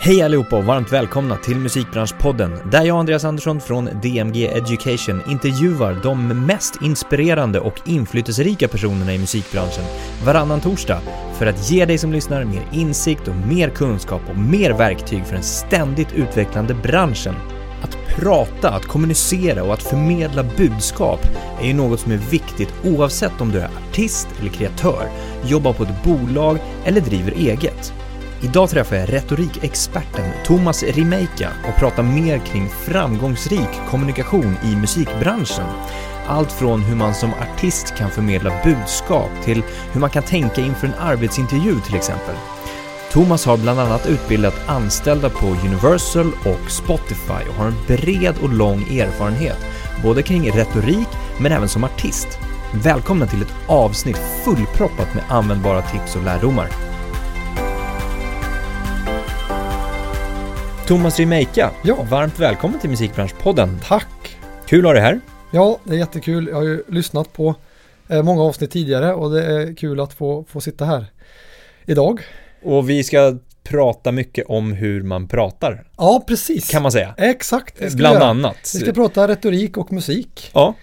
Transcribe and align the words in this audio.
Hej 0.00 0.22
allihopa 0.22 0.56
och 0.56 0.64
varmt 0.64 0.92
välkomna 0.92 1.36
till 1.36 1.56
Musikbranschpodden 1.56 2.70
där 2.70 2.84
jag, 2.84 2.98
Andreas 2.98 3.24
Andersson 3.24 3.60
från 3.60 3.84
DMG 4.02 4.46
Education, 4.46 5.22
intervjuar 5.30 6.00
de 6.02 6.46
mest 6.46 6.82
inspirerande 6.82 7.60
och 7.60 7.80
inflytelserika 7.84 8.68
personerna 8.68 9.14
i 9.14 9.18
musikbranschen 9.18 9.84
varannan 10.24 10.60
torsdag 10.60 11.00
för 11.38 11.46
att 11.46 11.70
ge 11.70 11.84
dig 11.84 11.98
som 11.98 12.12
lyssnar 12.12 12.44
mer 12.44 12.68
insikt 12.72 13.28
och 13.28 13.36
mer 13.36 13.70
kunskap 13.70 14.22
och 14.30 14.36
mer 14.36 14.70
verktyg 14.70 15.26
för 15.26 15.34
den 15.34 15.42
ständigt 15.42 16.12
utvecklande 16.12 16.74
branschen. 16.74 17.34
Att 17.82 17.98
prata, 18.16 18.70
att 18.70 18.86
kommunicera 18.86 19.62
och 19.62 19.74
att 19.74 19.82
förmedla 19.82 20.44
budskap 20.56 21.20
är 21.60 21.66
ju 21.66 21.74
något 21.74 22.00
som 22.00 22.12
är 22.12 22.30
viktigt 22.30 22.74
oavsett 22.84 23.40
om 23.40 23.52
du 23.52 23.58
är 23.58 23.70
artist 23.88 24.28
eller 24.40 24.50
kreatör, 24.50 25.08
jobbar 25.44 25.72
på 25.72 25.82
ett 25.82 26.04
bolag 26.04 26.58
eller 26.84 27.00
driver 27.00 27.32
eget. 27.32 27.92
Idag 28.46 28.70
träffar 28.70 28.96
jag 28.96 29.12
retorikexperten 29.12 30.30
Thomas 30.44 30.82
Rimeika 30.82 31.50
och 31.68 31.80
pratar 31.80 32.02
mer 32.02 32.38
kring 32.38 32.68
framgångsrik 32.68 33.68
kommunikation 33.90 34.56
i 34.64 34.76
musikbranschen. 34.76 35.66
Allt 36.26 36.52
från 36.52 36.82
hur 36.82 36.96
man 36.96 37.14
som 37.14 37.30
artist 37.34 37.94
kan 37.98 38.10
förmedla 38.10 38.52
budskap 38.64 39.30
till 39.44 39.62
hur 39.92 40.00
man 40.00 40.10
kan 40.10 40.22
tänka 40.22 40.60
inför 40.60 40.86
en 40.86 40.94
arbetsintervju 40.94 41.80
till 41.80 41.94
exempel. 41.94 42.34
Thomas 43.12 43.46
har 43.46 43.56
bland 43.56 43.80
annat 43.80 44.06
utbildat 44.06 44.68
anställda 44.68 45.30
på 45.30 45.46
Universal 45.46 46.32
och 46.44 46.70
Spotify 46.70 47.48
och 47.48 47.54
har 47.54 47.66
en 47.66 47.86
bred 47.86 48.34
och 48.42 48.52
lång 48.52 48.82
erfarenhet, 48.82 49.66
både 50.02 50.22
kring 50.22 50.52
retorik 50.52 51.08
men 51.40 51.52
även 51.52 51.68
som 51.68 51.84
artist. 51.84 52.28
Välkomna 52.74 53.26
till 53.26 53.42
ett 53.42 53.54
avsnitt 53.66 54.20
fullproppat 54.44 55.14
med 55.14 55.24
användbara 55.28 55.82
tips 55.82 56.16
och 56.16 56.22
lärdomar. 56.22 56.85
Thomas 60.86 61.18
Rimeika, 61.18 61.70
Ja. 61.84 62.02
varmt 62.10 62.38
välkommen 62.40 62.80
till 62.80 62.90
Musikbranschpodden. 62.90 63.78
Tack! 63.84 64.36
Kul 64.66 64.78
att 64.80 64.84
ha 64.84 64.92
dig 64.92 65.02
här. 65.02 65.20
Ja, 65.50 65.78
det 65.84 65.94
är 65.94 65.98
jättekul. 65.98 66.46
Jag 66.48 66.56
har 66.56 66.62
ju 66.62 66.82
lyssnat 66.88 67.32
på 67.32 67.54
eh, 68.08 68.22
många 68.22 68.42
avsnitt 68.42 68.70
tidigare 68.70 69.14
och 69.14 69.30
det 69.30 69.44
är 69.44 69.76
kul 69.76 70.00
att 70.00 70.12
få, 70.12 70.44
få 70.48 70.60
sitta 70.60 70.84
här 70.84 71.04
idag. 71.86 72.20
Och 72.62 72.90
vi 72.90 73.04
ska 73.04 73.36
prata 73.64 74.12
mycket 74.12 74.44
om 74.48 74.72
hur 74.72 75.02
man 75.02 75.28
pratar, 75.28 75.84
Ja, 75.96 76.24
precis. 76.28 76.70
kan 76.70 76.82
man 76.82 76.92
säga. 76.92 77.14
Exakt. 77.18 77.94
Bland 77.94 78.14
göra. 78.14 78.24
annat. 78.26 78.70
Vi 78.74 78.80
ska 78.80 78.92
prata 78.92 79.28
retorik 79.28 79.76
och 79.76 79.92
musik. 79.92 80.50
Ja. 80.54 80.74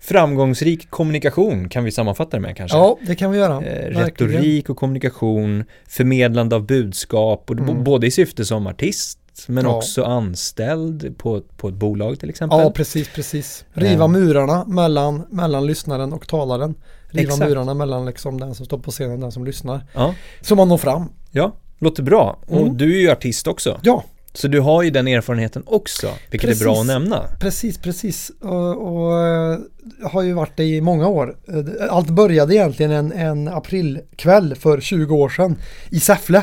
Framgångsrik 0.00 0.90
kommunikation 0.90 1.68
kan 1.68 1.84
vi 1.84 1.90
sammanfatta 1.90 2.36
det 2.36 2.40
med 2.40 2.56
kanske. 2.56 2.76
Ja, 2.78 2.98
det 3.06 3.14
kan 3.14 3.30
vi 3.30 3.38
göra. 3.38 3.66
Eh, 3.66 3.88
retorik 3.98 4.70
och 4.70 4.76
kommunikation, 4.76 5.64
förmedlande 5.88 6.56
av 6.56 6.66
budskap, 6.66 7.50
och 7.50 7.58
Mm. 7.58 7.84
både 7.84 8.06
i 8.06 8.10
syfte 8.10 8.44
som 8.44 8.66
artist 8.66 9.18
men 9.48 9.64
Ja. 9.64 9.76
också 9.76 10.04
anställd 10.04 11.18
på, 11.18 11.40
på 11.56 11.68
ett 11.68 11.74
bolag 11.74 12.20
till 12.20 12.30
exempel. 12.30 12.58
Ja, 12.58 12.70
precis, 12.70 13.08
precis. 13.14 13.64
Riva 13.72 14.04
Eh. 14.04 14.08
murarna 14.08 14.64
mellan, 14.64 15.22
mellan 15.30 15.66
lyssnaren 15.66 16.12
och 16.12 16.28
talaren. 16.28 16.74
Riva 17.08 17.32
Exakt. 17.32 17.48
murarna 17.48 17.74
mellan 17.74 18.06
liksom 18.06 18.40
den 18.40 18.54
som 18.54 18.66
står 18.66 18.78
på 18.78 18.90
scenen 18.90 19.12
och 19.12 19.18
den 19.20 19.32
som 19.32 19.44
lyssnar. 19.44 19.86
Ja, 19.94 20.14
Så 20.40 20.54
man 20.56 20.68
når 20.68 20.78
fram. 20.78 21.04
ja. 21.30 21.52
låter 21.78 22.02
bra. 22.02 22.38
Och 22.46 22.60
Mm. 22.60 22.76
du 22.76 22.96
är 22.96 23.00
ju 23.00 23.10
artist 23.10 23.46
också. 23.46 23.80
Ja, 23.82 24.04
Så 24.32 24.48
du 24.48 24.60
har 24.60 24.82
ju 24.82 24.90
den 24.90 25.08
erfarenheten 25.08 25.62
också, 25.66 26.06
vilket 26.30 26.50
är 26.50 26.64
bra 26.64 26.72
att 26.72 26.76
Precis. 26.78 26.88
nämna. 26.88 27.24
Precis, 27.40 27.78
precis. 27.78 28.30
Och, 28.40 28.92
och 28.92 29.18
eh, 29.26 29.58
har 30.04 30.22
ju 30.22 30.32
varit 30.32 30.56
det 30.56 30.64
i 30.64 30.80
många 30.80 31.08
år. 31.08 31.36
Eh, 31.48 31.94
Allt 31.94 32.10
började 32.10 32.54
egentligen 32.54 32.92
en, 32.92 33.12
en 33.12 33.48
aprilkväll 33.48 34.54
för 34.54 34.80
20 34.80 35.14
år 35.16 35.28
sedan 35.28 35.56
i 35.90 36.00
Säffle. 36.00 36.42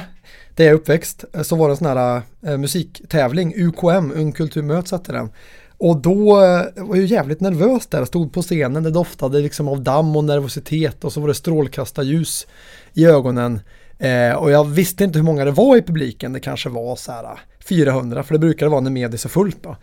Där 0.55 0.63
jag 0.63 0.71
är 0.71 0.75
uppväxt. 0.75 1.25
Eh, 1.33 1.41
så 1.41 1.55
var 1.55 1.67
det 1.67 1.73
en 1.73 1.77
sån 1.77 1.87
här 1.87 2.21
eh, 2.45 2.57
musiktävling, 2.57 3.53
UKM, 3.55 4.11
Ung 4.15 4.31
Kultur 4.31 4.61
Möts 4.61 4.91
hette 4.91 5.11
den. 5.11 5.29
Och 5.77 5.97
då 5.97 6.43
eh, 6.43 6.65
var 6.75 6.95
jag 6.95 7.05
jävligt 7.05 7.39
nervös 7.39 7.87
där, 7.87 8.05
stod 8.05 8.33
på 8.33 8.41
scenen, 8.41 8.83
det 8.83 8.91
doftade 8.91 9.39
liksom 9.39 9.67
av 9.67 9.81
damm 9.81 10.15
och 10.15 10.23
nervositet 10.23 11.03
och 11.03 11.13
så 11.13 11.21
var 11.21 11.27
det 11.27 11.33
strålkastarljus 11.33 12.47
i 12.93 13.05
ögonen. 13.05 13.59
Eh, 13.97 14.31
och 14.31 14.51
jag 14.51 14.63
visste 14.63 15.03
inte 15.03 15.19
hur 15.19 15.25
många 15.25 15.45
det 15.45 15.51
var 15.51 15.77
i 15.77 15.81
publiken, 15.81 16.33
det 16.33 16.39
kanske 16.39 16.69
var 16.69 16.95
så 16.95 17.11
här 17.11 17.23
eh, 17.23 17.37
400, 17.67 18.23
för 18.23 18.33
det 18.33 18.39
brukar 18.39 18.67
vara 18.67 18.81
när 18.81 18.91
medis 18.91 19.25
är 19.25 19.29
så 19.29 19.29
fullt 19.29 19.63
då. 19.63 19.75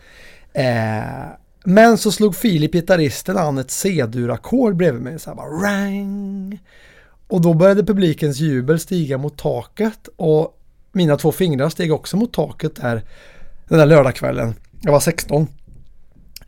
Eh, 0.53 1.03
men 1.65 1.99
så 1.99 2.13
slog 2.13 2.37
Filip, 2.37 2.73
gitarristen, 2.73 3.37
an 3.37 3.59
ett 3.59 3.71
C-dur-ackord 3.71 4.77
bredvid 4.77 5.03
mig, 5.03 5.19
så 5.19 5.31
här 5.31 5.37
bara 5.37 5.49
rang. 5.49 6.59
Och 7.29 7.41
då 7.41 7.55
började 7.55 7.85
publikens 7.85 8.39
jubel 8.39 8.81
stiga 8.81 9.19
mot 9.19 9.39
taket 9.39 10.09
och 10.17 10.59
mina 10.93 11.17
två 11.17 11.33
fingrar 11.33 11.69
steg 11.69 11.93
också 11.93 12.17
mot 12.17 12.33
taket 12.33 12.77
där 12.77 13.03
den 13.69 13.79
där 13.79 13.87
lördagskvällen. 13.87 14.55
Jag 14.81 14.93
var 14.93 15.01
16. 15.01 15.47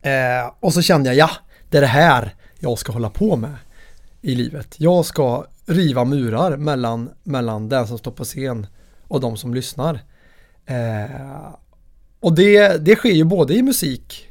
Eh, 0.02 0.52
och 0.60 0.74
så 0.74 0.82
kände 0.82 1.08
jag, 1.08 1.16
ja, 1.16 1.30
det 1.70 1.76
är 1.76 1.80
det 1.80 1.86
här 1.86 2.34
jag 2.58 2.78
ska 2.78 2.92
hålla 2.92 3.10
på 3.10 3.36
med 3.36 3.56
i 4.20 4.34
livet. 4.34 4.74
Jag 4.78 5.04
ska 5.04 5.46
riva 5.66 6.04
murar 6.04 6.56
mellan, 6.56 7.10
mellan 7.22 7.68
den 7.68 7.86
som 7.86 7.98
står 7.98 8.10
på 8.10 8.24
scen 8.24 8.66
och 9.08 9.20
de 9.20 9.36
som 9.36 9.54
lyssnar. 9.54 10.00
Eh, 10.66 11.54
och 12.20 12.34
det, 12.34 12.84
det 12.84 12.96
sker 12.96 13.12
ju 13.12 13.24
både 13.24 13.54
i 13.54 13.62
musik, 13.62 14.28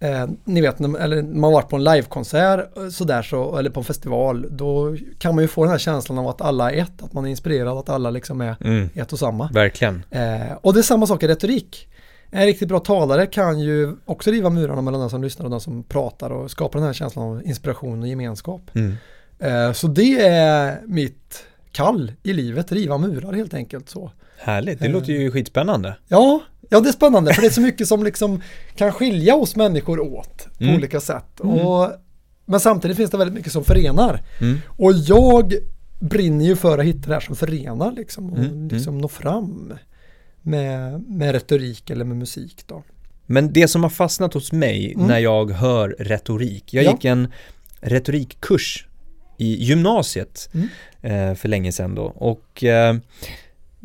eh, 0.00 0.26
ni 0.44 0.60
vet, 0.60 0.78
när, 0.78 0.98
eller 0.98 1.22
man 1.22 1.52
varit 1.52 1.68
på 1.68 1.76
en 1.76 1.84
livekonsert 1.84 2.76
eh, 2.76 2.88
sådär 2.88 3.22
så, 3.22 3.56
eller 3.56 3.70
på 3.70 3.80
en 3.80 3.84
festival, 3.84 4.46
då 4.50 4.96
kan 5.18 5.34
man 5.34 5.44
ju 5.44 5.48
få 5.48 5.62
den 5.64 5.70
här 5.70 5.78
känslan 5.78 6.18
av 6.18 6.28
att 6.28 6.40
alla 6.40 6.72
är 6.72 6.82
ett, 6.82 7.02
att 7.02 7.12
man 7.12 7.26
är 7.26 7.30
inspirerad, 7.30 7.78
att 7.78 7.88
alla 7.88 8.10
liksom 8.10 8.40
är 8.40 8.56
Mm, 8.60 8.88
ett 8.94 9.12
och 9.12 9.18
samma. 9.18 9.48
verkligen. 9.52 10.02
Eh, 10.10 10.52
och 10.60 10.74
det 10.74 10.80
är 10.80 10.82
samma 10.82 11.06
sak 11.06 11.22
i 11.22 11.28
retorik. 11.28 11.88
En 12.30 12.44
riktigt 12.46 12.68
bra 12.68 12.78
talare 12.80 13.26
kan 13.26 13.60
ju 13.60 13.96
också 14.04 14.30
riva 14.30 14.50
murarna 14.50 14.82
mellan 14.82 15.00
den 15.00 15.10
som 15.10 15.22
lyssnar 15.22 15.44
och 15.44 15.50
den 15.50 15.60
som 15.60 15.82
pratar 15.82 16.30
och 16.30 16.50
skapa 16.50 16.78
den 16.78 16.86
här 16.86 16.92
känslan 16.94 17.24
av 17.28 17.42
inspiration 17.46 18.02
och 18.02 18.08
gemenskap. 18.08 18.70
Mm. 18.74 18.94
Eh, 19.38 19.72
så 19.72 19.86
det 19.86 20.26
är 20.26 20.80
mitt 20.86 21.44
kall 21.72 22.12
i 22.22 22.32
livet, 22.32 22.72
riva 22.72 22.98
murar 22.98 23.32
helt 23.32 23.54
enkelt 23.54 23.88
så. 23.88 24.10
Härligt, 24.38 24.78
det 24.78 24.86
Eh. 24.86 24.92
låter 24.92 25.12
ju 25.12 25.30
skitspännande. 25.30 25.96
Ja, 26.08 26.40
ja 26.68 26.80
det 26.80 26.88
är 26.88 26.92
spännande 26.92 27.34
för 27.34 27.42
det 27.42 27.48
är 27.48 27.52
så 27.52 27.60
mycket 27.60 27.88
som 27.88 28.04
liksom 28.04 28.42
kan 28.76 28.92
skilja 28.92 29.34
oss 29.34 29.56
människor 29.56 30.00
åt 30.00 30.48
på 30.58 30.64
Mm. 30.64 30.76
olika 30.76 31.00
sätt. 31.00 31.40
Och, 31.40 31.90
men 32.46 32.60
samtidigt 32.60 32.96
finns 32.96 33.10
det 33.10 33.16
väldigt 33.18 33.34
mycket 33.34 33.52
som 33.52 33.64
förenar. 33.64 34.20
Mm. 34.40 34.58
Och 34.76 34.92
jag 34.92 35.54
brinner 36.00 36.44
ju 36.44 36.56
för 36.56 36.78
att 36.78 36.84
hitta 36.84 37.08
det 37.08 37.14
här 37.14 37.20
som 37.20 37.36
förenar 37.36 37.92
liksom 37.92 38.32
och 38.32 38.38
Mm, 38.38 38.68
liksom 38.68 38.98
nå 38.98 39.08
fram 39.08 39.72
med, 40.42 41.00
med 41.08 41.32
retorik 41.32 41.90
eller 41.90 42.04
med 42.04 42.16
musik 42.16 42.62
då. 42.66 42.82
Men 43.26 43.52
det 43.52 43.68
som 43.68 43.82
har 43.82 43.90
fastnat 43.90 44.34
hos 44.34 44.52
mig 44.52 44.92
Mm. 44.92 45.06
när 45.06 45.18
jag 45.18 45.50
hör 45.50 45.96
retorik, 45.98 46.74
jag 46.74 46.84
Ja. 46.84 46.90
gick 46.92 47.04
en 47.04 47.32
retorikkurs 47.80 48.86
i 49.38 49.64
gymnasiet 49.64 50.48
Mm. 50.54 50.68
eh, 51.30 51.34
för 51.34 51.48
länge 51.48 51.72
sedan 51.72 51.94
då 51.94 52.02
och 52.04 52.64
eh, 52.64 52.96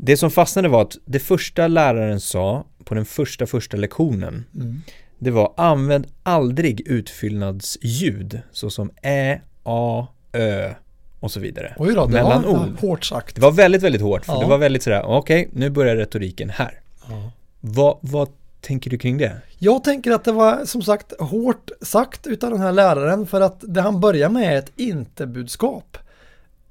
det 0.03 0.17
som 0.17 0.31
fastnade 0.31 0.67
var 0.67 0.81
att 0.81 0.97
det 1.05 1.19
första 1.19 1.67
läraren 1.67 2.19
sa 2.19 2.65
på 2.83 2.93
den 2.95 3.05
första 3.05 3.45
första 3.45 3.77
lektionen 3.77 4.45
Mm. 4.55 4.81
det 5.19 5.31
var 5.31 5.53
använd 5.57 6.07
aldrig 6.23 6.81
utfyllnadsljud 6.87 8.39
såsom 8.51 8.91
ä, 9.01 9.41
a, 9.63 10.07
ö 10.33 10.73
och 11.19 11.31
så 11.31 11.39
vidare. 11.39 11.75
Oj 11.79 11.93
då, 11.95 12.05
det 12.05 12.13
Mellan 12.13 12.41
var 12.43 12.49
ord. 12.49 12.79
hårt 12.79 13.05
sagt. 13.05 13.35
Det 13.35 13.41
var 13.41 13.51
väldigt, 13.51 13.83
väldigt 13.83 14.01
hårt 14.01 14.25
för 14.25 14.33
Ja. 14.33 14.39
det 14.39 14.45
var 14.45 14.57
väldigt 14.57 14.83
sådär, 14.83 15.03
okej, 15.05 15.49
nu 15.53 15.69
börjar 15.69 15.95
retoriken 15.95 16.49
här. 16.49 16.79
Ja. 17.09 17.31
Vad, 17.59 17.97
vad 18.01 18.29
tänker 18.61 18.89
du 18.89 18.97
kring 18.97 19.17
det? 19.17 19.41
Jag 19.59 19.83
tänker 19.83 20.11
att 20.11 20.23
det 20.23 20.31
var 20.31 20.65
som 20.65 20.81
sagt 20.81 21.13
hårt 21.19 21.69
sagt 21.81 22.27
utav 22.27 22.49
den 22.51 22.59
här 22.61 22.71
läraren 22.71 23.27
för 23.27 23.41
att 23.41 23.63
det 23.67 23.81
han 23.81 23.99
börjar 23.99 24.29
med 24.29 24.53
är 24.53 24.57
ett 24.57 24.71
inte-budskap 24.75 25.97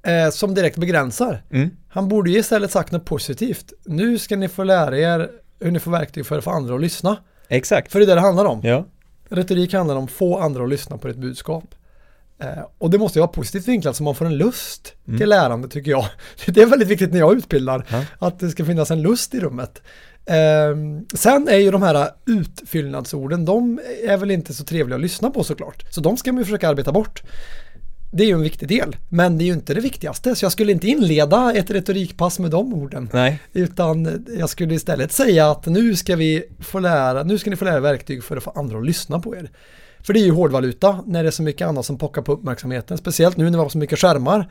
eh, 0.03 0.29
som 0.29 0.53
direkt 0.55 0.77
begränsar. 0.77 1.43
Mm. 1.51 1.69
Han 1.89 2.07
borde 2.07 2.31
ju 2.31 2.39
istället 2.39 2.71
sagt 2.71 2.91
något 2.91 3.05
positivt. 3.05 3.73
Nu 3.85 4.17
ska 4.17 4.35
ni 4.35 4.47
få 4.47 4.63
lära 4.63 4.97
er 4.99 5.29
hur 5.59 5.71
ni 5.71 5.79
får 5.79 5.91
verktyg 5.91 6.25
för 6.25 6.37
att 6.37 6.43
få 6.43 6.49
andra 6.51 6.75
att 6.75 6.81
lyssna. 6.81 7.17
Exakt. 7.47 7.91
För 7.91 7.99
det 7.99 8.05
är 8.05 8.07
det 8.07 8.15
det 8.15 8.21
handlar 8.21 8.45
om. 8.45 8.59
Ja. 8.63 8.85
Retorik 9.29 9.73
handlar 9.73 9.95
om 9.95 10.03
att 10.03 10.11
få 10.11 10.39
andra 10.39 10.63
att 10.63 10.69
lyssna 10.69 10.97
på 10.97 11.07
ett 11.07 11.17
budskap. 11.17 11.63
Eh, 12.39 12.47
och 12.77 12.89
det 12.89 12.97
måste 12.97 13.19
ju 13.19 13.21
vara 13.21 13.31
positivt 13.31 13.67
vinklat 13.67 13.95
så 13.95 14.03
man 14.03 14.15
får 14.15 14.25
en 14.25 14.37
lust 14.37 14.93
Mm. 15.07 15.19
till 15.19 15.29
lärande 15.29 15.67
tycker 15.67 15.91
jag. 15.91 16.05
Det 16.45 16.61
är 16.61 16.65
väldigt 16.65 16.87
viktigt 16.87 17.11
när 17.11 17.19
jag 17.19 17.37
utbildar, 17.37 17.85
Ja. 17.89 18.03
att 18.27 18.39
det 18.39 18.49
ska 18.49 18.65
finnas 18.65 18.91
en 18.91 19.01
lust 19.01 19.33
i 19.33 19.39
rummet. 19.39 19.81
Eh, 20.25 20.75
sen 21.15 21.47
är 21.47 21.57
ju 21.57 21.71
de 21.71 21.81
här 21.81 22.09
utfyllnadsorden, 22.25 23.45
de 23.45 23.79
är 24.07 24.17
väl 24.17 24.31
inte 24.31 24.53
så 24.53 24.63
trevliga 24.63 24.95
att 24.95 25.01
lyssna 25.01 25.29
på 25.31 25.43
såklart. 25.43 25.83
Så 25.93 26.01
de 26.01 26.17
ska 26.17 26.31
man 26.31 26.41
ju 26.41 26.45
försöka 26.45 26.69
arbeta 26.69 26.91
bort. 26.91 27.23
Det 28.13 28.23
är 28.23 28.27
ju 28.27 28.33
en 28.33 28.41
viktig 28.41 28.67
del, 28.67 28.95
men 29.09 29.37
det 29.37 29.43
är 29.43 29.45
ju 29.45 29.53
inte 29.53 29.73
det 29.73 29.81
viktigaste. 29.81 30.35
Så 30.35 30.45
jag 30.45 30.51
skulle 30.51 30.71
inte 30.71 30.87
inleda 30.87 31.53
ett 31.53 31.71
retorikpass 31.71 32.39
med 32.39 32.51
de 32.51 32.73
orden. 32.73 33.09
Nej. 33.13 33.39
Utan 33.53 34.25
jag 34.39 34.49
skulle 34.49 34.73
istället 34.73 35.11
säga 35.11 35.51
att 35.51 35.65
nu 35.65 35.95
ska 35.95 36.15
vi 36.15 36.43
få 36.59 36.79
lära, 36.79 37.23
nu 37.23 37.37
ska 37.37 37.49
ni 37.49 37.55
få 37.55 37.65
lära 37.65 37.75
er 37.75 37.79
verktyg 37.79 38.23
för 38.23 38.37
att 38.37 38.43
få 38.43 38.51
andra 38.55 38.77
att 38.77 38.85
lyssna 38.85 39.19
på 39.19 39.35
er. 39.35 39.49
För 39.99 40.13
det 40.13 40.19
är 40.19 40.25
ju 40.25 40.31
hårdvaluta 40.31 41.03
när 41.05 41.23
det 41.23 41.29
är 41.29 41.31
så 41.31 41.43
mycket 41.43 41.67
annat 41.67 41.85
som 41.85 41.97
pockar 41.97 42.21
på 42.21 42.31
uppmärksamheten, 42.31 42.97
speciellt 42.97 43.37
nu 43.37 43.43
när 43.43 43.51
vi 43.51 43.57
har 43.57 43.69
så 43.69 43.77
mycket 43.77 43.99
skärmar. 43.99 44.49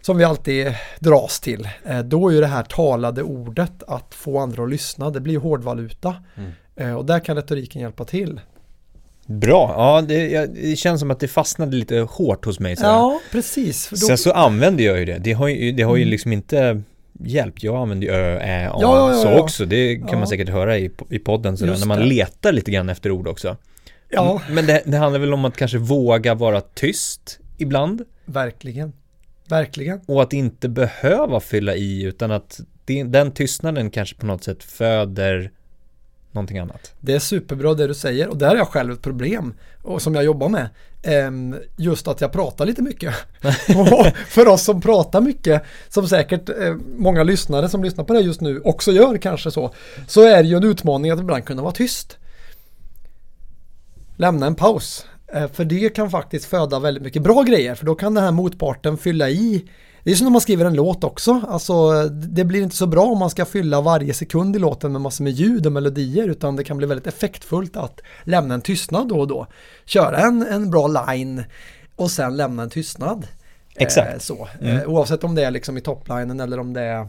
som 0.00 0.16
vi 0.16 0.24
alltid 0.24 0.74
dras 0.98 1.40
till. 1.40 1.68
Eh, 1.84 1.98
då 1.98 2.28
är 2.28 2.32
ju 2.32 2.40
det 2.40 2.46
här 2.46 2.62
talade 2.62 3.22
ordet 3.22 3.82
att 3.86 4.14
få 4.14 4.38
andra 4.38 4.62
att 4.62 4.70
lyssna, 4.70 5.10
det 5.10 5.20
blir 5.20 5.38
hårdvaluta. 5.38 6.14
Mm. 6.34 6.50
Eh, 6.76 6.96
och 6.96 7.04
där 7.04 7.20
kan 7.20 7.36
retoriken 7.36 7.82
hjälpa 7.82 8.04
till. 8.04 8.40
Bra, 9.26 9.74
ja 9.76 10.02
det, 10.08 10.46
det, 10.46 10.76
känns 10.76 11.00
som 11.00 11.10
att 11.10 11.20
det 11.20 11.28
fastnade 11.28 11.76
lite 11.76 11.98
hårt 11.98 12.44
hos 12.44 12.60
mig. 12.60 12.76
Så 12.76 12.84
ja, 12.84 13.20
precis. 13.32 13.90
Då... 13.90 13.96
Sen 13.96 14.18
så 14.18 14.32
använder 14.32 14.84
jag 14.84 14.98
ju 14.98 15.04
det. 15.04 15.18
Det 15.18 15.32
har 15.32 15.48
ju, 15.48 15.72
det 15.72 15.82
har 15.82 15.96
ju 15.96 16.02
mm. 16.02 16.10
liksom 16.10 16.32
inte 16.32 16.82
hjälpt. 17.24 17.62
Jag 17.62 17.76
använder 17.76 18.06
ju 18.06 18.12
ö, 18.12 18.38
ä, 18.38 18.70
a, 18.70 18.78
ja, 18.80 19.12
ja, 19.12 19.22
så 19.22 19.38
också. 19.38 19.64
Det 19.64 19.96
kan 19.96 20.18
man 20.18 20.28
säkert 20.28 20.48
höra 20.48 20.78
i, 20.78 20.90
i 21.10 21.18
podden 21.18 21.56
sådär, 21.56 21.76
när 21.78 21.86
man 21.86 21.98
det. 21.98 22.04
letar 22.04 22.52
lite 22.52 22.70
grann 22.70 22.88
efter 22.88 23.10
ord 23.10 23.28
också. 23.28 23.56
Ja. 24.08 24.42
Men 24.50 24.66
det, 24.66 24.82
det 24.86 24.96
handlar 24.96 25.20
väl 25.20 25.34
om 25.34 25.44
att 25.44 25.56
kanske 25.56 25.78
våga 25.78 26.34
vara 26.34 26.60
tyst 26.60 27.38
ibland. 27.58 28.02
Verkligen. 28.24 28.92
Verkligen. 29.48 30.00
Och 30.06 30.22
att 30.22 30.32
inte 30.32 30.68
behöva 30.68 31.40
fylla 31.40 31.74
i 31.74 32.02
utan 32.02 32.30
att 32.30 32.60
den 33.06 33.32
tystnaden 33.32 33.90
kanske 33.90 34.16
på 34.16 34.26
något 34.26 34.44
sätt 34.44 34.62
föder 34.62 35.50
någonting 36.36 36.58
annat. 36.58 36.92
Det 37.00 37.14
är 37.14 37.18
superbra 37.18 37.74
det 37.74 37.86
du 37.86 37.94
säger 37.94 38.28
och 38.28 38.36
där 38.36 38.48
har 38.48 38.56
jag 38.56 38.68
själv 38.68 38.92
ett 38.92 39.02
problem 39.02 39.54
och 39.82 40.02
som 40.02 40.14
jag 40.14 40.24
jobbar 40.24 40.48
med. 40.48 40.68
Ehm, 41.02 41.56
just 41.76 42.08
att 42.08 42.20
jag 42.20 42.32
pratar 42.32 42.66
lite 42.66 42.82
mycket. 42.82 43.14
för 44.28 44.48
oss 44.48 44.62
som 44.62 44.80
pratar 44.80 45.20
mycket, 45.20 45.62
som 45.88 46.08
säkert 46.08 46.48
eh, 46.48 46.76
många 46.96 47.22
lyssnare 47.22 47.68
som 47.68 47.84
lyssnar 47.84 48.04
på 48.04 48.12
det 48.12 48.20
just 48.20 48.40
nu 48.40 48.60
också 48.60 48.92
gör 48.92 49.16
kanske 49.16 49.50
så, 49.50 49.74
så 50.06 50.22
är 50.22 50.42
det 50.42 50.48
ju 50.48 50.56
en 50.56 50.64
utmaning 50.64 51.10
att 51.10 51.20
ibland 51.20 51.44
kunna 51.44 51.62
vara 51.62 51.72
tyst. 51.72 52.18
Lämna 54.16 54.46
en 54.46 54.54
paus. 54.54 55.06
Eh, 55.32 55.48
för 55.48 55.64
det 55.64 55.94
kan 55.94 56.10
faktiskt 56.10 56.44
föda 56.44 56.78
väldigt 56.78 57.02
mycket 57.02 57.22
bra 57.22 57.42
grejer 57.42 57.74
för 57.74 57.86
då 57.86 57.94
kan 57.94 58.14
den 58.14 58.24
här 58.24 58.32
motparten 58.32 58.98
fylla 58.98 59.30
i 59.30 59.64
det 60.06 60.12
är 60.12 60.16
som 60.16 60.24
när 60.24 60.32
man 60.32 60.40
skriver 60.40 60.64
en 60.64 60.74
låt 60.74 61.04
också. 61.04 61.40
Alltså, 61.48 62.02
det 62.08 62.44
blir 62.44 62.62
inte 62.62 62.76
så 62.76 62.86
bra 62.86 63.04
om 63.04 63.18
man 63.18 63.30
ska 63.30 63.44
fylla 63.44 63.80
varje 63.80 64.14
sekund 64.14 64.56
i 64.56 64.58
låten 64.58 64.92
med 64.92 65.00
massor 65.00 65.24
med 65.24 65.32
ljud 65.32 65.66
och 65.66 65.72
melodier 65.72 66.28
utan 66.28 66.56
det 66.56 66.64
kan 66.64 66.76
bli 66.76 66.86
väldigt 66.86 67.06
effektfullt 67.06 67.76
att 67.76 68.00
lämna 68.24 68.54
en 68.54 68.60
tystnad 68.60 69.08
då 69.08 69.20
och 69.20 69.28
då. 69.28 69.46
Köra 69.84 70.18
en, 70.18 70.46
en 70.46 70.70
bra 70.70 70.86
line 70.86 71.44
och 71.96 72.10
sen 72.10 72.36
lämna 72.36 72.62
en 72.62 72.70
tystnad. 72.70 73.26
Exakt. 73.76 74.12
Eh, 74.12 74.18
så. 74.18 74.48
Mm. 74.60 74.76
Eh, 74.76 74.88
oavsett 74.88 75.24
om 75.24 75.34
det 75.34 75.44
är 75.44 75.50
liksom 75.50 75.76
i 75.76 75.80
toplinen 75.80 76.40
eller 76.40 76.58
om 76.58 76.72
det 76.72 76.82
är 76.82 77.08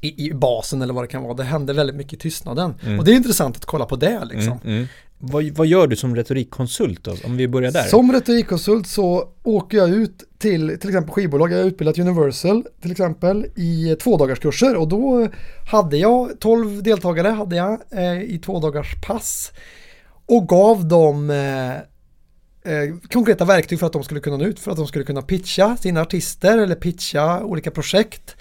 i, 0.00 0.26
i, 0.26 0.34
basen 0.34 0.82
eller 0.82 0.94
vad 0.94 1.04
det 1.04 1.08
kan 1.08 1.22
vara. 1.22 1.34
Det 1.34 1.44
händer 1.44 1.74
väldigt 1.74 1.96
mycket 1.96 2.12
i 2.12 2.16
tystnaden. 2.16 2.74
Mm. 2.86 2.98
Och 2.98 3.04
det 3.04 3.12
är 3.12 3.16
intressant 3.16 3.56
att 3.56 3.64
kolla 3.64 3.86
på 3.86 3.96
det 3.96 4.24
liksom. 4.24 4.58
Mm, 4.64 4.76
mm. 4.76 4.86
Vad, 5.20 5.44
vad, 5.44 5.66
gör 5.66 5.86
du 5.86 5.96
som 5.96 6.16
retorikkonsult 6.16 7.04
då? 7.04 7.14
Om 7.24 7.36
vi 7.36 7.48
börjar 7.48 7.72
där. 7.72 7.82
Som 7.82 8.12
retorikkonsult 8.12 8.86
så 8.86 9.28
åker 9.42 9.78
jag 9.78 9.88
ut 9.88 10.24
till 10.38 10.78
till 10.80 10.90
exempel 10.90 11.14
skivbolag. 11.14 11.52
Jag 11.52 11.58
har 11.58 11.64
utbildat 11.64 11.98
Universal 11.98 12.64
till 12.82 12.90
exempel 12.90 13.46
i 13.56 13.96
två 14.02 14.16
dagars 14.16 14.38
kurser 14.38 14.76
och 14.76 14.88
då 14.88 15.28
hade 15.70 15.96
jag 15.96 16.40
12 16.40 16.82
deltagare 16.82 17.28
hade 17.28 17.56
jag 17.56 17.80
eh, 17.90 18.22
i 18.22 18.40
två 18.44 18.60
dagars 18.60 18.94
pass 19.06 19.52
och 20.26 20.48
gav 20.48 20.88
dem 20.88 21.30
eh, 21.30 21.72
eh, 22.72 22.94
konkreta 23.12 23.44
verktyg 23.44 23.78
för 23.78 23.86
att 23.86 23.92
de 23.92 24.04
skulle 24.04 24.20
kunna 24.20 24.36
nå 24.36 24.44
ut, 24.44 24.60
för 24.60 24.70
att 24.70 24.76
de 24.76 24.86
skulle 24.86 25.04
kunna 25.04 25.22
pitcha 25.22 25.76
sina 25.76 26.00
artister 26.00 26.58
eller 26.58 26.74
pitcha 26.74 27.44
olika 27.44 27.70
projekt 27.70 28.36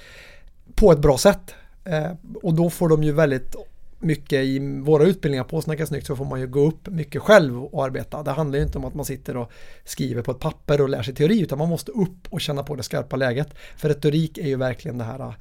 på 0.77 0.91
ett 0.91 1.00
bra 1.00 1.18
sätt. 1.18 1.56
Eh, 1.83 2.12
och 2.44 2.53
då 2.53 2.69
får 2.69 2.89
de 2.89 3.03
ju 3.03 3.12
väldigt 3.12 3.56
mycket 4.00 4.44
i 4.44 4.59
våra 4.83 5.03
utbildningar 5.03 5.44
på 5.44 5.62
Snacka 5.62 5.85
snyggt 5.85 6.07
så 6.07 6.15
får 6.15 6.25
man 6.25 6.39
ju 6.39 6.47
gå 6.47 6.59
upp 6.59 6.88
mycket 6.88 7.21
själv 7.21 7.63
och 7.63 7.85
arbeta. 7.85 8.24
Det 8.24 8.31
handlar 8.31 8.59
ju 8.59 8.65
inte 8.65 8.77
om 8.77 8.85
att 8.85 8.94
man 8.94 9.06
sitter 9.06 9.38
och 9.38 9.51
skriver 9.85 10.21
på 10.21 10.31
ett 10.31 10.39
papper 10.39 10.81
och 10.81 10.89
lär 10.89 11.03
sig 11.03 11.15
teori 11.15 11.41
utan 11.41 11.57
man 11.57 11.69
måste 11.69 11.91
upp 11.91 12.27
och 12.29 12.41
känna 12.41 12.63
på 12.63 12.75
det 12.75 12.83
skarpa 12.83 13.15
läget. 13.15 13.47
För 13.77 13.89
retorik 13.89 14.38
är 14.38 14.47
ju 14.47 14.56
verkligen 14.56 14.97
det 14.97 15.03
här 15.03 15.33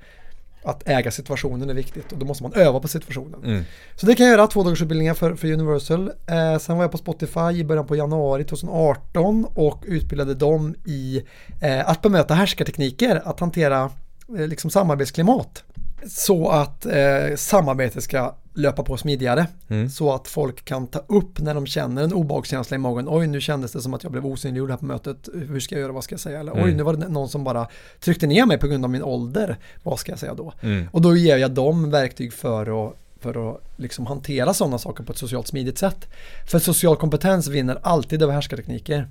att 0.66 0.88
äga 0.88 1.10
situationen 1.10 1.70
är 1.70 1.74
viktigt 1.74 2.12
och 2.12 2.18
då 2.18 2.26
måste 2.26 2.42
man 2.42 2.52
öva 2.52 2.80
på 2.80 2.88
situationen. 2.88 3.44
Mm. 3.44 3.64
Så 3.96 4.06
det 4.06 4.14
kan 4.14 4.26
jag 4.26 4.32
göra, 4.32 4.46
två 4.46 4.62
dagars 4.62 4.82
utbildningar 4.82 5.14
för, 5.14 5.34
för 5.34 5.52
Universal. 5.52 6.10
Eh, 6.26 6.58
sen 6.58 6.76
var 6.76 6.84
jag 6.84 6.92
på 6.92 6.98
Spotify 6.98 7.50
i 7.54 7.64
början 7.64 7.86
på 7.86 7.96
januari 7.96 8.44
2018 8.44 9.46
och 9.54 9.84
utbildade 9.86 10.34
dem 10.34 10.74
i 10.84 11.22
eh, 11.62 11.88
att 11.88 12.02
bemöta 12.02 12.34
härskartekniker, 12.34 13.22
att 13.24 13.40
hantera 13.40 13.82
eh, 13.84 13.90
liksom 14.28 14.70
samarbetsklimat. 14.70 15.64
Så 16.08 16.48
att 16.48 16.86
eh, 16.86 17.36
samarbetet 17.36 18.04
ska 18.04 18.34
löpa 18.54 18.82
på 18.82 18.96
smidigare. 18.96 19.46
Mm. 19.68 19.90
Så 19.90 20.12
att 20.12 20.28
folk 20.28 20.64
kan 20.64 20.86
ta 20.86 20.98
upp 21.06 21.40
när 21.40 21.54
de 21.54 21.66
känner 21.66 22.02
en 22.02 22.12
obehagskänsla 22.12 22.74
i 22.74 22.78
magen. 22.78 23.06
Oj, 23.08 23.26
nu 23.26 23.40
kändes 23.40 23.72
det 23.72 23.80
som 23.80 23.94
att 23.94 24.02
jag 24.02 24.12
blev 24.12 24.26
osynliggjord 24.26 24.70
här 24.70 24.76
på 24.76 24.84
mötet. 24.84 25.28
Hur 25.34 25.60
ska 25.60 25.74
jag 25.74 25.82
göra? 25.82 25.92
Vad 25.92 26.04
ska 26.04 26.12
jag 26.12 26.20
säga? 26.20 26.40
Eller 26.40 26.52
mm. 26.52 26.64
oj, 26.64 26.74
nu 26.74 26.82
var 26.82 26.94
det 26.94 27.08
någon 27.08 27.28
som 27.28 27.44
bara 27.44 27.68
tryckte 28.00 28.26
ner 28.26 28.46
mig 28.46 28.58
på 28.58 28.66
grund 28.66 28.84
av 28.84 28.90
min 28.90 29.02
ålder. 29.02 29.56
Vad 29.82 29.98
ska 29.98 30.12
jag 30.12 30.18
säga 30.18 30.34
då? 30.34 30.52
Mm. 30.60 30.88
Och 30.92 31.02
då 31.02 31.16
ger 31.16 31.36
jag 31.36 31.50
dem 31.50 31.90
verktyg 31.90 32.32
för 32.32 32.86
att 32.86 32.96
för 33.20 33.50
att 33.50 33.60
liksom 33.76 34.06
hantera 34.06 34.54
sådana 34.54 34.78
saker 34.78 35.04
på 35.04 35.12
ett 35.12 35.18
socialt 35.18 35.46
smidigt 35.46 35.78
sätt. 35.78 36.06
För 36.50 36.58
social 36.58 36.96
kompetens 36.96 37.48
vinner 37.48 37.78
alltid 37.82 38.22
över 38.22 38.34
härskartekniker. 38.34 39.08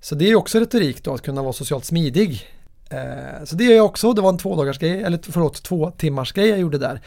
Så 0.00 0.14
det 0.14 0.30
är 0.30 0.34
också 0.34 0.60
retorik 0.60 1.04
då 1.04 1.14
att 1.14 1.22
kunna 1.22 1.42
vara 1.42 1.52
socialt 1.52 1.84
smidig. 1.84 2.46
Eh, 2.90 3.44
så 3.44 3.56
det 3.56 3.64
gör 3.64 3.76
jag 3.76 3.86
också, 3.86 4.12
det 4.12 4.22
var 4.22 4.28
en 4.28 4.38
två 4.38 4.64
grej, 4.64 5.02
eller 5.02 5.18
förlåt 5.22 5.62
två 5.62 5.90
timmars 5.90 6.32
grej 6.32 6.48
jag 6.48 6.58
gjorde 6.58 6.78
där. 6.78 7.00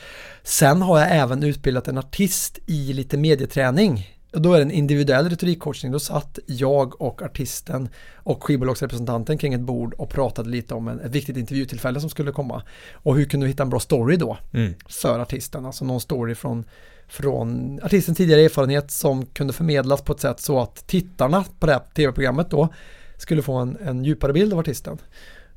Sen 0.43 0.81
har 0.81 0.99
jag 0.99 1.11
även 1.11 1.43
utbildat 1.43 1.87
en 1.87 1.97
artist 1.97 2.59
i 2.65 2.93
lite 2.93 3.17
medieträning. 3.17 4.07
Och 4.33 4.41
då 4.41 4.53
är 4.53 4.57
det 4.57 4.63
en 4.63 4.71
individuell 4.71 5.29
retorikcoachning. 5.29 5.91
Då 5.91 5.99
satt 5.99 6.39
jag 6.45 7.01
och 7.01 7.21
artisten 7.21 7.89
och 8.15 8.43
skivbolagsrepresentanten 8.43 9.37
kring 9.37 9.53
ett 9.53 9.61
bord 9.61 9.93
och 9.93 10.09
pratade 10.09 10.49
lite 10.49 10.73
om 10.73 10.87
en, 10.87 10.99
ett 10.99 11.11
viktigt 11.11 11.37
intervjutillfälle 11.37 11.99
som 11.99 12.09
skulle 12.09 12.31
komma. 12.31 12.63
Och 12.93 13.15
hur 13.15 13.25
kunde 13.25 13.45
vi 13.45 13.51
hitta 13.51 13.63
en 13.63 13.69
bra 13.69 13.79
story 13.79 14.17
då 14.17 14.37
mm. 14.53 14.73
för 14.89 15.19
artisten? 15.19 15.65
Alltså 15.65 15.85
någon 15.85 16.01
story 16.01 16.35
från, 16.35 16.65
från 17.07 17.79
artistens 17.83 18.17
tidigare 18.17 18.41
erfarenhet 18.41 18.91
som 18.91 19.25
kunde 19.25 19.53
förmedlas 19.53 20.01
på 20.01 20.13
ett 20.13 20.19
sätt 20.19 20.39
så 20.39 20.59
att 20.59 20.87
tittarna 20.87 21.45
på 21.59 21.65
det 21.65 21.73
här 21.73 21.81
tv-programmet 21.95 22.49
då 22.49 22.69
skulle 23.17 23.41
få 23.41 23.53
en, 23.53 23.77
en 23.85 24.05
djupare 24.05 24.33
bild 24.33 24.53
av 24.53 24.59
artisten. 24.59 24.97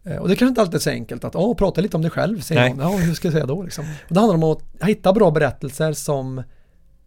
Eh, 0.05 0.17
och 0.17 0.29
det 0.29 0.37
kanske 0.37 0.49
inte 0.49 0.61
alltid 0.61 0.75
är 0.75 0.79
så 0.79 0.91
enkelt 0.91 1.25
att 1.25 1.35
oh, 1.35 1.55
prata 1.57 1.81
lite 1.81 1.97
om 1.97 2.03
dig 2.03 2.11
själv, 2.11 2.41
säger 2.41 2.69
någon. 2.69 2.79
Ja, 2.79 2.99
hur 2.99 3.15
ska 3.15 3.29
jag 3.29 3.33
säga 3.33 3.47
då? 3.47 3.63
Liksom. 3.63 3.85
Och 4.09 4.15
det 4.15 4.21
handlar 4.21 4.35
om 4.35 4.45
att 4.45 4.89
hitta 4.89 5.13
bra 5.13 5.31
berättelser 5.31 5.93
som, 5.93 6.43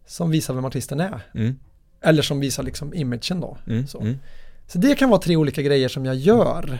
som 0.06 0.30
visar 0.30 0.54
vem 0.54 0.64
artisten 0.64 1.00
är. 1.00 1.20
Mm. 1.34 1.58
Eller 2.00 2.22
som 2.22 2.40
visar 2.40 2.62
liksom 2.62 2.94
imagen 2.94 3.40
då. 3.40 3.58
Mm. 3.66 3.86
Så. 3.86 4.00
Mm. 4.00 4.18
så 4.66 4.78
det 4.78 4.94
kan 4.94 5.10
vara 5.10 5.20
tre 5.20 5.36
olika 5.36 5.62
grejer 5.62 5.88
som 5.88 6.04
jag 6.04 6.16
gör. 6.16 6.78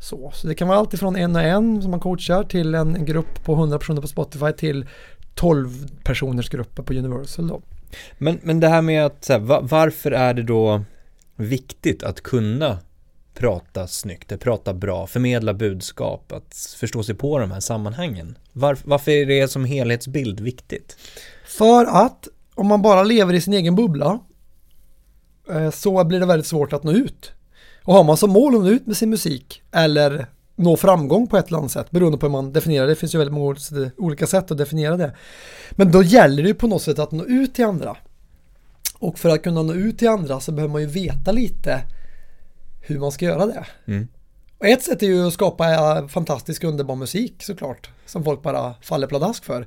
Så, 0.00 0.30
så 0.34 0.46
det 0.46 0.54
kan 0.54 0.68
vara 0.68 0.78
allt 0.78 0.94
ifrån 0.94 1.16
en 1.16 1.36
och 1.36 1.42
en 1.42 1.82
som 1.82 1.90
man 1.90 2.00
coachar 2.00 2.44
till 2.44 2.74
en, 2.74 2.96
en 2.96 3.04
grupp 3.04 3.44
på 3.44 3.52
100 3.52 3.78
personer 3.78 4.00
på 4.00 4.08
Spotify 4.08 4.52
till 4.52 4.86
12 5.34 5.88
personers 6.04 6.48
grupper 6.48 6.82
på 6.82 6.94
Universal 6.94 7.48
då. 7.48 7.62
Men, 8.18 8.38
men 8.42 8.60
det 8.60 8.68
här 8.68 8.82
med 8.82 9.06
att, 9.06 9.28
här, 9.28 9.38
varför 9.62 10.10
är 10.10 10.34
det 10.34 10.42
då 10.42 10.84
viktigt 11.36 12.02
att 12.02 12.20
kunna 12.20 12.78
prata 13.34 13.86
snyggt, 13.86 14.32
att 14.32 14.40
prata 14.40 14.74
bra, 14.74 15.06
förmedla 15.06 15.54
budskap, 15.54 16.32
att 16.32 16.76
förstå 16.80 17.02
sig 17.02 17.14
på 17.14 17.38
de 17.38 17.50
här 17.50 17.60
sammanhangen. 17.60 18.38
Var, 18.52 18.78
varför 18.84 19.10
är 19.10 19.26
det 19.26 19.48
som 19.48 19.64
helhetsbild 19.64 20.40
viktigt? 20.40 20.96
För 21.46 21.84
att 21.84 22.28
om 22.54 22.66
man 22.66 22.82
bara 22.82 23.02
lever 23.02 23.34
i 23.34 23.40
sin 23.40 23.52
egen 23.52 23.74
bubbla 23.74 24.18
eh, 25.50 25.70
så 25.70 26.04
blir 26.04 26.20
det 26.20 26.26
väldigt 26.26 26.46
svårt 26.46 26.72
att 26.72 26.84
nå 26.84 26.92
ut. 26.92 27.32
Och 27.84 27.94
har 27.94 28.04
man 28.04 28.16
som 28.16 28.30
mål 28.30 28.54
att 28.54 28.62
nå 28.62 28.68
ut 28.68 28.86
med 28.86 28.96
sin 28.96 29.10
musik 29.10 29.62
eller 29.72 30.26
nå 30.56 30.76
framgång 30.76 31.26
på 31.26 31.36
ett 31.36 31.48
eller 31.48 31.58
annat 31.58 31.70
sätt 31.70 31.90
beroende 31.90 32.18
på 32.18 32.26
hur 32.26 32.32
man 32.32 32.52
definierar 32.52 32.86
det. 32.86 32.92
Det 32.92 32.96
finns 32.96 33.14
ju 33.14 33.18
väldigt 33.18 33.34
många 33.34 33.56
olika 33.96 34.26
sätt 34.26 34.50
att 34.50 34.58
definiera 34.58 34.96
det. 34.96 35.16
Men 35.70 35.92
då 35.92 36.02
gäller 36.02 36.42
det 36.42 36.48
ju 36.48 36.54
på 36.54 36.66
något 36.66 36.82
sätt 36.82 36.98
att 36.98 37.12
nå 37.12 37.24
ut 37.24 37.54
till 37.54 37.64
andra. 37.64 37.96
Och 38.98 39.18
för 39.18 39.28
att 39.28 39.42
kunna 39.42 39.62
nå 39.62 39.74
ut 39.74 39.98
till 39.98 40.08
andra 40.08 40.40
så 40.40 40.52
behöver 40.52 40.72
man 40.72 40.82
ju 40.82 40.88
veta 40.88 41.32
lite 41.32 41.80
hur 42.94 43.00
man 43.00 43.12
ska 43.12 43.24
göra 43.24 43.46
det. 43.46 43.66
Mm. 43.86 44.08
Och 44.58 44.66
ett 44.66 44.82
sätt 44.82 45.02
är 45.02 45.06
ju 45.06 45.26
att 45.26 45.32
skapa 45.32 46.08
fantastisk 46.08 46.64
underbar 46.64 46.96
musik 46.96 47.42
såklart, 47.42 47.90
som 48.06 48.24
folk 48.24 48.42
bara 48.42 48.74
faller 48.82 49.06
pladask 49.06 49.44
för. 49.44 49.66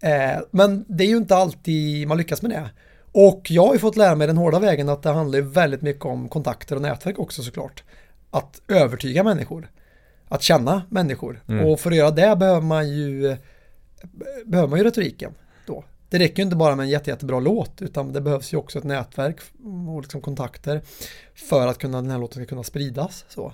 Eh, 0.00 0.40
men 0.50 0.84
det 0.88 1.04
är 1.04 1.08
ju 1.08 1.16
inte 1.16 1.36
alltid 1.36 2.08
man 2.08 2.18
lyckas 2.18 2.42
med 2.42 2.50
det. 2.50 2.70
Och 3.12 3.46
jag 3.50 3.66
har 3.66 3.72
ju 3.72 3.78
fått 3.78 3.96
lära 3.96 4.14
mig 4.14 4.26
den 4.26 4.36
hårda 4.36 4.58
vägen 4.58 4.88
att 4.88 5.02
det 5.02 5.10
handlar 5.10 5.40
väldigt 5.40 5.82
mycket 5.82 6.04
om 6.04 6.28
kontakter 6.28 6.76
och 6.76 6.82
nätverk 6.82 7.18
också 7.18 7.42
såklart. 7.42 7.82
Att 8.30 8.60
övertyga 8.68 9.24
människor. 9.24 9.70
Att 10.28 10.42
känna 10.42 10.82
människor. 10.88 11.42
Mm. 11.48 11.66
Och 11.66 11.80
för 11.80 11.90
att 11.90 11.96
göra 11.96 12.10
det 12.10 12.36
behöver 12.36 12.60
man 12.60 12.88
ju 12.88 13.36
behöver 14.44 14.68
man 14.68 14.78
ju 14.78 14.84
retoriken 14.84 15.34
det 16.10 16.18
räcker 16.18 16.42
inte 16.42 16.56
bara 16.56 16.76
med 16.76 16.84
en 16.84 16.90
jätte, 16.90 17.10
jättebra 17.10 17.40
låt 17.40 17.82
utan 17.82 18.12
det 18.12 18.20
behövs 18.20 18.52
ju 18.52 18.56
också 18.56 18.78
ett 18.78 18.84
nätverk 18.84 19.40
och 19.88 20.02
liksom 20.02 20.20
kontakter 20.20 20.82
för 21.34 21.66
att 21.66 21.78
kunna, 21.78 22.02
den 22.02 22.10
här 22.10 22.18
låten 22.18 22.42
ska 22.42 22.48
kunna 22.48 22.62
spridas. 22.62 23.24
Så. 23.28 23.52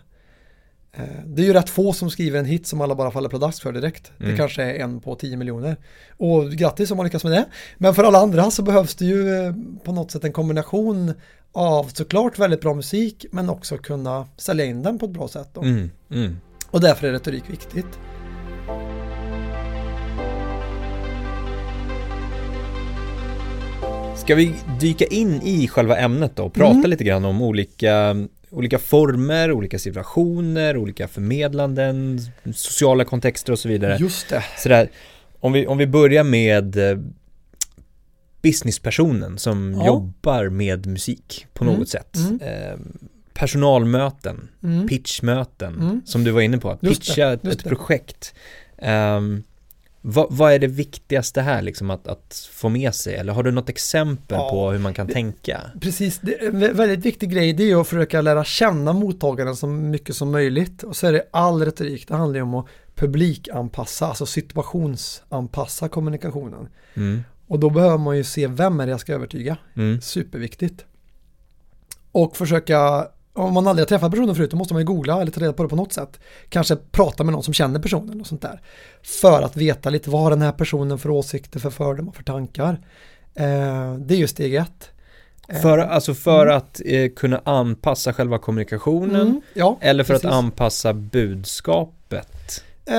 Eh, 0.93 1.05
det 1.27 1.43
är 1.43 1.47
ju 1.47 1.53
rätt 1.53 1.71
få 1.71 1.93
som 1.93 2.11
skriver 2.11 2.39
en 2.39 2.45
hit 2.45 2.67
som 2.67 2.81
alla 2.81 2.95
bara 2.95 3.11
faller 3.11 3.29
pladask 3.29 3.63
för 3.63 3.73
direkt. 3.73 4.13
Mm. 4.19 4.31
Det 4.31 4.37
kanske 4.37 4.63
är 4.63 4.75
en 4.75 5.01
på 5.01 5.15
tio 5.15 5.37
miljoner. 5.37 5.77
Och 6.17 6.51
grattis 6.51 6.91
om 6.91 6.97
man 6.97 7.07
lyckas 7.07 7.25
med 7.25 7.33
det. 7.33 7.45
Men 7.79 7.95
för 7.95 8.05
alla 8.05 8.19
andra 8.19 8.51
så 8.51 8.63
behövs 8.63 8.95
det 8.95 9.05
ju 9.05 9.29
eh, 9.29 9.55
på 9.85 9.93
något 9.93 10.11
sätt 10.11 10.25
en 10.25 10.33
kombination 10.33 11.13
av 11.53 11.85
såklart 11.85 12.39
väldigt 12.39 12.61
bra 12.61 12.75
musik 12.75 13.27
men 13.33 13.51
också 13.51 13.79
kunna 13.79 14.29
sälja 14.37 14.65
in 14.65 14.83
den 14.83 14.99
på 14.99 15.07
ett 15.07 15.13
bra 15.13 15.29
sätt. 15.29 15.57
Mm. 15.57 15.91
Mm. 16.11 16.37
Och 16.71 16.81
därför 16.81 17.07
är 17.07 17.13
retorik 17.13 17.51
viktigt. 17.51 17.99
Ska 24.17 24.35
vi 24.35 24.55
dyka 24.81 25.05
in 25.05 25.43
i 25.43 25.69
själva 25.69 25.97
ämnet 25.99 26.37
då 26.37 26.43
och 26.45 26.55
prata 26.55 26.77
Mm. 26.79 26.91
lite 26.91 27.05
grann 27.05 27.25
om 27.25 27.43
olika, 27.43 28.17
olika 28.51 28.79
former, 28.79 29.53
olika 29.53 29.79
situationer, 29.79 30.77
olika 30.77 31.09
förmedlanden, 31.09 32.21
sociala 32.55 33.05
kontexter 33.05 33.53
och 33.53 33.59
så 33.59 33.69
vidare. 33.69 33.97
Just 34.01 34.29
det. 34.29 34.45
Sådär, 34.59 34.89
om, 35.41 35.53
vi, 35.53 35.67
om 35.67 35.79
vi 35.79 35.87
börjar 35.87 36.25
med 36.25 36.77
eh, 36.91 36.99
businesspersonen 38.43 39.39
som 39.39 39.75
Ja. 39.79 39.87
jobbar 39.87 40.49
med 40.49 40.87
musik 40.87 41.47
på 41.55 41.65
Mm. 41.65 41.77
något 41.77 41.89
sätt. 41.89 42.17
Mm. 42.17 42.41
Eh, 42.41 42.77
personalmöten, 43.35 44.49
Mm. 44.63 44.87
pitchmöten, 44.89 45.75
Mm. 45.75 46.03
som 46.05 46.25
du 46.25 46.31
var 46.31 46.41
inne 46.41 46.59
på, 46.59 46.71
att 46.71 46.83
Just 46.83 47.01
pitcha 47.01 47.27
det, 47.27 47.33
ett, 47.33 47.43
det. 47.65 47.69
projekt. 47.69 48.35
Ehm, 48.79 49.43
vad, 50.09 50.27
vad 50.31 50.53
är 50.53 50.59
det 50.59 50.67
viktigaste 50.67 51.41
här 51.41 51.63
liksom 51.63 51.91
att, 51.91 52.09
att 52.09 52.49
få 52.53 52.69
med 52.69 52.95
sig? 52.95 53.15
Eller 53.15 53.33
har 53.33 53.43
du 53.43 53.51
något 53.51 53.69
exempel 53.69 54.39
Ja, 54.39 54.51
på 54.51 54.71
hur 54.71 54.79
man 54.79 54.95
kan 54.95 55.07
tänka? 55.09 55.61
Precis, 55.81 56.19
det 56.19 56.47
en 56.47 56.63
vä- 56.63 56.73
väldigt 56.73 57.07
viktig 57.07 57.31
grej 57.31 57.53
det 57.53 57.71
är 57.71 57.81
att 57.81 57.89
försöka 57.89 58.21
lära 58.21 58.45
känna 58.45 58.93
mottagaren 58.93 59.57
så 59.57 59.67
mycket 59.67 60.17
som 60.17 60.31
möjligt. 60.31 60.83
Och 60.83 60.97
så 60.97 61.07
är 61.07 61.13
det 61.13 61.29
all 61.31 61.65
retorik, 61.65 62.09
det 62.09 62.15
handlar 62.15 62.37
ju 62.37 62.43
om 62.43 62.55
att 62.55 62.67
publikanpassa, 62.95 64.07
alltså 64.07 64.27
situationsanpassa 64.27 65.89
kommunikationen. 65.89 66.69
Mm. 66.95 67.23
Och 67.47 67.59
då 67.59 67.71
behöver 67.71 67.99
man 67.99 68.17
ju 68.17 68.25
se 68.25 68.47
vem 68.47 68.81
är 68.81 68.87
det 68.87 68.91
jag 68.91 69.01
ska 69.01 69.15
övertyga. 69.15 69.57
Mm. 69.77 70.01
Superviktigt. 70.01 70.85
Och 72.13 72.37
försöka, 72.37 73.09
om 73.37 73.55
man 73.55 73.67
aldrig 73.69 73.83
har 73.83 73.89
träffat 73.89 74.11
personen 74.11 74.35
förut, 74.35 74.51
då 74.51 74.57
måste 74.57 74.75
man 74.75 74.81
ju 74.81 74.87
googla 74.87 75.21
eller 75.23 75.33
ta 75.33 75.41
reda 75.41 75.53
på 75.53 75.63
det 75.63 75.69
på 75.69 75.77
något 75.77 75.93
sätt. 75.93 76.21
Kanske 76.49 76.77
prata 76.77 77.25
med 77.25 77.33
någon 77.33 77.43
som 77.43 77.55
känner 77.55 77.81
personen 77.81 78.21
och 78.21 78.27
sånt 78.27 78.43
där. 78.43 78.61
För 79.03 79.43
att 79.43 79.57
veta 79.57 79.91
lite 79.91 80.11
vad 80.11 80.33
den 80.33 80.43
här 80.43 80.53
personen 80.53 80.99
för 80.99 81.11
åsikter, 81.11 81.61
för 81.61 81.71
fördomar, 81.71 82.13
för 82.13 82.23
tankar. 82.23 82.81
Eh, 83.35 83.95
det 83.95 84.15
är 84.15 84.19
ju 84.19 84.27
steg 84.29 84.55
ett. 84.55 84.91
Eh, 85.49 85.61
För, 85.61 85.79
alltså 85.79 86.15
för 86.15 86.47
att 86.47 86.81
eh, 86.85 87.09
kunna 87.17 87.41
anpassa 87.45 88.13
själva 88.13 88.39
kommunikationen 88.39 89.21
mm, 89.21 89.41
ja, 89.55 89.79
eller 89.81 90.05
för 90.05 90.15
precis. 90.15 90.27
att 90.27 90.33
anpassa 90.33 90.93
budskapet? 90.93 92.65
Eh, 92.87 92.95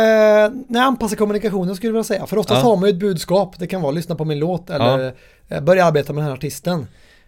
nej, 0.68 0.82
anpassa 0.82 1.16
kommunikationen 1.16 1.76
skulle 1.76 1.88
jag 1.90 1.94
vilja 1.94 2.04
säga. 2.04 2.26
För 2.26 2.38
oftast 2.38 2.62
Ja. 2.64 2.70
har 2.70 2.78
man 2.78 2.90
ju 2.90 2.94
ett 2.94 3.00
budskap. 3.00 3.56
Det 3.60 3.68
kan 3.68 3.82
vara 3.82 3.92
lyssna 3.92 4.16
på 4.16 4.26
min 4.26 4.40
låt 4.40 4.70
eller 4.70 5.14
eh, 5.48 5.62
börja 5.62 5.86
arbeta 5.86 6.14
med 6.14 6.24
den 6.24 6.28
här 6.30 6.36
artisten. 6.38 6.88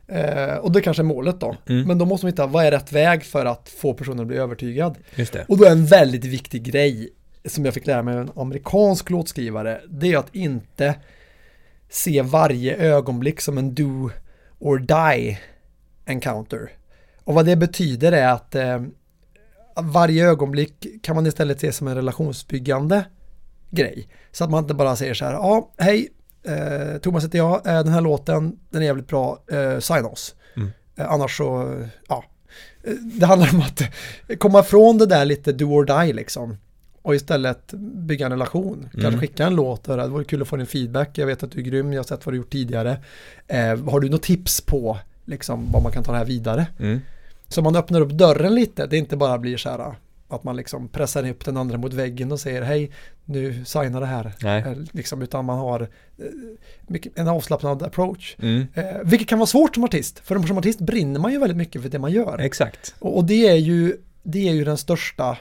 Eh, 0.10 0.56
och 0.56 0.72
det 0.72 0.82
kanske 0.82 1.02
är 1.02 1.06
målet 1.06 1.40
då. 1.40 1.56
Mm. 1.70 1.88
Men 1.88 1.98
då 1.98 2.06
måste 2.06 2.26
man 2.26 2.32
hitta 2.32 2.48
vad 2.48 2.66
är 2.66 2.72
rätt 2.72 2.92
väg 2.92 3.24
för 3.24 3.46
att 3.46 3.70
få 3.70 3.94
personen 3.94 4.20
att 4.20 4.28
bli 4.28 4.38
övertygad. 4.38 4.98
Och 5.48 5.58
då 5.58 5.66
är 5.66 5.72
en 5.72 5.86
väldigt 5.86 6.26
viktig 6.26 6.64
grej 6.64 7.10
som 7.46 7.66
jag 7.66 7.74
fick 7.74 7.88
lära 7.88 8.04
mig 8.04 8.14
av 8.14 8.22
en 8.22 8.32
amerikansk 8.36 9.10
låtskrivare. 9.10 9.82
Det 9.90 10.14
är 10.14 10.18
att 10.18 10.36
inte 10.36 10.96
se 11.90 12.22
varje 12.22 12.76
ögonblick 12.76 13.42
som 13.42 13.58
en 13.58 13.76
do 13.76 14.10
or 14.60 14.80
die 14.80 15.40
encounter. 16.06 16.72
Och 17.24 17.34
vad 17.34 17.46
det 17.46 17.56
betyder 17.56 18.12
är 18.12 18.28
att 18.28 18.56
eh, 18.56 18.82
varje 19.82 20.30
ögonblick 20.30 21.04
kan 21.04 21.16
man 21.16 21.28
istället 21.28 21.60
se 21.60 21.72
som 21.72 21.88
en 21.88 21.96
relationsbyggande 21.96 23.04
grej. 23.70 24.08
Så 24.32 24.44
att 24.44 24.50
man 24.50 24.64
inte 24.64 24.74
bara 24.74 24.96
säger 24.96 25.14
så 25.14 25.26
här, 25.26 25.34
ja, 25.34 25.72
hej, 25.78 26.10
eh, 26.54 26.98
Thomas 26.98 27.24
heter 27.24 27.38
jag, 27.38 27.56
eh, 27.68 27.84
den 27.84 27.94
här 27.94 28.02
låten, 28.02 28.60
den 28.70 28.82
är 28.82 28.86
jävligt 28.86 29.08
bra, 29.08 29.40
eh, 29.52 29.80
signa 29.80 30.08
oss. 30.08 30.36
Mm. 30.56 30.70
Eh, 30.96 31.12
annars 31.12 31.38
så, 31.38 31.78
ja. 32.08 32.24
Eh, 32.84 32.94
Det 32.94 33.26
handlar 33.26 33.50
om 33.54 33.60
att 33.62 33.82
komma 34.40 34.64
från 34.64 34.98
det 34.98 35.06
där 35.06 35.26
lite 35.26 35.52
do 35.52 35.66
or 35.66 35.86
die 36.04 36.14
liksom. 36.14 36.58
Och 37.02 37.16
istället 37.16 37.74
bygga 38.08 38.26
en 38.26 38.32
relation. 38.32 38.82
Kanske 38.92 39.08
Mm. 39.08 39.20
skicka 39.20 39.46
en 39.48 39.56
låt 39.56 39.84
det 39.84 40.08
vore 40.08 40.24
kul 40.24 40.42
att 40.42 40.48
få 40.48 40.56
din 40.56 40.66
feedback. 40.66 41.18
Jag 41.18 41.26
vet 41.26 41.44
att 41.44 41.52
du 41.52 41.60
är 41.60 41.64
grym, 41.64 41.94
jag 41.94 42.00
har 42.00 42.04
sett 42.04 42.26
vad 42.26 42.34
du 42.34 42.38
gjort 42.38 42.52
tidigare. 42.52 42.98
Eh, 43.48 43.78
har 43.90 44.00
du 44.00 44.10
något 44.10 44.24
tips 44.24 44.62
på 44.62 44.98
liksom, 45.26 45.72
vad 45.72 45.84
man 45.84 45.92
kan 45.92 46.04
ta 46.04 46.12
det 46.12 46.18
här 46.18 46.26
vidare? 46.26 46.68
Mm. 46.80 47.02
Så 47.48 47.62
man 47.62 47.76
öppnar 47.76 48.02
upp 48.02 48.12
dörren 48.12 48.56
lite, 48.56 48.86
det 48.88 48.98
inte 48.98 49.18
bara 49.18 49.38
blir 49.38 49.58
så 49.58 49.70
här 49.70 49.96
att 50.30 50.44
man 50.44 50.56
liksom 50.56 50.88
pressar 50.88 51.30
upp 51.30 51.46
den 51.46 51.58
andra 51.58 51.78
mot 51.78 51.94
väggen 51.94 52.32
och 52.32 52.40
säger 52.40 52.62
hej, 52.62 52.92
nu 53.26 53.66
signa 53.66 54.00
det 54.00 54.06
här. 54.06 54.34
Nej. 54.42 54.62
Eh, 54.62 54.74
Liksom, 54.92 55.22
utan 55.22 55.46
man 55.46 55.58
har 55.58 55.82
eh, 56.18 57.00
en 57.16 57.28
avslappnad 57.28 57.84
approach. 57.84 58.36
Mm. 58.40 58.68
Eh, 58.74 58.86
vilket 59.04 59.28
kan 59.28 59.40
vara 59.40 59.48
svårt 59.48 59.76
som 59.76 59.84
artist, 59.84 60.20
för 60.20 60.40
som 60.40 60.58
artist 60.58 60.80
brinner 60.80 61.20
man 61.20 61.32
ju 61.32 61.40
väldigt 61.40 61.58
mycket 61.58 61.82
för 61.82 61.90
det 61.90 62.00
man 62.00 62.12
gör. 62.12 62.40
Exakt. 62.40 62.96
Och, 63.00 63.18
och 63.18 63.26
det 63.26 63.48
är 63.48 63.56
ju, 63.56 63.98
det 64.24 64.50
är 64.50 64.54
ju 64.54 64.64
den 64.64 64.78
största 64.78 65.38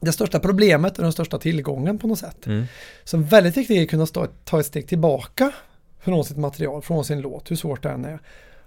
det 0.00 0.12
största 0.12 0.40
problemet 0.40 0.98
och 0.98 1.02
den 1.02 1.12
största 1.12 1.38
tillgången 1.38 1.98
på 1.98 2.06
något 2.06 2.18
sätt. 2.18 2.46
Mm. 2.46 2.64
Så 3.04 3.16
väldigt 3.16 3.56
viktigt 3.56 3.76
är 3.76 3.82
att 3.82 3.90
kunna 3.90 4.06
stå, 4.06 4.26
ta 4.44 4.60
ett 4.60 4.66
steg 4.66 4.88
tillbaka 4.88 5.52
från 6.00 6.24
sitt 6.24 6.36
material, 6.36 6.82
från 6.82 7.04
sin 7.04 7.20
låt, 7.20 7.50
hur 7.50 7.56
svårt 7.56 7.82
det 7.82 7.90
än 7.90 8.04
är. 8.04 8.20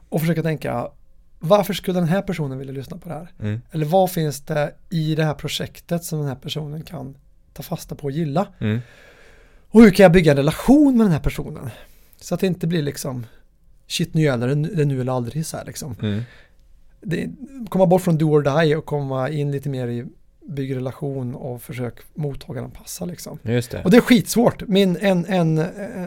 Och 0.10 0.20
försöka 0.20 0.44
tänka, 0.44 0.88
varför 1.46 1.74
skulle 1.74 2.00
den 2.00 2.08
här 2.08 2.22
personen 2.22 2.58
vilja 2.58 2.74
lyssna 2.74 2.98
på 2.98 3.10
det 3.10 3.16
här? 3.16 3.32
Mm. 3.40 3.62
Eller 3.72 3.86
vad 3.86 4.12
finns 4.12 4.42
det 4.42 4.74
i 4.90 5.16
det 5.16 5.24
här 5.24 5.34
projektet 5.34 6.04
som 6.04 6.20
den 6.20 6.28
här 6.28 6.36
personen 6.36 6.84
kan 6.84 7.16
ta 7.54 7.64
fasta 7.64 7.96
på 7.96 8.04
och 8.04 8.12
gilla? 8.12 8.48
Mm. 8.60 8.80
Och 9.70 9.82
hur 9.82 9.92
kan 9.92 10.04
jag 10.04 10.12
bygga 10.12 10.32
en 10.32 10.38
relation 10.38 10.98
med 10.98 11.06
den 11.06 11.12
här 11.14 11.20
personen? 11.20 11.70
Så 12.18 12.34
att 12.34 12.40
det 12.42 12.48
inte 12.48 12.68
blir 12.68 12.82
liksom 12.82 13.26
shit 13.88 14.14
nu 14.14 14.22
gäller 14.22 14.48
det, 14.48 14.86
nu 14.86 15.02
eller 15.02 15.12
aldrig 15.12 15.46
så 15.46 15.58
här 15.58 15.66
liksom. 15.66 15.96
Mm. 16.02 16.22
Det, 17.02 17.30
komma 17.70 17.86
bort 17.86 18.02
från 18.02 18.18
do 18.18 18.26
or 18.26 18.42
die 18.42 18.76
och 18.76 18.86
komma 18.86 19.30
in 19.30 19.52
lite 19.52 19.70
mer 19.70 19.88
i 19.88 20.06
bygg 20.48 20.76
relation 20.76 21.36
och 21.36 21.62
försök 21.62 22.00
mottagaren 22.14 22.72
passa 22.72 23.06
liksom. 23.06 23.40
Just 23.44 23.72
det. 23.72 23.84
Och 23.84 23.92
det 23.92 23.98
är 23.98 24.02
skitsvårt. 24.02 24.68
Min, 24.68 24.98
en, 25.02 25.26
en, 25.26 25.58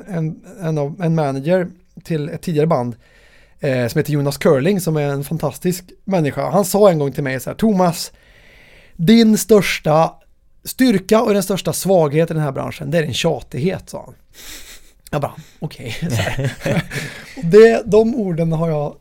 en, 0.06 0.40
en, 0.60 0.96
en 1.00 1.14
manager 1.14 1.68
till 2.02 2.28
ett 2.28 2.42
tidigare 2.42 2.66
band 2.66 2.96
eh, 3.60 3.88
som 3.88 3.98
heter 3.98 4.12
Jonas 4.12 4.36
Curling 4.38 4.80
som 4.80 4.96
är 4.96 5.02
en 5.08 5.24
fantastisk 5.24 5.84
människa. 6.04 6.50
Han 6.50 6.64
sa 6.64 6.90
en 6.90 6.98
gång 6.98 7.12
till 7.12 7.22
mig 7.24 7.40
så 7.40 7.50
här, 7.50 7.54
Thomas, 7.56 8.12
din 8.96 9.38
största 9.38 10.12
styrka 10.64 11.22
och 11.22 11.32
den 11.34 11.42
största 11.42 11.72
svaghet 11.72 12.30
i 12.30 12.34
den 12.34 12.42
här 12.42 12.52
branschen, 12.52 12.90
det 12.90 12.98
är 12.98 13.02
din 13.02 13.14
tjatighet, 13.14 13.90
sa 13.90 14.02
han. 14.04 14.14
Jag 15.10 15.20
bara, 15.20 15.32
okej. 15.58 15.96
Okay. 17.36 17.80
de 17.84 18.14
orden 18.14 18.52
har 18.52 18.68
jag 18.68 18.96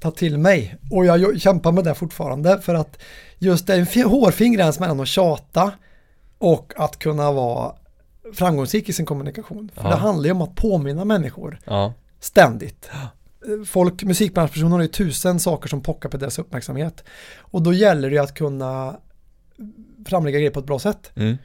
tagit 0.00 0.16
till 0.16 0.38
mig 0.38 0.74
och 0.90 1.06
jag 1.06 1.40
kämpar 1.40 1.72
med 1.72 1.84
det 1.84 1.94
fortfarande 1.94 2.60
för 2.60 2.74
att 2.74 2.98
just 3.38 3.66
det 3.66 3.74
är 3.74 3.78
en 3.78 3.86
fi- 3.86 4.02
hårfin 4.02 4.52
gräns 4.52 4.78
mellan 4.80 5.00
att 5.00 5.08
tjata 5.08 5.72
och 6.38 6.72
att 6.76 6.98
kunna 6.98 7.32
vara 7.32 7.72
framgångsrik 8.34 8.88
i 8.88 8.92
sin 8.92 9.06
kommunikation. 9.06 9.70
För 9.74 9.84
Ja. 9.84 9.90
det 9.90 9.96
handlar 9.96 10.24
ju 10.24 10.32
om 10.32 10.42
att 10.42 10.54
påminna 10.54 11.04
människor 11.04 11.60
Ja. 11.64 11.92
ständigt. 12.20 12.90
Folk, 13.66 14.02
musikbranschpersoner 14.02 14.76
har 14.76 14.82
ju 14.82 14.88
tusen 14.88 15.40
saker 15.40 15.68
som 15.68 15.82
pockar 15.82 16.08
på 16.08 16.16
deras 16.16 16.38
uppmärksamhet. 16.38 17.04
Och 17.38 17.62
då 17.62 17.72
gäller 17.72 18.10
det 18.10 18.14
ju 18.14 18.22
att 18.22 18.34
kunna 18.34 18.96
framlägga 20.06 20.38
grejer 20.38 20.50
på 20.50 20.60
ett 20.60 20.66
bra 20.66 20.78
sätt. 20.78 21.10
Mm. 21.14 21.36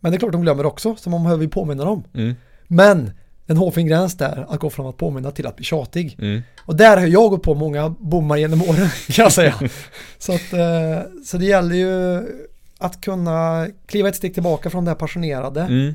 Men 0.00 0.12
det 0.12 0.16
är 0.16 0.18
klart 0.18 0.32
de 0.32 0.42
glömmer 0.42 0.66
också, 0.66 0.96
så 0.96 1.10
man 1.10 1.22
behöver 1.22 1.42
ju 1.42 1.48
påminna 1.48 1.84
dem. 1.84 2.04
Mm. 2.14 2.34
Men 2.66 3.10
en 3.46 3.56
hårfin 3.56 3.86
gräns 3.86 4.16
där, 4.16 4.46
att 4.48 4.60
gå 4.60 4.70
från 4.70 4.86
att 4.86 4.96
påminna 4.96 5.30
till 5.30 5.46
att 5.46 5.56
bli 5.56 5.64
tjatig. 5.64 6.16
Mm. 6.18 6.42
Och 6.58 6.76
där 6.76 6.96
har 6.96 7.06
jag 7.06 7.30
gått 7.30 7.42
på 7.42 7.54
många 7.54 7.88
bommar 7.88 8.36
genom 8.36 8.62
åren, 8.62 8.88
kan 9.08 9.22
jag 9.22 9.32
säga. 9.32 9.54
så, 10.18 10.32
att, 10.34 10.52
eh, 10.52 11.02
så 11.24 11.38
det 11.38 11.44
gäller 11.44 11.76
ju 11.76 12.22
att 12.78 13.00
kunna 13.00 13.68
kliva 13.86 14.08
ett 14.08 14.16
steg 14.16 14.34
tillbaka 14.34 14.70
från 14.70 14.84
det 14.84 14.90
här 14.90 14.96
passionerade 14.96 15.60
Mm. 15.60 15.94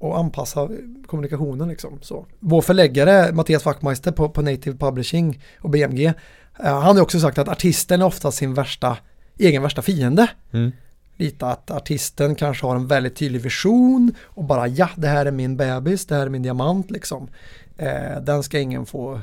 Och 0.00 0.18
anpassa 0.18 0.68
kommunikationen 1.06 1.68
liksom. 1.68 1.98
Så. 2.02 2.26
Vår 2.38 2.62
förläggare 2.62 3.32
Mattias 3.32 3.64
Wachtmeister 3.64 4.12
på, 4.12 4.28
på 4.28 4.42
Native 4.42 4.76
Publishing 4.76 5.42
och 5.60 5.70
BMG, 5.70 6.04
eh, 6.04 6.14
han 6.58 6.96
har 6.96 7.00
också 7.00 7.20
sagt 7.20 7.38
att 7.38 7.48
artisten 7.48 8.00
är 8.00 8.06
ofta 8.06 8.30
sin 8.30 8.54
värsta, 8.54 8.96
egen 9.38 9.62
värsta 9.62 9.82
fiende. 9.82 10.28
Mm. 10.50 10.72
Lite 11.16 11.46
att 11.46 11.70
artisten 11.70 12.34
kanske 12.34 12.66
har 12.66 12.76
en 12.76 12.86
väldigt 12.86 13.16
tydlig 13.16 13.40
vision 13.40 14.14
och 14.24 14.44
bara 14.44 14.68
ja, 14.68 14.88
det 14.96 15.08
här 15.08 15.26
är 15.26 15.30
min 15.30 15.56
bebis, 15.56 16.06
det 16.06 16.14
här 16.14 16.26
är 16.26 16.30
min 16.30 16.42
diamant 16.42 16.90
liksom. 16.90 17.28
Eh, 17.76 18.20
den 18.22 18.42
ska 18.42 18.58
ingen 18.58 18.86
få 18.86 19.20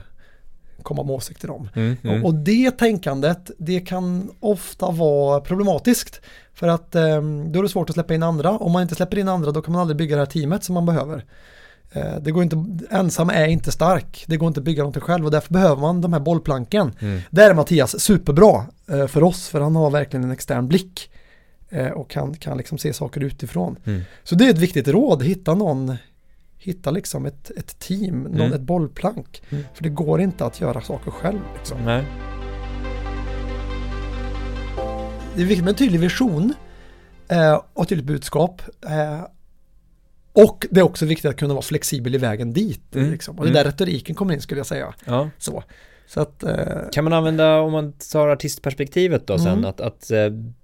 komma 0.87 1.03
med 1.03 1.15
åsikter 1.15 1.49
om. 1.49 1.69
Mm. 1.75 1.97
Mm. 2.03 2.23
Och, 2.23 2.29
och 2.29 2.35
det 2.35 2.71
tänkandet, 2.71 3.51
det 3.57 3.79
kan 3.79 4.31
ofta 4.39 4.91
vara 4.91 5.41
problematiskt. 5.41 6.21
För 6.53 6.67
att 6.67 6.95
eh, 6.95 7.21
då 7.45 7.59
är 7.59 7.63
det 7.63 7.69
svårt 7.69 7.89
att 7.89 7.93
släppa 7.93 8.13
in 8.13 8.23
andra. 8.23 8.51
Om 8.51 8.71
man 8.71 8.81
inte 8.81 8.95
släpper 8.95 9.17
in 9.17 9.27
andra 9.27 9.51
då 9.51 9.61
kan 9.61 9.71
man 9.71 9.81
aldrig 9.81 9.97
bygga 9.97 10.15
det 10.15 10.21
här 10.21 10.25
teamet 10.25 10.63
som 10.63 10.73
man 10.73 10.85
behöver. 10.85 11.25
Eh, 11.91 12.15
det 12.21 12.31
går 12.31 12.43
inte, 12.43 12.65
ensam 12.89 13.29
är 13.29 13.47
inte 13.47 13.71
stark. 13.71 14.25
Det 14.27 14.37
går 14.37 14.47
inte 14.47 14.59
att 14.59 14.63
bygga 14.63 14.83
någonting 14.83 15.01
själv 15.01 15.25
och 15.25 15.31
därför 15.31 15.53
behöver 15.53 15.81
man 15.81 16.01
de 16.01 16.13
här 16.13 16.19
bollplanken. 16.19 16.91
Mm. 16.99 17.21
Där 17.29 17.49
är 17.49 17.53
Mattias 17.53 17.99
superbra 17.99 18.65
eh, 18.89 19.07
för 19.07 19.23
oss 19.23 19.47
för 19.47 19.61
han 19.61 19.75
har 19.75 19.89
verkligen 19.89 20.23
en 20.23 20.31
extern 20.31 20.67
blick. 20.67 21.09
Eh, 21.69 21.87
och 21.87 22.09
kan, 22.09 22.33
kan 22.33 22.57
liksom 22.57 22.77
se 22.77 22.93
saker 22.93 23.21
utifrån. 23.21 23.75
Mm. 23.85 24.01
Så 24.23 24.35
det 24.35 24.45
är 24.45 24.49
ett 24.49 24.57
viktigt 24.57 24.87
råd, 24.87 25.23
hitta 25.23 25.53
någon 25.53 25.97
Hitta 26.59 26.91
liksom 26.91 27.25
ett, 27.25 27.51
ett 27.57 27.79
team, 27.79 28.23
någon, 28.23 28.35
Mm. 28.41 28.53
ett 28.53 28.61
bollplank. 28.61 29.41
Mm. 29.49 29.63
För 29.73 29.83
det 29.83 29.89
går 29.89 30.21
inte 30.21 30.45
att 30.45 30.61
göra 30.61 30.81
saker 30.81 31.11
själv. 31.11 31.39
Liksom. 31.57 31.77
Nej. 31.85 32.03
Det 35.35 35.41
är 35.41 35.45
viktigt 35.45 35.63
med 35.63 35.69
en 35.71 35.75
tydlig 35.75 35.99
vision. 35.99 36.53
eh, 37.29 37.61
och 37.73 37.87
tydligt 37.87 38.05
budskap. 38.07 38.61
Eh, 38.85 39.21
och 40.33 40.67
det 40.71 40.79
är 40.79 40.83
också 40.83 41.05
viktigt 41.05 41.25
att 41.29 41.37
kunna 41.37 41.53
vara 41.53 41.61
flexibel 41.61 42.15
i 42.15 42.17
vägen 42.17 42.53
dit. 42.53 42.95
Mm. 42.95 43.11
Liksom. 43.11 43.39
Och 43.39 43.45
det 43.45 43.49
är 43.49 43.51
Mm. 43.51 43.63
där 43.63 43.71
retoriken 43.71 44.15
kommer 44.15 44.33
in 44.33 44.41
skulle 44.41 44.59
jag 44.59 44.67
säga. 44.67 44.93
Ja. 45.05 45.29
Så, 45.37 45.63
så 46.07 46.21
att, 46.21 46.43
eh, 46.43 46.55
Kan 46.91 47.03
man 47.03 47.13
använda, 47.13 47.59
om 47.59 47.71
man 47.71 47.93
tar 48.11 48.27
artistperspektivet 48.27 49.27
då 49.27 49.37
sen, 49.37 49.47
Mm. 49.47 49.65
att, 49.65 49.81
att 49.81 50.11
eh, 50.11 50.17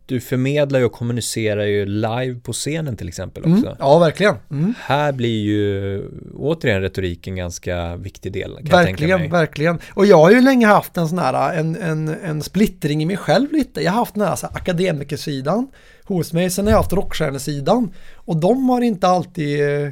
du 0.06 0.20
förmedlar 0.20 0.80
ju 0.80 0.86
och 0.86 0.92
kommunicerar 0.92 1.64
ju 1.64 1.86
live 1.86 2.36
på 2.44 2.54
scenen 2.54 2.98
till 2.98 3.08
exempel 3.08 3.46
mm, 3.46 3.58
också. 3.58 3.76
ja, 3.80 4.00
verkligen. 4.00 4.36
Mm. 4.52 4.74
Här 4.80 5.12
blir 5.12 5.42
ju 5.44 6.02
återigen 6.38 6.82
retorik 6.82 7.28
en 7.28 7.36
ganska 7.36 7.96
viktig 7.96 8.34
del. 8.34 8.58
Verkligen, 8.72 9.30
verkligen. 9.30 9.80
Och 9.94 10.06
jag 10.06 10.18
har 10.18 10.32
ju 10.32 10.42
länge 10.42 10.68
haft 10.68 10.98
en 10.98 11.08
sån 11.08 11.20
här, 11.20 11.54
en, 11.58 11.76
en, 11.76 12.08
en 12.08 12.42
splittring 12.44 13.02
i 13.04 13.06
mig 13.06 13.18
själv 13.18 13.52
lite. 13.52 13.82
Jag 13.82 13.92
har 13.92 14.00
haft 14.00 14.14
den 14.14 14.24
här, 14.24 14.36
så 14.36 14.48
här 14.48 14.56
akademikersidan 14.56 15.68
hos 16.04 16.34
mig, 16.34 16.50
sen 16.50 16.66
har 16.66 16.72
jag 16.72 16.78
haft 16.78 16.94
rockstjärnesidan. 16.94 17.94
Och 18.16 18.38
de 18.38 18.70
har 18.70 18.82
inte 18.82 19.08
alltid 19.08 19.62
eh, 19.84 19.90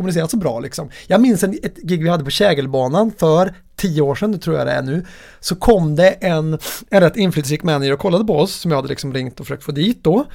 kommunicerat 0.00 0.30
så 0.30 0.36
bra 0.36 0.60
liksom. 0.60 0.90
Jag 1.06 1.20
minns 1.20 1.44
en, 1.44 1.58
ett 1.62 1.76
gig 1.76 2.02
vi 2.02 2.08
hade 2.08 2.24
på 2.24 2.30
Kägelbanan 2.30 3.12
för 3.18 3.54
tio 3.76 4.02
år 4.02 4.14
sedan, 4.14 4.32
det 4.32 4.38
tror 4.38 4.56
jag 4.56 4.66
det 4.66 4.72
är 4.72 4.82
nu. 4.82 5.06
Så 5.40 5.56
kom 5.56 5.96
det 5.96 6.08
en, 6.08 6.58
en 6.90 7.00
rätt 7.00 7.16
inflytelserik 7.16 7.62
manager 7.62 7.92
och 7.92 7.98
kollade 7.98 8.24
på 8.24 8.38
oss, 8.38 8.54
som 8.54 8.70
jag 8.70 8.78
hade 8.78 8.88
liksom 8.88 9.14
ringt 9.14 9.40
och 9.40 9.46
försökt 9.46 9.64
få 9.64 9.72
dit 9.72 10.04
då. 10.04 10.26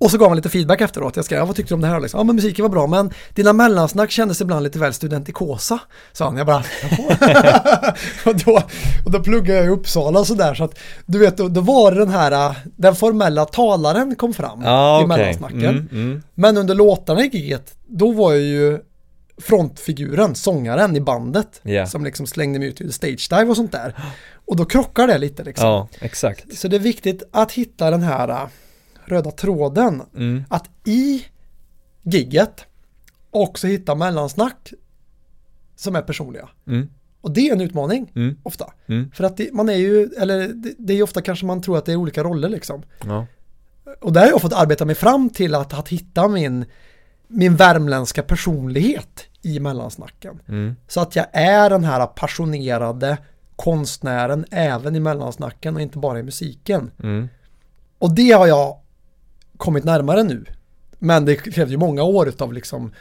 Och 0.00 0.10
så 0.10 0.18
gav 0.18 0.28
han 0.28 0.36
lite 0.36 0.48
feedback 0.48 0.80
efteråt. 0.80 1.16
Jag 1.16 1.24
skrev, 1.24 1.38
ja, 1.38 1.44
vad 1.44 1.56
tyckte 1.56 1.70
du 1.70 1.74
om 1.74 1.80
det 1.80 1.86
här? 1.86 2.00
Liksom, 2.00 2.18
ja, 2.18 2.24
men 2.24 2.36
musiken 2.36 2.62
var 2.62 2.70
bra, 2.70 2.86
men 2.86 3.10
dina 3.34 3.52
mellansnack 3.52 4.10
kändes 4.10 4.40
ibland 4.40 4.64
lite 4.64 4.78
väl 4.78 4.92
studentikosa. 4.92 5.78
Sa 6.12 6.24
han, 6.24 6.36
jag 6.36 6.46
bara, 6.46 6.64
och, 8.24 8.36
då, 8.36 8.62
och 9.04 9.10
då 9.10 9.20
pluggade 9.20 9.58
jag 9.58 9.66
i 9.66 9.68
Uppsala 9.68 10.20
och 10.20 10.26
sådär. 10.26 10.54
Så 10.54 10.64
att, 10.64 10.78
du 11.06 11.18
vet, 11.18 11.36
då, 11.36 11.48
då 11.48 11.60
var 11.60 11.92
den 11.92 12.08
här, 12.08 12.54
den 12.76 12.94
formella 12.94 13.44
talaren 13.44 14.16
kom 14.16 14.34
fram 14.34 14.62
Ja, 14.64 15.02
i 15.02 15.06
mellansnacken. 15.06 15.64
Mm, 15.64 15.88
mm. 15.92 16.22
Men 16.34 16.56
under 16.56 16.74
låtarna 16.74 17.24
i 17.24 17.28
giget, 17.28 17.74
då 17.86 18.12
var 18.12 18.32
jag 18.32 18.42
ju 18.42 18.78
frontfiguren, 19.38 20.34
sångaren 20.34 20.96
i 20.96 21.00
bandet. 21.00 21.60
Ja. 21.62 21.86
Som 21.86 22.04
liksom 22.04 22.26
slängde 22.26 22.58
mig 22.58 22.68
ut 22.68 22.80
i 22.80 22.92
stage 22.92 23.28
dive 23.30 23.44
och 23.44 23.56
sånt 23.56 23.72
där. 23.72 23.94
Och 24.46 24.56
då 24.56 24.64
krockar 24.64 25.06
det 25.06 25.18
lite 25.18 25.44
liksom. 25.44 25.68
Ja, 25.68 25.88
exakt. 26.00 26.58
Så 26.58 26.68
det 26.68 26.76
är 26.76 26.80
viktigt 26.80 27.22
att 27.30 27.52
hitta 27.52 27.90
den 27.90 28.02
här 28.02 28.28
äh, 28.28 28.46
röda 29.10 29.30
tråden. 29.30 30.02
Mm. 30.16 30.44
Att 30.48 30.70
i 30.84 31.24
gigget 32.02 32.64
också 33.30 33.66
hitta 33.66 33.94
mellansnack 33.94 34.72
som 35.76 35.96
är 35.96 36.02
personliga. 36.02 36.48
Mm. 36.66 36.88
Och 37.20 37.30
det 37.30 37.48
är 37.48 37.52
en 37.52 37.60
utmaning 37.60 38.12
Mm. 38.14 38.36
ofta. 38.42 38.72
Mm. 38.86 39.10
För 39.14 39.24
att 39.24 39.36
det, 39.36 39.52
man 39.52 39.68
är 39.68 39.74
ju, 39.74 40.10
eller 40.18 40.48
det, 40.48 40.74
det 40.78 40.94
är 40.94 41.02
ofta 41.02 41.22
kanske 41.22 41.46
man 41.46 41.62
tror 41.62 41.78
att 41.78 41.84
det 41.84 41.92
är 41.92 41.96
olika 41.96 42.22
roller 42.24 42.48
liksom. 42.48 42.82
Ja. 43.06 43.26
Och 44.00 44.12
där 44.12 44.20
har 44.20 44.28
jag 44.28 44.40
fått 44.40 44.52
arbeta 44.52 44.84
mig 44.84 44.94
fram 44.94 45.30
till 45.30 45.54
att, 45.54 45.74
att 45.74 45.88
hitta 45.88 46.28
min, 46.28 46.64
min 47.28 47.56
värmländska 47.56 48.22
personlighet 48.22 49.24
i 49.42 49.60
mellansnacken. 49.60 50.42
Mm. 50.48 50.76
Så 50.88 51.00
att 51.00 51.16
jag 51.16 51.26
är 51.32 51.70
den 51.70 51.84
här 51.84 52.06
passionerade 52.06 53.18
konstnären 53.56 54.44
även 54.50 54.96
i 54.96 55.00
mellansnacken 55.00 55.74
och 55.74 55.80
inte 55.80 55.98
bara 55.98 56.18
i 56.18 56.22
musiken. 56.22 56.90
Mm. 57.02 57.28
Och 57.98 58.14
det 58.14 58.30
har 58.30 58.46
jag 58.46 58.79
kommit 59.60 59.84
närmare 59.84 60.22
nu. 60.22 60.44
Men 60.98 61.24
det 61.24 61.36
krävde 61.36 61.72
ju 61.72 61.78
många 61.78 62.02
år 62.02 62.32
av 62.38 62.52
liksom 62.52 62.92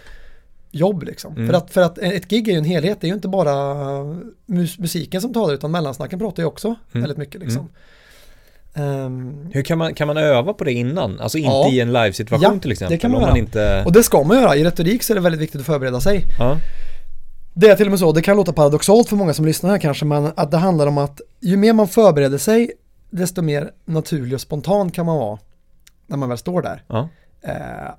jobb 0.71 1.03
liksom. 1.03 1.33
Mm. 1.35 1.47
För, 1.47 1.53
att, 1.53 1.71
för 1.71 1.81
att 1.81 1.97
ett 1.97 2.27
gig 2.29 2.47
är 2.47 2.51
ju 2.51 2.57
en 2.57 2.63
helhet, 2.65 2.97
det 3.01 3.05
är 3.07 3.09
ju 3.09 3.15
inte 3.15 3.27
bara 3.27 3.53
mus 4.45 4.79
musiken 4.79 5.21
som 5.21 5.33
talar 5.33 5.53
utan 5.53 5.71
mellansnacken 5.71 6.19
pratar 6.19 6.43
ju 6.43 6.47
också 6.47 6.67
Mm. 6.67 7.01
väldigt 7.01 7.17
mycket 7.17 7.41
liksom. 7.41 7.69
Ehm, 8.73 9.49
Hur 9.53 9.61
kan 9.63 9.77
man, 9.77 9.93
kan 9.93 10.07
man 10.07 10.17
öva 10.17 10.53
på 10.53 10.63
det 10.63 10.73
innan? 10.73 11.19
Alltså 11.19 11.37
inte 11.37 11.49
Ja. 11.49 11.69
i 11.69 11.79
en 11.79 11.93
livesituation 11.93 12.53
Ja, 12.55 12.59
till 12.61 12.71
exempel? 12.71 12.97
det 12.97 13.01
kan 13.01 13.11
man 13.11 13.17
om 13.21 13.27
man 13.27 13.35
göra. 13.35 13.45
inte... 13.45 13.83
och 13.85 13.91
det 13.93 14.03
ska 14.03 14.23
man 14.23 14.37
göra, 14.41 14.55
i 14.55 14.63
retorik 14.63 15.03
så 15.03 15.13
är 15.13 15.15
det 15.15 15.21
väldigt 15.21 15.41
viktigt 15.41 15.59
att 15.61 15.65
förbereda 15.67 16.01
sig. 16.01 16.25
Ja. 16.39 16.57
Det 17.53 17.67
är 17.69 17.75
till 17.75 17.85
och 17.87 17.91
med 17.91 17.99
så, 17.99 18.11
det 18.11 18.21
kan 18.21 18.37
låta 18.37 18.53
paradoxalt 18.53 19.09
för 19.09 19.15
många 19.15 19.33
som 19.33 19.45
lyssnar 19.45 19.69
här 19.69 19.77
kanske, 19.77 20.05
men 20.05 20.31
att 20.35 20.51
det 20.51 20.57
handlar 20.57 20.87
om 20.87 20.97
att 20.97 21.21
ju 21.39 21.57
mer 21.57 21.73
man 21.73 21.87
förbereder 21.87 22.37
sig, 22.37 22.71
desto 23.09 23.41
mer 23.41 23.71
naturlig 23.85 24.33
och 24.33 24.41
spontan 24.41 24.91
kan 24.91 25.05
man 25.05 25.17
vara 25.17 25.37
när 26.09 26.17
man 26.17 26.29
väl 26.29 26.37
står 26.37 26.61
där. 26.61 26.83
Ja. 26.87 27.09
Eh, 27.41 27.91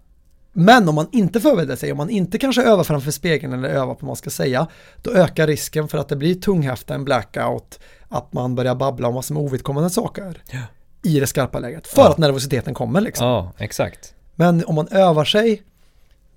Men 0.52 0.88
om 0.88 0.94
man 0.94 1.06
inte 1.12 1.40
förbereder 1.40 1.76
sig, 1.76 1.92
om 1.92 1.98
man 1.98 2.10
inte 2.10 2.38
kanske 2.38 2.62
övar 2.62 2.84
framför 2.84 3.10
spegeln 3.10 3.52
eller 3.52 3.68
övar 3.68 3.94
på 3.94 4.00
vad 4.00 4.06
man 4.06 4.16
ska 4.16 4.30
säga, 4.30 4.66
då 5.02 5.10
ökar 5.12 5.46
risken 5.46 5.88
för 5.88 5.98
att 5.98 6.08
det 6.08 6.16
blir 6.16 6.34
tunghäfta, 6.34 6.94
en 6.94 7.04
blackout, 7.04 7.78
att 8.08 8.32
man 8.32 8.54
börjar 8.54 8.74
babbla 8.74 9.08
om 9.08 9.14
massor 9.14 9.34
med 9.34 9.42
ovidkommande 9.42 9.90
saker 9.90 10.42
Ja. 10.52 10.58
i 11.02 11.20
det 11.20 11.26
skarpa 11.26 11.58
läget, 11.58 11.86
för 11.86 12.02
Ja. 12.02 12.10
att 12.10 12.18
nervositeten 12.18 12.74
kommer 12.74 13.00
liksom. 13.00 13.26
ja, 13.26 13.52
exakt. 13.58 14.14
Men 14.34 14.64
om 14.64 14.74
man 14.74 14.88
övar 14.90 15.24
sig, 15.24 15.62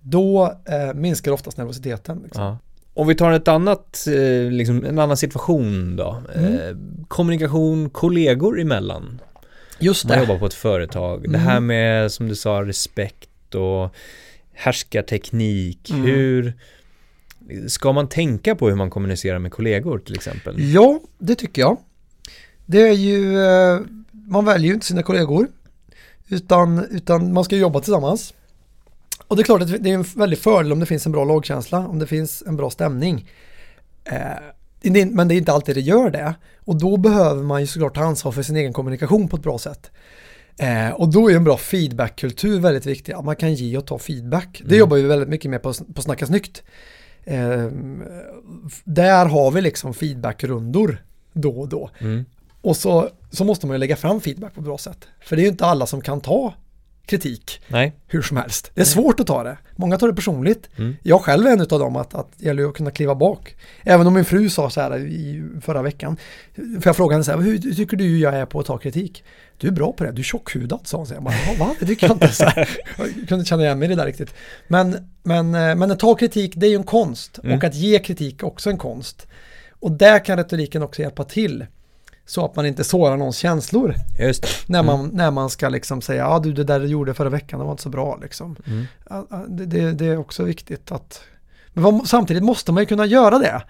då 0.02 0.54
eh, 0.66 0.94
minskar 0.94 1.32
oftast 1.32 1.58
nervositeten. 1.58 2.20
Liksom. 2.24 2.44
Ja. 2.44 2.58
Om 2.94 3.08
vi 3.08 3.16
tar 3.16 3.32
ett 3.32 3.48
annat, 3.48 4.08
eh, 4.08 4.52
liksom, 4.52 4.86
en 4.86 5.00
annan 5.00 5.18
situation 5.18 5.96
då. 5.96 6.18
Mm. 6.36 6.54
Eh, 6.54 6.76
kommunikation 7.08 7.90
kollegor 7.90 8.60
emellan. 8.62 9.22
Just 9.84 10.06
Man 10.06 10.18
det. 10.18 10.24
jobbar 10.24 10.38
på 10.40 10.46
ett 10.46 10.54
företag. 10.54 11.22
Det 11.22 11.28
Mm. 11.38 11.42
här 11.42 11.60
med, 11.60 12.12
som 12.12 12.28
du 12.28 12.36
sa, 12.36 12.62
respekt 12.66 13.56
och 13.56 13.96
härskarteknik. 14.54 15.90
Mm. 15.90 16.02
Hur 16.06 16.54
ska 17.68 17.94
man 17.94 18.10
tänka 18.10 18.56
på 18.56 18.70
hur 18.70 18.76
man 18.76 18.90
kommunicerar 18.90 19.40
med 19.40 19.52
kollegor 19.52 20.00
till 20.00 20.16
exempel? 20.16 20.56
Ja, 20.74 21.00
det 21.18 21.36
tycker 21.36 21.62
jag. 21.62 21.78
Det 22.66 22.82
är 22.88 22.94
ju, 22.94 23.40
eh, 23.46 23.80
man 24.12 24.46
väljer 24.46 24.68
ju 24.68 24.74
inte 24.74 24.86
sina 24.86 25.04
kollegor, 25.04 25.48
utan, 26.30 26.86
utan 26.92 27.34
man 27.34 27.44
ska 27.44 27.56
jobba 27.56 27.80
tillsammans. 27.80 28.34
Och 29.28 29.36
det 29.36 29.42
är 29.42 29.44
klart 29.44 29.62
att 29.62 29.84
det 29.84 29.90
är 29.90 29.94
en 29.94 30.04
väldig 30.04 30.40
fördel 30.40 30.72
om 30.72 30.80
det 30.80 30.86
finns 30.86 31.06
en 31.06 31.12
bra 31.12 31.24
lagkänsla, 31.26 31.78
om 31.88 32.00
det 32.00 32.08
finns 32.08 32.44
en 32.48 32.56
bra 32.58 32.70
stämning. 32.70 33.30
Eh, 34.04 34.18
det 34.82 35.06
men 35.06 35.28
det 35.28 35.36
är 35.36 35.38
inte 35.38 35.52
alltid 35.52 35.76
det 35.76 35.82
gör 35.82 36.10
det. 36.10 36.34
Och 36.66 36.76
då 36.80 36.98
behöver 36.98 37.44
man 37.44 37.62
ju 37.62 37.68
såklart 37.68 37.96
ta 37.96 38.02
ansvar 38.04 38.32
för 38.32 38.42
sin 38.44 38.56
egen 38.56 38.74
kommunikation 38.74 39.28
på 39.28 39.36
ett 39.36 39.44
bra 39.44 39.58
sätt. 39.60 39.92
Eh, 40.58 40.90
och 40.90 41.12
då 41.12 41.32
är 41.32 41.36
en 41.36 41.44
bra 41.44 41.58
feedbackkultur 41.58 42.60
väldigt 42.60 42.86
viktig, 42.86 43.14
att 43.14 43.26
man 43.26 43.36
kan 43.36 43.54
ge 43.54 43.78
och 43.78 43.86
ta 43.88 43.98
feedback. 44.00 44.62
Det 44.66 44.66
Mm. 44.66 44.80
jobbar 44.80 44.98
vi 44.98 45.04
väldigt 45.04 45.30
mycket 45.30 45.52
med 45.52 45.62
på, 45.62 45.74
på 45.94 46.02
Snacka 46.02 46.26
Snyggt. 46.28 46.64
Eh, 47.24 47.68
där 48.84 49.26
har 49.26 49.52
vi 49.52 49.62
liksom 49.62 49.94
feedbackrundor 49.94 51.04
då 51.34 51.50
och 51.60 51.68
då. 51.70 51.90
Mm. 52.00 52.26
Och 52.62 52.78
så, 52.78 53.10
så 53.32 53.44
måste 53.44 53.68
man 53.68 53.74
ju 53.74 53.78
lägga 53.78 53.96
fram 53.96 54.22
feedback 54.22 54.54
på 54.54 54.60
ett 54.62 54.66
bra 54.66 54.78
sätt. 54.78 55.08
För 55.22 55.36
det 55.36 55.42
är 55.42 55.44
ju 55.44 55.50
inte 55.50 55.66
alla 55.66 55.86
som 55.86 56.02
kan 56.02 56.22
ta 56.22 56.54
kritik 57.06 57.62
Nej. 57.68 57.94
hur 58.08 58.22
som 58.22 58.38
helst. 58.38 58.72
Det 58.74 58.82
är 58.82 58.86
svårt 58.86 59.20
att 59.20 59.28
ta 59.28 59.44
det. 59.44 59.58
Många 59.76 59.98
tar 59.98 60.08
det 60.08 60.14
personligt. 60.14 60.70
Mm. 60.78 60.96
Jag 61.04 61.22
själv 61.22 61.48
är 61.48 61.52
en 61.52 61.62
av 61.62 61.68
dem 61.68 61.96
att, 61.96 62.14
att 62.14 62.28
det 62.38 62.46
gäller 62.46 62.66
att 62.66 62.74
kunna 62.74 62.92
kliva 62.92 63.16
bak. 63.16 63.56
Även 63.84 64.08
om 64.08 64.14
min 64.14 64.26
fru 64.26 64.50
sa 64.50 64.70
så 64.70 64.82
här 64.82 64.98
i 64.98 65.44
förra 65.62 65.82
veckan. 65.82 66.18
För 66.56 66.90
jag 66.90 66.96
frågade 66.96 67.16
henne 67.16 67.24
så 67.24 67.32
här, 67.32 67.40
hur, 67.40 67.76
tycker 67.76 67.98
du 67.98 68.20
jag 68.20 68.36
är 68.36 68.46
på 68.46 68.60
att 68.60 68.66
ta 68.66 68.78
kritik? 68.78 69.24
Du 69.58 69.68
är 69.68 69.72
bra 69.72 69.92
på 69.92 70.04
det, 70.04 70.12
du 70.12 70.20
är 70.22 70.24
tjockhudad 70.24 70.80
sa 70.84 70.98
hon. 70.98 71.08
Så 71.08 71.14
jag 71.14 71.24
bara, 71.24 71.36
"Ja, 71.48 71.66
va? 71.66 71.76
Det 71.80 71.86
tycker 71.86 72.08
jag 72.08 72.16
inte. 72.16 72.28
Så 72.28 72.44
här. 72.46 72.70
Jag 72.98 73.08
kunde 73.08 73.36
inte 73.36 73.46
känna 73.46 73.64
igen 73.64 73.80
mig 73.80 73.86
i 73.86 73.90
det 73.90 73.96
där 73.96 74.06
riktigt. 74.06 74.34
Men, 74.68 75.10
men, 75.24 75.56
eh, 75.56 75.76
men 75.76 75.92
att 75.92 76.00
ta 76.00 76.16
kritik, 76.16 76.54
det 76.56 76.66
är 76.66 76.70
ju 76.70 76.76
en 76.76 76.84
konst. 76.84 77.40
Mm. 77.44 77.58
Och 77.58 77.64
att 77.64 77.76
ge 77.76 78.00
kritik 78.00 78.44
också 78.44 78.70
en 78.70 78.78
konst. 78.78 79.28
Och 79.72 79.92
där 79.92 80.26
kan 80.26 80.38
retoriken 80.38 80.84
också 80.84 81.02
hjälpa 81.02 81.24
till. 81.24 81.66
Så 82.26 82.46
att 82.46 82.56
man 82.56 82.66
inte 82.66 82.84
sårar 82.84 83.18
någons 83.18 83.38
känslor. 83.38 83.96
Just. 84.20 84.46
När 84.68 84.84
man, 84.84 85.10
när 85.14 85.32
man 85.32 85.50
ska 85.50 85.70
liksom 85.70 86.02
säga, 86.02 86.24
ja 86.24 86.40
du 86.40 86.54
det 86.54 86.64
där 86.64 86.80
du 86.80 86.86
gjorde 86.86 87.14
förra 87.14 87.30
veckan, 87.30 87.60
det 87.60 87.66
var 87.66 87.72
inte 87.72 87.84
så 87.84 87.90
bra 87.90 88.20
liksom. 88.22 88.56
Mm. 88.66 88.86
Ja, 89.10 89.28
ja, 89.30 89.46
Det, 89.48 89.66
det, 89.66 89.92
det 89.92 90.06
är 90.06 90.18
också 90.18 90.44
viktigt 90.44 90.92
att, 90.92 91.22
men 91.74 91.84
vad, 91.84 92.08
samtidigt 92.08 92.44
måste 92.44 92.72
man 92.72 92.84
ju 92.84 92.88
kunna 92.88 93.06
göra 93.06 93.40
det. 93.40 93.64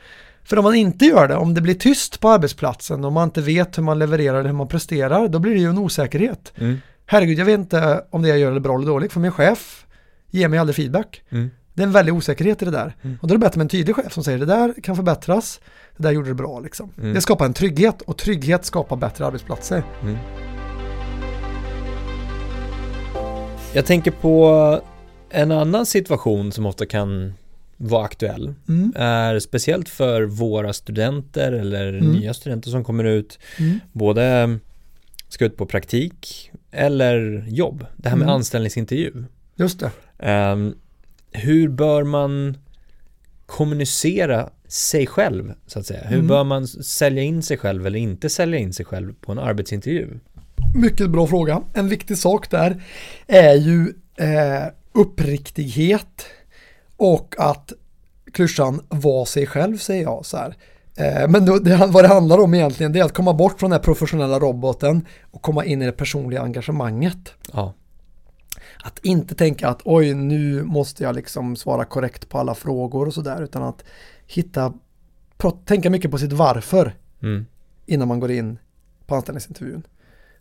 För 0.44 0.58
om 0.58 0.64
man 0.64 0.76
inte 0.76 1.06
gör 1.06 1.28
det, 1.28 1.36
om 1.36 1.54
det 1.54 1.62
blir 1.62 1.74
tyst 1.74 2.20
på 2.20 2.30
arbetsplatsen 2.30 3.06
och 3.06 3.14
man 3.14 3.24
inte 3.24 3.42
vet 3.42 3.78
hur 3.78 3.84
man 3.84 4.00
levererar 4.00 4.40
eller 4.40 4.50
hur 4.50 4.58
man 4.58 4.68
presterar, 4.68 5.28
då 5.28 5.40
blir 5.40 5.54
det 5.54 5.60
ju 5.60 5.70
en 5.70 5.78
osäkerhet. 5.78 6.54
Mm. 6.58 6.78
Herregud, 7.06 7.40
jag 7.40 7.46
vet 7.46 7.60
inte 7.60 8.04
om 8.10 8.22
det 8.22 8.30
jag 8.30 8.38
gör 8.38 8.52
är 8.52 8.60
bra 8.60 8.76
eller 8.76 8.88
dåligt, 8.88 9.14
för 9.14 9.20
min 9.20 9.32
chef 9.32 9.86
ger 10.30 10.48
mig 10.48 10.60
aldrig 10.60 10.76
feedback. 10.76 11.22
Det 11.74 11.82
är 11.82 11.88
en 11.88 11.92
väldig 11.94 12.14
osäkerhet 12.14 12.62
i 12.62 12.66
det 12.66 12.72
där. 12.72 12.96
Mm. 13.02 13.18
Och 13.22 13.28
då 13.28 13.34
är 13.34 13.38
det 13.38 13.46
bättre 13.46 13.58
med 13.58 13.66
en 13.66 13.70
tydlig 13.70 13.96
chef 13.96 14.14
som 14.14 14.24
säger 14.24 14.38
det 14.40 14.46
där 14.46 14.74
kan 14.84 14.96
förbättras, 14.96 15.60
det 15.98 16.04
där 16.04 16.12
gjorde 16.12 16.28
du 16.30 16.34
bra 16.34 16.60
liksom. 16.60 16.90
Mm. 16.98 17.14
Det 17.14 17.22
skapar 17.22 17.46
en 17.46 17.54
trygghet 17.54 18.02
och 18.02 18.18
trygghet 18.18 18.66
skapar 18.66 18.96
bättre 18.96 19.26
arbetsplatser. 19.26 19.84
Mm. 20.04 20.18
Jag 23.74 23.86
tänker 23.86 24.12
på 24.12 24.82
en 25.30 25.52
annan 25.52 25.86
situation 25.86 26.52
som 26.52 26.66
ofta 26.66 26.86
kan 26.86 27.34
vara 27.78 28.06
aktuell. 28.06 28.54
Mm. 28.70 28.94
Är 28.96 29.40
speciellt 29.40 29.90
för 29.90 30.24
våra 30.24 30.74
studenter 30.74 31.52
eller 31.52 31.88
Mm. 31.94 32.12
nya 32.12 32.34
studenter 32.34 32.70
som 32.70 32.84
kommer 32.84 33.04
ut. 33.04 33.40
Mm. 33.60 33.80
Både 33.92 34.58
ska 35.30 35.46
ut 35.46 35.58
på 35.58 35.66
praktik 35.66 36.52
eller 36.72 37.46
jobb. 37.48 37.86
Det 37.96 38.10
här 38.10 38.16
med 38.16 38.24
Mm. 38.26 38.36
anställningsintervju. 38.36 39.12
Just 39.56 39.80
det. 39.80 39.92
Ehm, 40.20 40.76
hur 41.34 41.70
bör 41.70 42.04
man 42.04 42.58
kommunicera 43.46 44.50
sig 44.68 45.08
själv 45.08 45.54
så 45.68 45.80
att 45.80 45.86
säga? 45.86 46.04
Hur 46.08 46.16
Mm. 46.16 46.28
bör 46.28 46.44
man 46.44 46.68
sälja 46.68 47.24
in 47.24 47.44
sig 47.44 47.58
själv 47.58 47.88
eller 47.88 48.00
inte 48.00 48.30
sälja 48.30 48.60
in 48.60 48.74
sig 48.74 48.86
själv 48.86 49.14
på 49.22 49.32
en 49.32 49.40
arbetsintervju? 49.40 50.08
Mycket 50.76 51.10
bra 51.10 51.28
fråga. 51.28 51.62
En 51.74 51.88
viktig 51.90 52.18
sak 52.18 52.50
där 52.52 52.84
är 53.28 53.54
ju 53.56 53.94
eh, 54.16 54.64
uppriktighet 54.94 56.26
och 56.98 57.36
att 57.38 57.74
klyschan 58.34 58.82
var 58.90 59.26
sig 59.26 59.46
själv 59.48 59.78
säger 59.78 60.04
jag 60.04 60.26
så 60.26 60.38
här. 60.38 60.56
Eh, 60.98 61.30
men 61.30 61.46
då, 61.46 61.58
det, 61.60 61.76
vad 61.88 62.04
det 62.04 62.08
handlar 62.08 62.38
om 62.38 62.54
egentligen 62.54 62.94
det 62.94 63.00
är 63.00 63.04
att 63.04 63.14
komma 63.14 63.34
bort 63.34 63.60
från 63.60 63.70
den 63.70 63.80
här 63.80 63.84
professionella 63.84 64.40
roboten 64.40 65.08
och 65.32 65.42
komma 65.42 65.66
in 65.66 65.82
i 65.82 65.86
det 65.86 65.92
personliga 65.92 66.42
engagemanget. 66.42 67.34
Ja. 67.54 67.74
Att 68.86 69.00
inte 69.00 69.36
tänka 69.36 69.68
att 69.68 69.82
oj 69.86 70.14
nu 70.14 70.64
måste 70.64 71.04
jag 71.04 71.16
liksom 71.16 71.56
svara 71.56 71.86
korrekt 71.86 72.30
på 72.30 72.40
alla 72.40 72.56
frågor 72.56 73.08
och 73.08 73.14
sådär 73.14 73.42
utan 73.42 73.64
att 73.64 73.84
hitta, 74.28 74.74
tänka 75.66 75.90
mycket 75.90 76.12
på 76.12 76.18
sitt 76.18 76.34
varför 76.34 76.94
Mm. 77.22 77.46
innan 77.86 78.08
man 78.08 78.20
går 78.20 78.32
in 78.32 78.60
på 79.06 79.16
anställningsintervjun. 79.16 79.84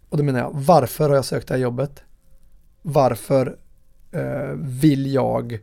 Och 0.09 0.17
då 0.17 0.25
menar 0.25 0.41
jag, 0.41 0.51
varför 0.55 1.09
har 1.09 1.17
jag 1.17 1.25
sökt 1.25 1.49
det 1.49 1.55
här 1.55 1.61
jobbet? 1.61 2.03
Varför 2.83 3.57
eh, 4.13 4.53
vill 4.57 5.13
jag 5.13 5.59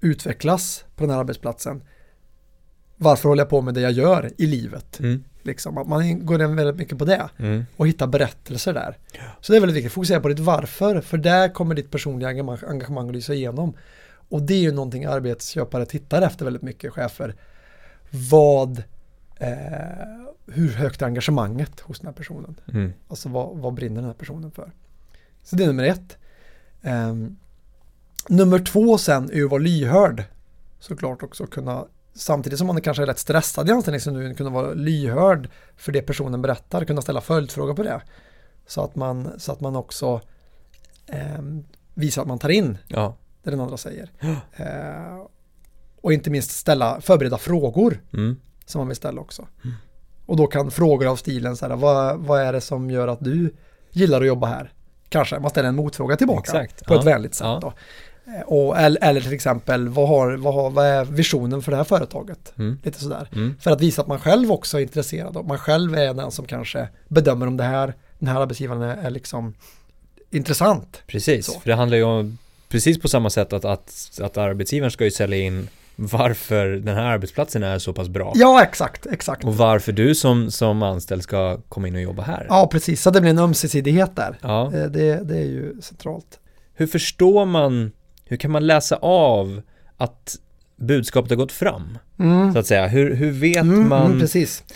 utvecklas 0.00 0.84
på 0.96 1.04
den 1.04 1.10
här 1.10 1.18
arbetsplatsen? 1.18 1.82
Varför 2.96 3.28
håller 3.28 3.40
jag 3.40 3.48
på 3.48 3.60
med 3.60 3.74
det 3.74 3.80
jag 3.80 3.92
gör 3.92 4.30
i 4.38 4.46
livet? 4.46 5.00
Mm. 5.00 5.24
Liksom, 5.42 5.78
att 5.78 5.88
man 5.88 6.26
går 6.26 6.42
in 6.42 6.56
väldigt 6.56 6.76
mycket 6.76 6.98
på 6.98 7.04
det 7.04 7.28
Mm. 7.38 7.64
och 7.76 7.88
hittar 7.88 8.06
berättelser 8.06 8.72
där. 8.72 8.98
Så 9.40 9.52
det 9.52 9.58
är 9.58 9.60
väldigt 9.60 9.76
viktigt, 9.76 9.92
fokusera 9.92 10.20
på 10.20 10.28
ditt 10.28 10.38
varför, 10.38 11.00
för 11.00 11.18
där 11.18 11.48
kommer 11.48 11.74
ditt 11.74 11.90
personliga 11.90 12.28
engagemang, 12.68 13.08
att 13.08 13.14
lysa 13.14 13.34
igenom. 13.34 13.74
Och 14.28 14.42
det 14.42 14.54
är 14.54 14.58
ju 14.58 14.72
någonting 14.72 15.04
arbetsköpare 15.04 15.86
tittar 15.86 16.22
efter 16.22 16.44
väldigt 16.44 16.62
mycket, 16.62 16.92
chefer. 16.92 17.34
Vad, 18.30 18.82
eh, 19.36 19.48
hur 20.46 20.72
högt 20.72 21.02
är 21.02 21.06
engagemanget 21.06 21.80
hos 21.80 21.98
den 22.00 22.06
här 22.06 22.14
personen? 22.14 22.60
Mm. 22.72 22.92
Alltså 23.08 23.28
vad, 23.28 23.56
vad 23.58 23.74
brinner 23.74 23.96
den 23.96 24.04
här 24.04 24.14
personen 24.14 24.50
för? 24.50 24.72
Så 25.42 25.56
det 25.56 25.62
är 25.64 25.66
nummer 25.66 25.84
ett. 25.84 26.16
Ehm, 26.82 27.36
nummer 28.28 28.58
två 28.58 28.98
sen 28.98 29.30
är 29.30 29.34
ju 29.34 29.44
att 29.44 29.50
vara 29.50 29.62
lyhörd. 29.62 30.24
Såklart 30.80 31.22
också 31.22 31.46
kunna, 31.46 31.84
samtidigt 32.14 32.58
som 32.58 32.66
man 32.66 32.80
kanske 32.80 33.02
är 33.02 33.06
rätt 33.06 33.18
stressad 33.18 33.68
i 33.68 33.72
anställningsintervjun, 33.72 34.34
kunna 34.34 34.50
vara 34.50 34.72
lyhörd 34.72 35.48
för 35.76 35.92
det 35.92 36.02
personen 36.02 36.42
berättar, 36.42 36.84
kunna 36.84 37.02
ställa 37.02 37.20
följdfrågor 37.20 37.74
på 37.74 37.82
det. 37.82 38.00
Så 38.66 38.84
att 38.84 38.96
man, 38.96 39.28
så 39.38 39.52
att 39.52 39.60
man 39.60 39.76
också 39.76 40.20
ehm, 41.06 41.64
visar 41.94 42.22
att 42.22 42.28
man 42.28 42.38
tar 42.38 42.48
in 42.48 42.78
Ja. 42.88 43.16
det 43.42 43.50
den 43.50 43.60
andra 43.60 43.76
säger. 43.76 44.10
Eh, 44.52 45.26
och 46.00 46.12
inte 46.12 46.30
minst 46.30 46.50
ställa, 46.50 47.00
förbereda 47.00 47.38
frågor 47.38 48.00
Mm. 48.12 48.36
som 48.66 48.78
man 48.78 48.88
vill 48.88 48.96
ställa 48.96 49.20
också. 49.20 49.46
Och 50.26 50.36
då 50.36 50.46
kan 50.46 50.70
frågor 50.70 51.06
av 51.06 51.16
stilen 51.16 51.56
så 51.56 51.68
här, 51.68 51.76
vad, 51.76 52.18
vad 52.20 52.40
är 52.40 52.52
det 52.52 52.60
som 52.60 52.90
gör 52.90 53.08
att 53.08 53.20
du 53.24 53.54
gillar 53.90 54.20
att 54.20 54.26
jobba 54.26 54.46
här? 54.46 54.72
Kanske 55.08 55.38
man 55.38 55.50
ställer 55.50 55.68
en 55.68 55.74
motfråga 55.76 56.16
tillbaka 56.16 56.40
Exakt, 56.40 56.86
på 56.86 56.94
ja. 56.94 56.98
ett 57.00 57.06
vänligt 57.06 57.34
sätt 57.34 57.46
Ja. 57.62 57.74
Eh, 58.36 58.42
Och, 58.42 58.78
eller, 58.78 59.04
eller 59.04 59.20
till 59.20 59.32
exempel, 59.32 59.88
vad, 59.88 60.08
har, 60.08 60.32
vad, 60.36 60.54
har, 60.54 60.70
vad 60.70 60.86
är 60.86 61.04
visionen 61.04 61.62
för 61.62 61.70
det 61.70 61.76
här 61.76 61.84
företaget? 61.84 62.52
Mm. 62.58 62.78
Lite 62.82 63.00
sådär. 63.00 63.28
Mm. 63.32 63.56
För 63.60 63.70
att 63.70 63.80
visa 63.80 64.02
att 64.02 64.08
man 64.08 64.20
själv 64.20 64.52
också 64.52 64.78
är 64.78 64.82
intresserad 64.82 65.36
och 65.36 65.44
man 65.44 65.58
själv 65.58 65.94
är 65.94 66.14
den 66.14 66.30
som 66.30 66.44
kanske 66.46 66.88
bedömer 67.08 67.46
om 67.46 67.56
det 67.56 67.64
här, 67.64 67.94
den 68.18 68.28
här 68.28 68.40
arbetsgivaren 68.40 68.82
är, 68.82 68.96
är 68.96 69.10
liksom 69.10 69.54
intressant. 70.30 71.02
Precis, 71.06 71.46
Så. 71.46 71.60
för 71.60 71.70
det 71.70 71.76
handlar 71.76 71.96
ju 71.98 72.04
om 72.04 72.38
precis 72.68 73.00
på 73.00 73.08
samma 73.08 73.30
sätt 73.30 73.52
att, 73.52 73.64
att, 73.64 74.10
att 74.22 74.36
arbetsgivaren 74.36 74.90
ska 74.90 75.04
ju 75.04 75.10
sälja 75.10 75.38
in 75.38 75.68
varför 75.96 76.66
den 76.68 76.96
här 76.96 77.04
arbetsplatsen 77.04 77.62
är 77.62 77.78
så 77.78 77.92
pass 77.92 78.08
bra. 78.08 78.32
Ja, 78.36 78.62
exakt, 78.62 79.06
exakt. 79.06 79.44
Och 79.44 79.56
varför 79.56 79.92
du 79.92 80.14
som, 80.14 80.50
som 80.50 80.82
anställd 80.82 81.22
ska 81.22 81.58
komma 81.68 81.88
in 81.88 81.94
och 81.94 82.00
jobba 82.00 82.22
här. 82.22 82.46
Ja, 82.48 82.68
precis. 82.72 83.02
Så 83.02 83.10
det 83.10 83.20
blir 83.20 83.30
en 83.30 83.38
ömsesidighet 83.38 84.16
där. 84.16 84.38
Ja. 84.40 84.66
Eh, 84.74 84.84
Det, 84.84 85.24
det 85.24 85.36
är 85.38 85.44
ju 85.44 85.76
centralt. 85.82 86.38
Hur 86.74 86.86
förstår 86.86 87.44
man, 87.46 87.92
hur 88.30 88.36
kan 88.36 88.50
man 88.50 88.66
läsa 88.66 88.96
av 89.02 89.62
att 89.96 90.36
budskapet 90.76 91.30
har 91.30 91.36
gått 91.36 91.52
fram? 91.52 91.98
Mm. 92.18 92.52
Så 92.52 92.58
att 92.58 92.66
säga, 92.66 92.86
hur, 92.86 93.14
hur 93.14 93.30
vet 93.30 93.56
Mm, 93.56 93.88
man 93.88 94.12
mm, 94.12 94.26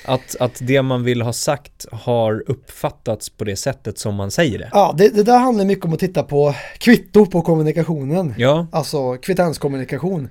att, 0.05 0.37
att 0.41 0.59
det 0.61 0.83
man 0.83 1.05
vill 1.05 1.23
ha 1.23 1.33
sagt 1.33 1.87
har 1.93 2.45
uppfattats 2.47 3.31
på 3.31 3.45
det 3.45 3.57
sättet 3.57 3.99
som 3.99 4.15
man 4.15 4.31
säger 4.31 4.59
det? 4.59 4.69
Ja, 4.73 4.95
det, 4.99 5.09
det 5.09 5.23
där 5.23 5.39
handlar 5.39 5.65
mycket 5.65 5.85
om 5.85 5.93
att 5.93 5.99
titta 5.99 6.23
på 6.23 6.55
kvitto 6.79 7.27
på 7.27 7.43
kommunikationen. 7.43 8.35
Ja, 8.39 8.67
Alltså 8.73 9.17
kvittenskommunikation. 9.17 10.29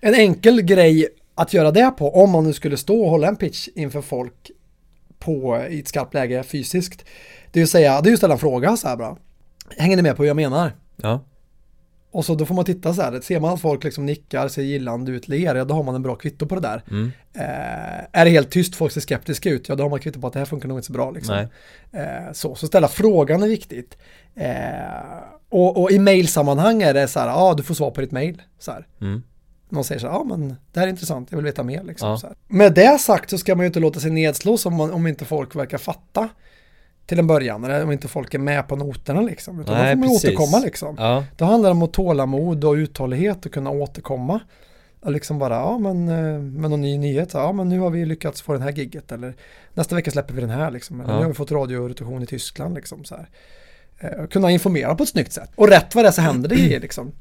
En 0.00 0.14
enkel 0.14 0.62
grej 0.62 1.08
att 1.34 1.54
göra 1.54 1.70
det 1.70 1.90
på, 1.98 2.22
om 2.22 2.30
man 2.30 2.44
nu 2.44 2.52
skulle 2.52 2.76
stå 2.76 3.02
och 3.02 3.10
hålla 3.10 3.28
en 3.28 3.36
pitch 3.36 3.68
inför 3.74 4.00
folk 4.00 4.50
på, 5.18 5.66
i 5.70 5.80
ett 5.80 5.88
skarpt 5.88 6.14
läge 6.14 6.42
fysiskt. 6.42 7.04
Det 7.52 7.58
vill 7.60 7.68
säga, 7.68 8.00
det 8.00 8.06
är 8.06 8.10
ju 8.10 8.14
att 8.14 8.18
ställa 8.18 8.34
en 8.34 8.40
fråga 8.40 8.76
så 8.76 8.88
här 8.88 8.96
bara. 8.96 9.16
Hänger 9.78 9.96
ni 9.96 10.02
med 10.02 10.16
på 10.16 10.22
hur 10.22 10.28
jag 10.28 10.36
menar? 10.36 10.72
ja, 10.96 11.20
Och 12.16 12.24
så 12.24 12.34
då 12.34 12.46
får 12.46 12.54
man 12.54 12.64
titta 12.64 12.94
så 12.94 13.02
här, 13.02 13.20
ser 13.20 13.40
man 13.40 13.54
att 13.54 13.60
folk 13.60 13.84
liksom 13.84 14.06
nickar, 14.06 14.48
ser 14.48 14.62
gillande 14.62 15.12
ut, 15.12 15.28
ler, 15.28 15.54
ja 15.54 15.64
då 15.64 15.74
har 15.74 15.82
man 15.82 15.94
en 15.94 16.02
bra 16.02 16.14
kvitto 16.14 16.46
på 16.46 16.54
det 16.54 16.60
där. 16.60 16.82
mm, 16.90 17.12
Eh, 17.32 18.04
är 18.20 18.24
det 18.24 18.30
helt 18.30 18.50
tyst, 18.50 18.74
folk 18.76 18.92
ser 18.92 19.00
skeptiska 19.00 19.50
ut, 19.50 19.68
ja 19.68 19.74
då 19.74 19.84
har 19.84 19.90
man 19.90 19.98
kvitto 20.00 20.20
på 20.20 20.26
att 20.26 20.32
det 20.32 20.38
här 20.38 20.46
funkar 20.46 20.68
nog 20.68 20.78
inte 20.78 20.86
så 20.86 20.92
bra. 20.92 21.10
Liksom. 21.10 21.34
Eh, 21.92 22.32
så, 22.32 22.54
så 22.54 22.66
ställa 22.66 22.88
frågan 22.88 23.42
är 23.42 23.48
viktigt. 23.48 23.98
Eh, 24.34 24.50
och, 25.48 25.82
och 25.82 25.90
i 25.90 25.98
mailsammanhang 25.98 26.82
är 26.82 26.94
det 26.94 27.08
så 27.08 27.20
här, 27.20 27.26
ja 27.26 27.34
ah, 27.34 27.54
du 27.54 27.62
får 27.62 27.74
svar 27.74 27.90
på 27.90 28.00
ditt 28.00 28.12
mail. 28.12 28.42
Så 28.58 28.72
här. 28.72 28.86
mm, 29.00 29.22
Någon 29.68 29.84
säger 29.84 30.00
så 30.00 30.06
här, 30.06 30.14
ja 30.14 30.20
ah, 30.20 30.24
men 30.24 30.56
det 30.72 30.80
här 30.80 30.86
är 30.86 30.90
intressant, 30.90 31.28
jag 31.30 31.36
vill 31.38 31.44
veta 31.46 31.62
mer. 31.62 31.82
Liksom, 31.82 32.18
Ja. 32.22 32.30
Med 32.48 32.74
det 32.74 32.98
sagt 33.00 33.30
så 33.30 33.38
ska 33.38 33.54
man 33.54 33.64
ju 33.64 33.66
inte 33.66 33.80
låta 33.80 34.00
sig 34.00 34.10
nedslås 34.10 34.66
om, 34.66 34.74
man, 34.74 34.92
om 34.92 35.06
inte 35.06 35.24
folk 35.24 35.56
verkar 35.56 35.78
fatta 35.78 36.28
till 37.06 37.18
en 37.18 37.26
början, 37.26 37.64
eller 37.64 37.84
om 37.84 37.92
inte 37.92 38.08
folk 38.08 38.34
är 38.34 38.38
med 38.38 38.68
på 38.68 38.76
noterna 38.76 39.20
liksom. 39.20 39.60
Utan 39.60 39.74
Nej, 39.74 39.94
då 39.96 40.00
får 40.02 40.06
man 40.06 40.08
precis. 40.08 40.24
återkomma 40.30 40.58
liksom. 40.58 40.94
ja, 40.98 41.24
Då 41.36 41.44
handlar 41.44 41.68
det 41.70 41.72
om 41.72 41.82
att 41.82 41.92
tålamod 41.92 42.64
och 42.64 42.72
uthållighet 42.72 43.46
och 43.46 43.52
kunna 43.52 43.70
återkomma. 43.70 44.40
Och 45.00 45.12
liksom 45.12 45.38
bara, 45.38 45.54
ja 45.54 45.78
men 45.78 46.08
eh, 46.08 46.38
med 46.40 46.70
någon 46.70 46.80
ny 46.80 46.98
nyhet, 46.98 47.30
ja 47.34 47.52
men 47.52 47.68
nu 47.68 47.78
har 47.80 47.90
vi 47.90 48.04
lyckats 48.06 48.42
få 48.42 48.52
den 48.52 48.62
här 48.62 48.72
gigget 48.72 49.12
eller 49.12 49.34
nästa 49.74 49.94
vecka 49.94 50.10
släpper 50.10 50.34
vi 50.34 50.40
den 50.40 50.50
här 50.50 50.70
liksom. 50.70 51.00
Eller 51.00 51.10
Ja. 51.12 51.16
nu 51.18 51.22
har 51.24 51.28
vi 51.30 51.34
fått 51.34 51.52
radiorotation 51.52 52.22
i 52.22 52.26
Tyskland 52.26 52.74
liksom 52.74 53.04
så 53.04 53.16
här. 53.16 53.28
Eh, 53.98 54.24
och 54.24 54.32
kunna 54.32 54.50
informera 54.50 54.94
på 54.94 55.02
ett 55.02 55.08
snyggt 55.08 55.32
sätt. 55.32 55.50
Och 55.54 55.68
rätt 55.68 55.94
vad 55.94 56.04
det 56.04 56.08
är 56.08 56.12
så 56.12 56.20
händer 56.20 56.48
det 56.48 56.54
grejer 56.56 56.80
liksom. 56.80 57.12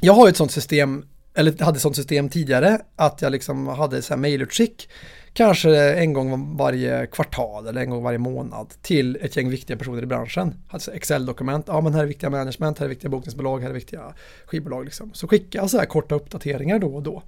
Jag 0.00 0.12
har 0.12 0.26
ju 0.26 0.30
ett 0.30 0.36
sånt 0.36 0.50
system, 0.52 1.04
eller 1.34 1.64
hade 1.64 1.76
ett 1.76 1.82
sånt 1.82 1.96
system 1.96 2.28
tidigare, 2.28 2.78
att 2.96 3.22
jag 3.22 3.32
liksom 3.32 3.66
hade 3.66 4.02
så 4.02 4.14
här 4.14 4.18
mailutskick 4.20 4.88
kanske 5.36 5.94
en 5.94 6.12
gång 6.12 6.56
varje 6.56 7.06
kvartal 7.06 7.66
eller 7.66 7.80
en 7.80 7.90
gång 7.90 8.02
varje 8.02 8.18
månad 8.18 8.74
till 8.82 9.18
ett 9.22 9.36
gäng 9.36 9.50
viktiga 9.50 9.76
personer 9.76 10.02
i 10.02 10.06
branschen. 10.06 10.54
Alltså 10.68 10.92
Excel-dokument, 10.94 11.64
ja 11.68 11.80
men 11.80 11.94
här 11.94 12.02
är 12.02 12.06
viktiga 12.06 12.30
management, 12.30 12.78
här 12.78 12.84
är 12.84 12.90
viktiga 12.90 13.10
bokningsbolag, 13.10 13.60
här 13.60 13.70
är 13.70 13.74
viktiga 13.74 14.02
skivbolag 14.46 14.84
liksom. 14.84 15.10
Så 15.14 15.28
skicka 15.28 15.68
så 15.68 15.78
här 15.78 15.86
korta 15.86 16.14
uppdateringar 16.14 16.78
då 16.78 16.94
och 16.94 17.02
då. 17.02 17.22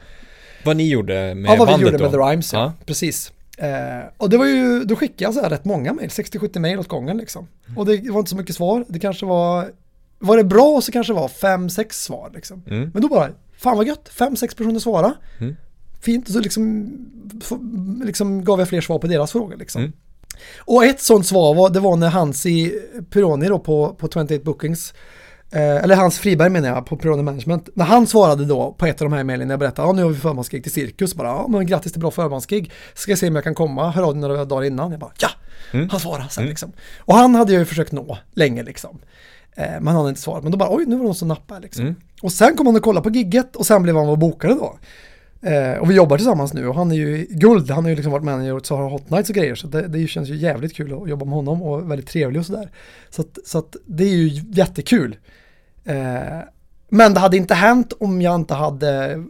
vad 0.64 0.76
ni 0.76 0.88
gjorde 0.88 1.34
med 1.34 1.50
Ja, 1.50 1.56
vad 1.58 1.68
vi 1.68 1.72
bandet 1.72 1.80
gjorde 1.80 1.98
då? 1.98 2.04
med 2.04 2.12
The 2.12 2.18
Rhymes, 2.18 2.52
ja. 2.52 2.58
Ja. 2.58 2.72
Precis. 2.86 3.32
Eh, 3.58 4.04
och 4.16 4.30
det 4.30 4.38
var 4.38 4.46
ju, 4.46 4.84
då 4.84 4.96
skickade 4.96 5.24
jag 5.24 5.34
så 5.34 5.40
här 5.42 5.50
rätt 5.50 5.64
många 5.64 5.92
mejl, 5.92 6.08
60-70 6.08 6.58
mejl 6.58 6.78
åt 6.78 6.88
gången 6.88 7.16
liksom. 7.16 7.48
Och 7.76 7.86
det 7.86 8.10
var 8.10 8.18
inte 8.18 8.30
så 8.30 8.36
mycket 8.36 8.54
svar, 8.54 8.84
det 8.88 8.98
kanske 8.98 9.26
var, 9.26 9.70
var 10.18 10.36
det 10.36 10.44
bra 10.44 10.80
så 10.80 10.92
kanske 10.92 11.12
det 11.12 11.20
var 11.20 11.28
5-6 11.28 11.86
svar 11.92 12.30
liksom. 12.34 12.62
Mm. 12.66 12.90
Men 12.92 13.02
då 13.02 13.08
bara, 13.08 13.28
fan 13.56 13.76
vad 13.76 13.86
gött, 13.86 14.10
5-6 14.18 14.56
personer 14.56 14.80
svara. 14.80 15.14
Mm. 15.40 15.56
Fint, 16.00 16.32
så 16.32 16.40
liksom, 16.40 16.90
liksom 18.04 18.44
gav 18.44 18.58
jag 18.58 18.68
fler 18.68 18.80
svar 18.80 18.98
på 18.98 19.06
deras 19.06 19.32
frågor 19.32 19.56
liksom. 19.56 19.80
Mm. 19.82 19.92
Och 20.58 20.84
ett 20.84 21.00
sånt 21.00 21.26
svar 21.26 21.54
var, 21.54 21.70
det 21.70 21.80
var 21.80 21.96
när 21.96 22.08
Hansi 22.08 22.74
Pironi 23.10 23.48
då 23.48 23.58
på, 23.58 23.94
på 23.98 24.08
28 24.08 24.34
Bookings, 24.44 24.94
eh, 25.52 25.60
eller 25.76 25.96
Hans 25.96 26.18
Friberg 26.18 26.50
menar 26.50 26.68
jag, 26.68 26.86
på 26.86 26.96
Pironi 26.96 27.22
Management, 27.22 27.68
när 27.74 27.84
han 27.84 28.06
svarade 28.06 28.44
då 28.44 28.72
på 28.78 28.86
ett 28.86 29.02
av 29.02 29.10
de 29.10 29.16
här 29.16 29.24
mejlen 29.24 29.48
när 29.48 29.52
jag 29.52 29.60
berättade, 29.60 29.88
ja 29.88 29.92
nu 29.92 30.02
har 30.02 30.10
vi 30.10 30.16
förmansgig 30.18 30.62
till 30.62 30.72
Cirkus, 30.72 31.14
bara, 31.14 31.28
ja 31.28 31.46
men 31.48 31.66
grattis 31.66 31.92
till 31.92 32.00
bra 32.00 32.10
förmansgig, 32.10 32.72
ska 32.94 33.10
jag 33.12 33.18
se 33.18 33.28
om 33.28 33.34
jag 33.34 33.44
kan 33.44 33.54
komma, 33.54 33.90
hör 33.90 34.02
av 34.02 34.12
dig 34.14 34.20
några 34.20 34.44
dagar 34.44 34.64
innan, 34.64 34.90
jag 34.90 35.00
bara, 35.00 35.12
ja, 35.20 35.28
Mm. 35.72 35.88
han 35.90 36.00
svarade 36.00 36.28
sen 36.30 36.42
Mm. 36.42 36.48
liksom. 36.50 36.72
Och 36.98 37.14
han 37.14 37.34
hade 37.34 37.52
jag 37.52 37.58
ju 37.60 37.64
försökt 37.66 37.92
nå 37.92 38.18
länge 38.32 38.62
liksom. 38.62 38.98
Eh, 39.56 39.64
men 39.66 39.86
han 39.86 39.96
hade 39.96 40.08
inte 40.08 40.20
svarat, 40.20 40.42
men 40.42 40.52
då 40.52 40.58
bara, 40.58 40.74
oj 40.76 40.84
nu 40.86 40.96
var 40.96 41.02
det 41.02 41.06
någon 41.06 41.14
som 41.14 41.28
nappade 41.28 41.60
liksom. 41.60 41.82
Mm. 41.84 41.94
Och 42.22 42.32
sen 42.32 42.56
kom 42.56 42.66
han 42.66 42.76
och 42.76 42.82
kollade 42.82 43.10
på 43.10 43.16
gigget 43.16 43.56
och 43.56 43.66
sen 43.66 43.82
blev 43.82 43.96
han 43.96 44.06
vår 44.06 44.16
bokare 44.16 44.54
då. 44.54 44.78
Eh, 45.40 45.78
och 45.78 45.90
vi 45.90 45.94
jobbar 45.94 46.16
tillsammans 46.16 46.54
nu 46.54 46.68
och 46.68 46.74
han 46.74 46.92
är 46.92 46.96
ju 46.96 47.26
guld, 47.30 47.70
han 47.70 47.84
har 47.84 47.90
ju 47.90 47.96
liksom 47.96 48.12
varit 48.12 48.24
manager 48.24 48.54
åt 48.54 48.66
Sahara 48.66 48.88
Hot 48.88 49.10
Nights 49.10 49.30
och 49.30 49.36
grejer 49.36 49.54
så 49.54 49.66
det, 49.66 49.88
det 49.88 50.06
känns 50.06 50.28
ju 50.28 50.36
jävligt 50.36 50.76
kul 50.76 51.02
att 51.02 51.08
jobba 51.08 51.24
med 51.24 51.34
honom 51.34 51.62
och 51.62 51.90
väldigt 51.90 52.08
trevlig 52.08 52.40
och 52.40 52.46
sådär. 52.46 52.70
Så, 53.10 53.22
att, 53.22 53.38
så 53.44 53.58
att 53.58 53.76
det 53.86 54.04
är 54.04 54.16
ju 54.16 54.42
jättekul. 54.52 55.16
Eh, 55.84 56.38
men 56.88 57.14
det 57.14 57.20
hade 57.20 57.36
inte 57.36 57.54
hänt 57.54 57.92
om 58.00 58.22
jag 58.22 58.34
inte 58.34 58.54
hade 58.54 59.24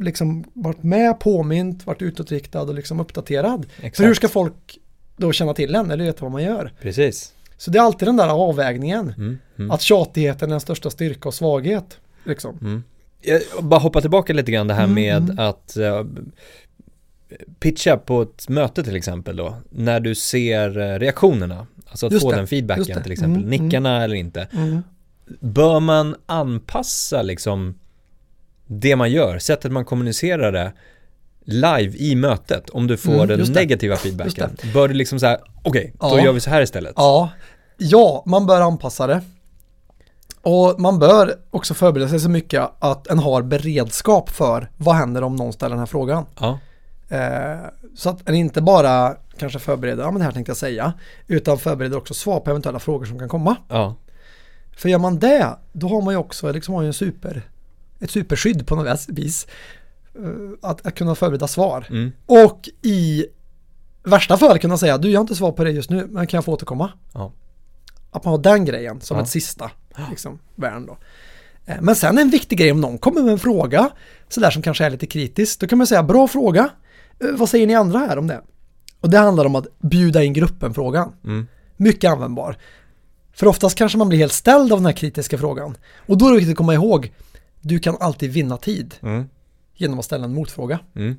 liksom 0.00 0.44
varit 0.52 0.82
med, 0.82 1.20
påmint, 1.20 1.86
varit 1.86 2.02
utåtriktad 2.02 2.62
och 2.62 2.74
liksom 2.74 3.00
uppdaterad. 3.00 3.66
Exakt. 3.76 3.96
För 3.96 4.04
hur 4.04 4.14
ska 4.14 4.28
folk 4.28 4.78
då 5.16 5.32
känna 5.32 5.54
till 5.54 5.74
en 5.74 5.90
eller 5.90 6.04
veta 6.04 6.22
vad 6.22 6.32
man 6.32 6.42
gör? 6.42 6.72
Precis. 6.80 7.34
Så 7.56 7.70
det 7.70 7.78
är 7.78 7.82
alltid 7.82 8.08
den 8.08 8.16
där 8.16 8.28
avvägningen. 8.28 9.14
Mm. 9.16 9.38
Mm. 9.58 9.70
Att 9.70 9.80
tjatigheten 9.80 10.48
är 10.48 10.50
den 10.50 10.60
största 10.60 10.90
styrka 10.90 11.28
och 11.28 11.34
svaghet. 11.34 11.98
Liksom. 12.24 12.58
Mm. 12.60 12.82
Jag 13.22 13.40
bara 13.64 13.80
hoppa 13.80 14.00
tillbaka 14.00 14.32
lite 14.32 14.52
grann 14.52 14.66
det 14.68 14.74
här 14.74 14.84
Mm, 14.84 14.94
med 14.94 15.16
mm. 15.16 15.38
att 15.38 15.76
eh, 15.76 16.04
pitcha 17.60 17.96
på 17.96 18.22
ett 18.22 18.48
möte 18.48 18.82
till 18.84 18.96
exempel 18.96 19.36
då, 19.36 19.54
när 19.70 20.00
du 20.00 20.14
ser 20.14 20.78
eh, 20.78 20.98
reaktionerna, 20.98 21.66
alltså 21.86 22.06
att 22.06 22.12
Just 22.12 22.22
få 22.22 22.30
det, 22.30 22.36
den 22.36 22.46
feedbacken 22.46 23.02
till 23.02 23.12
exempel, 23.12 23.44
Mm, 23.44 23.50
nickarna 23.64 24.04
eller 24.04 24.14
inte. 24.14 24.48
Mm. 24.52 24.82
Bör 25.40 25.80
man 25.80 26.16
anpassa 26.26 27.22
liksom 27.22 27.78
det 28.66 28.96
man 28.96 29.10
gör, 29.12 29.38
sättet 29.38 29.72
man 29.72 29.84
kommunicerar 29.84 30.52
det 30.52 30.72
live 31.44 31.96
i 31.98 32.14
mötet 32.14 32.70
om 32.70 32.86
du 32.86 32.96
får 32.96 33.12
Mm, 33.14 33.28
den 33.28 33.38
det. 33.38 33.48
negativa 33.60 33.96
feedbacken? 33.96 34.50
Bör 34.74 34.88
du 34.88 34.94
liksom 34.94 35.20
säga, 35.20 35.38
okej, 35.62 35.92
då 36.00 36.06
Ja. 36.06 36.24
gör 36.24 36.32
vi 36.32 36.40
så 36.40 36.50
här 36.50 36.62
istället? 36.62 36.92
Ja, 36.96 37.30
ja, 37.78 38.22
man 38.26 38.46
bör 38.46 38.60
anpassa 38.60 39.06
det. 39.06 39.20
Och 40.42 40.80
man 40.80 40.98
bör 40.98 41.34
också 41.50 41.74
förbereda 41.74 42.08
sig 42.08 42.20
så 42.20 42.28
mycket 42.30 42.70
att 42.78 43.06
en 43.06 43.18
har 43.18 43.42
beredskap 43.42 44.30
för 44.30 44.70
vad 44.76 44.94
händer 44.94 45.22
om 45.22 45.36
någon 45.36 45.52
ställer 45.52 45.70
den 45.70 45.78
här 45.78 45.86
frågan. 45.86 46.24
Ja, 46.40 46.58
Eh, 47.12 47.58
så 47.96 48.10
att 48.10 48.28
en 48.28 48.34
inte 48.34 48.62
bara 48.62 49.16
kanske 49.38 49.58
förbereder, 49.58 50.02
ja 50.02 50.10
men 50.10 50.18
det 50.18 50.24
här 50.24 50.32
tänkte 50.32 50.50
jag 50.50 50.56
säga, 50.56 50.92
utan 51.26 51.58
förbereder 51.58 51.96
också 51.96 52.14
svar 52.14 52.40
på 52.40 52.50
eventuella 52.50 52.78
frågor 52.78 53.04
som 53.06 53.18
kan 53.18 53.28
komma. 53.28 53.56
ja, 53.68 53.94
För 54.76 54.88
gör 54.88 54.98
man 54.98 55.18
det, 55.18 55.48
då 55.72 55.88
har 55.88 56.02
man 56.02 56.14
ju 56.14 56.18
också 56.18 56.52
liksom 56.52 56.74
har 56.74 56.82
ju 56.82 56.86
en 56.86 56.92
super, 56.94 57.42
ett 58.00 58.10
superskydd 58.10 58.66
på 58.66 58.76
något 58.76 59.08
vis. 59.08 59.46
Eh, 60.14 60.22
Att, 60.70 60.86
att 60.86 60.94
kunna 60.94 61.14
förbereda 61.14 61.46
svar. 61.48 61.86
mm, 61.90 62.12
Och 62.26 62.68
i 62.82 63.26
värsta 64.02 64.36
fall 64.36 64.58
kunna 64.58 64.78
säga, 64.78 64.98
du 64.98 65.10
jag 65.10 65.18
har 65.20 65.24
inte 65.24 65.34
svar 65.36 65.52
på 65.52 65.64
det 65.64 65.70
just 65.70 65.90
nu, 65.90 66.06
men 66.10 66.26
kan 66.26 66.38
jag 66.38 66.44
få 66.44 66.52
återkomma? 66.52 66.90
ja, 67.14 67.32
Att 68.10 68.24
man 68.24 68.30
har 68.32 68.38
den 68.38 68.64
grejen 68.64 69.00
som 69.00 69.16
Ja. 69.16 69.22
ett 69.22 69.28
sista 69.28 69.70
liksom, 70.10 70.38
värn 70.54 70.86
då. 70.86 70.98
Eh, 71.66 71.76
Men 71.80 71.96
sen 71.96 72.18
en 72.18 72.30
viktig 72.30 72.58
grej 72.58 72.72
om 72.72 72.80
någon 72.80 72.98
kommer 72.98 73.22
med 73.22 73.32
en 73.32 73.38
fråga, 73.38 73.90
sådär 74.28 74.50
som 74.50 74.62
kanske 74.62 74.84
är 74.84 74.90
lite 74.90 75.06
kritisk, 75.06 75.60
då 75.60 75.66
kan 75.66 75.78
man 75.78 75.86
säga 75.86 76.02
bra 76.02 76.28
fråga, 76.28 76.68
Eh, 77.24 77.30
vad 77.36 77.48
säger 77.48 77.66
ni 77.66 77.74
andra 77.74 77.98
här 77.98 78.18
om 78.18 78.26
det? 78.26 78.40
Och 79.00 79.10
det 79.10 79.18
handlar 79.18 79.44
om 79.44 79.54
att 79.54 79.66
bjuda 79.78 80.22
in 80.24 80.32
gruppen-frågan. 80.32 81.12
mm, 81.24 81.46
Mycket 81.76 82.10
användbar. 82.10 82.56
För 83.32 83.46
oftast 83.46 83.76
kanske 83.78 83.98
man 83.98 84.08
blir 84.08 84.18
helt 84.18 84.32
ställd 84.32 84.72
av 84.72 84.78
den 84.78 84.86
här 84.86 84.92
kritiska 84.92 85.38
frågan. 85.38 85.76
Och 86.06 86.18
då 86.18 86.26
är 86.26 86.30
det 86.30 86.36
viktigt 86.36 86.52
att 86.52 86.56
komma 86.56 86.74
ihåg, 86.74 87.12
du 87.60 87.78
kan 87.78 87.96
alltid 88.00 88.30
vinna 88.32 88.56
tid 88.56 88.94
mm, 89.02 89.24
genom 89.76 89.98
att 89.98 90.04
ställa 90.04 90.24
en 90.24 90.34
motfråga. 90.34 90.78
mm, 90.96 91.16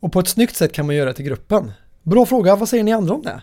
Och 0.00 0.12
på 0.12 0.20
ett 0.20 0.28
snyggt 0.28 0.56
sätt 0.56 0.72
kan 0.72 0.86
man 0.86 0.94
göra 0.96 1.08
det 1.08 1.14
till 1.16 1.24
gruppen. 1.24 1.72
Bra 2.02 2.26
fråga, 2.26 2.56
vad 2.56 2.68
säger 2.68 2.84
ni 2.84 2.92
andra 2.92 3.14
om 3.14 3.22
det? 3.22 3.42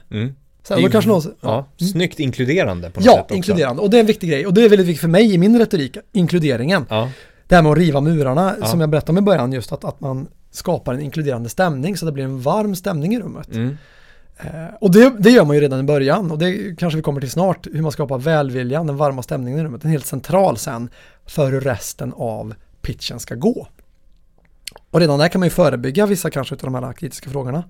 Så 0.68 0.74
Det 0.76 0.82
är 0.82 1.02
ju- 1.02 1.08
någon, 1.08 1.22
Ja, 1.42 1.54
Mm. 1.80 1.92
snyggt 1.92 2.20
inkluderande 2.20 2.90
på 2.90 3.00
något 3.00 3.06
Ja, 3.06 3.12
sätt 3.14 3.22
också. 3.24 3.36
inkluderande. 3.36 3.82
Och 3.82 3.90
det 3.90 3.98
är 3.98 4.00
en 4.02 4.06
viktig 4.06 4.30
grej. 4.30 4.46
Och 4.48 4.54
det 4.54 4.66
är 4.66 4.70
väldigt 4.70 4.88
viktigt 4.88 5.02
för 5.02 5.08
mig 5.08 5.34
i 5.34 5.38
min 5.38 5.60
retorik, 5.60 5.98
inkluderingen. 6.12 6.86
Ja, 6.90 7.10
Det 7.48 7.56
här 7.56 7.62
med 7.64 7.72
att 7.72 7.78
riva 7.78 8.02
murarna, 8.02 8.56
Ja. 8.62 8.66
som 8.68 8.80
jag 8.82 8.90
berättade 8.90 9.12
om 9.12 9.18
i 9.18 9.22
början, 9.22 9.54
just 9.54 9.72
att, 9.72 9.84
att 9.86 10.00
man 10.00 10.28
skapar 10.52 10.94
en 10.94 11.02
inkluderande 11.02 11.50
stämning 11.50 11.98
så 11.98 12.06
det 12.06 12.12
blir 12.12 12.24
en 12.24 12.42
varm 12.42 12.76
stämning 12.76 13.16
i 13.16 13.20
rummet. 13.20 13.48
mm, 13.56 13.78
Eh, 14.40 14.76
och 14.82 14.92
det, 14.92 15.14
det 15.20 15.30
gör 15.30 15.46
man 15.46 15.56
ju 15.56 15.62
redan 15.62 15.80
i 15.80 15.84
början 15.84 16.32
och 16.32 16.38
det 16.38 16.76
kanske 16.78 16.98
vi 16.98 17.04
kommer 17.04 17.22
till 17.22 17.32
snart, 17.32 17.68
hur 17.74 17.82
man 17.82 17.92
skapar 17.92 18.18
välviljan, 18.18 18.88
den 18.88 18.98
varma 18.98 19.24
stämningen 19.24 19.60
i 19.60 19.64
rummet. 19.64 19.82
Den 19.82 19.90
är 19.90 19.94
helt 19.94 20.06
central 20.06 20.58
sen 20.58 20.90
för 21.26 21.52
hur 21.52 21.62
resten 21.62 22.14
av 22.14 22.54
pitchen 22.82 23.20
ska 23.20 23.36
gå. 23.36 23.68
Och 24.92 25.00
redan 25.00 25.20
där 25.20 25.28
kan 25.28 25.40
man 25.40 25.46
ju 25.46 25.50
förebygga 25.50 26.06
vissa 26.06 26.30
kanske 26.30 26.56
av 26.56 26.62
de 26.62 26.76
här 26.76 26.94
kritiska 26.94 27.30
frågorna. 27.30 27.64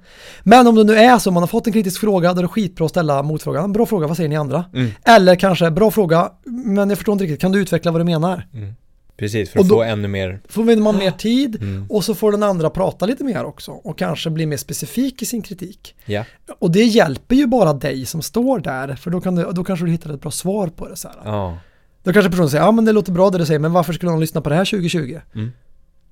Men 0.44 0.68
om 0.68 0.76
det 0.76 0.84
nu 0.84 0.96
är 0.96 1.18
så, 1.20 1.32
man 1.32 1.44
har 1.44 1.48
fått 1.48 1.68
en 1.68 1.74
kritisk 1.74 2.00
fråga, 2.02 2.34
då 2.34 2.40
är 2.40 2.44
det 2.44 2.48
skitbra 2.48 2.86
att 2.86 2.92
ställa 2.92 3.24
motfrågan. 3.24 3.74
Bra 3.74 3.86
fråga, 3.86 4.08
vad 4.08 4.18
säger 4.18 4.30
ni 4.30 4.36
andra? 4.36 4.66
mm, 4.74 4.92
Eller 5.04 5.36
kanske, 5.36 5.72
bra 5.72 5.92
fråga, 5.92 6.32
men 6.46 6.90
jag 6.90 6.98
förstår 6.98 7.14
inte 7.14 7.24
riktigt, 7.24 7.42
kan 7.42 7.52
du 7.52 7.60
utveckla 7.60 7.92
vad 7.92 8.02
du 8.02 8.06
menar? 8.06 8.48
mm. 8.54 8.74
Precis, 9.18 9.50
för 9.50 9.60
att 9.60 9.68
få 9.68 9.84
ännu 9.84 10.08
mer, 10.08 10.42
Får 10.50 10.82
man 10.82 10.98
mer 10.98 11.12
tid 11.12 11.56
mm, 11.62 11.86
och 11.90 12.04
så 12.04 12.16
får 12.16 12.32
den 12.32 12.44
andra 12.44 12.70
prata 12.70 13.06
lite 13.06 13.24
mer 13.24 13.44
också 13.46 13.72
och 13.72 13.98
kanske 13.98 14.30
bli 14.30 14.46
mer 14.46 14.58
specifik 14.58 15.22
i 15.22 15.26
sin 15.26 15.42
kritik. 15.42 15.96
ja, 16.06 16.24
Och 16.60 16.72
det 16.72 16.84
hjälper 16.84 17.36
ju 17.36 17.48
bara 17.48 17.74
dig 17.74 18.06
som 18.06 18.22
står 18.22 18.60
där, 18.60 18.96
för 18.96 19.12
då, 19.12 19.22
kan 19.22 19.36
du, 19.36 19.52
då 19.52 19.64
kanske 19.64 19.86
du 19.86 19.92
hittar 19.92 20.14
ett 20.14 20.22
bra 20.22 20.32
svar 20.32 20.68
på 20.68 20.88
det. 20.88 20.96
Så 20.96 21.08
här. 21.08 21.18
ja, 21.26 21.58
Då 22.04 22.14
kanske 22.14 22.30
personen 22.30 22.50
säger, 22.50 22.64
ja 22.64 22.72
men 22.72 22.86
det 22.86 22.92
låter 22.92 23.12
bra 23.12 23.30
det 23.30 23.38
du 23.38 23.46
säger, 23.46 23.60
men 23.60 23.74
varför 23.74 23.94
skulle 23.94 24.12
någon 24.12 24.20
lyssna 24.22 24.42
på 24.42 24.50
det 24.50 24.56
här 24.56 24.66
2020? 24.66 25.20
Mm. 25.36 25.52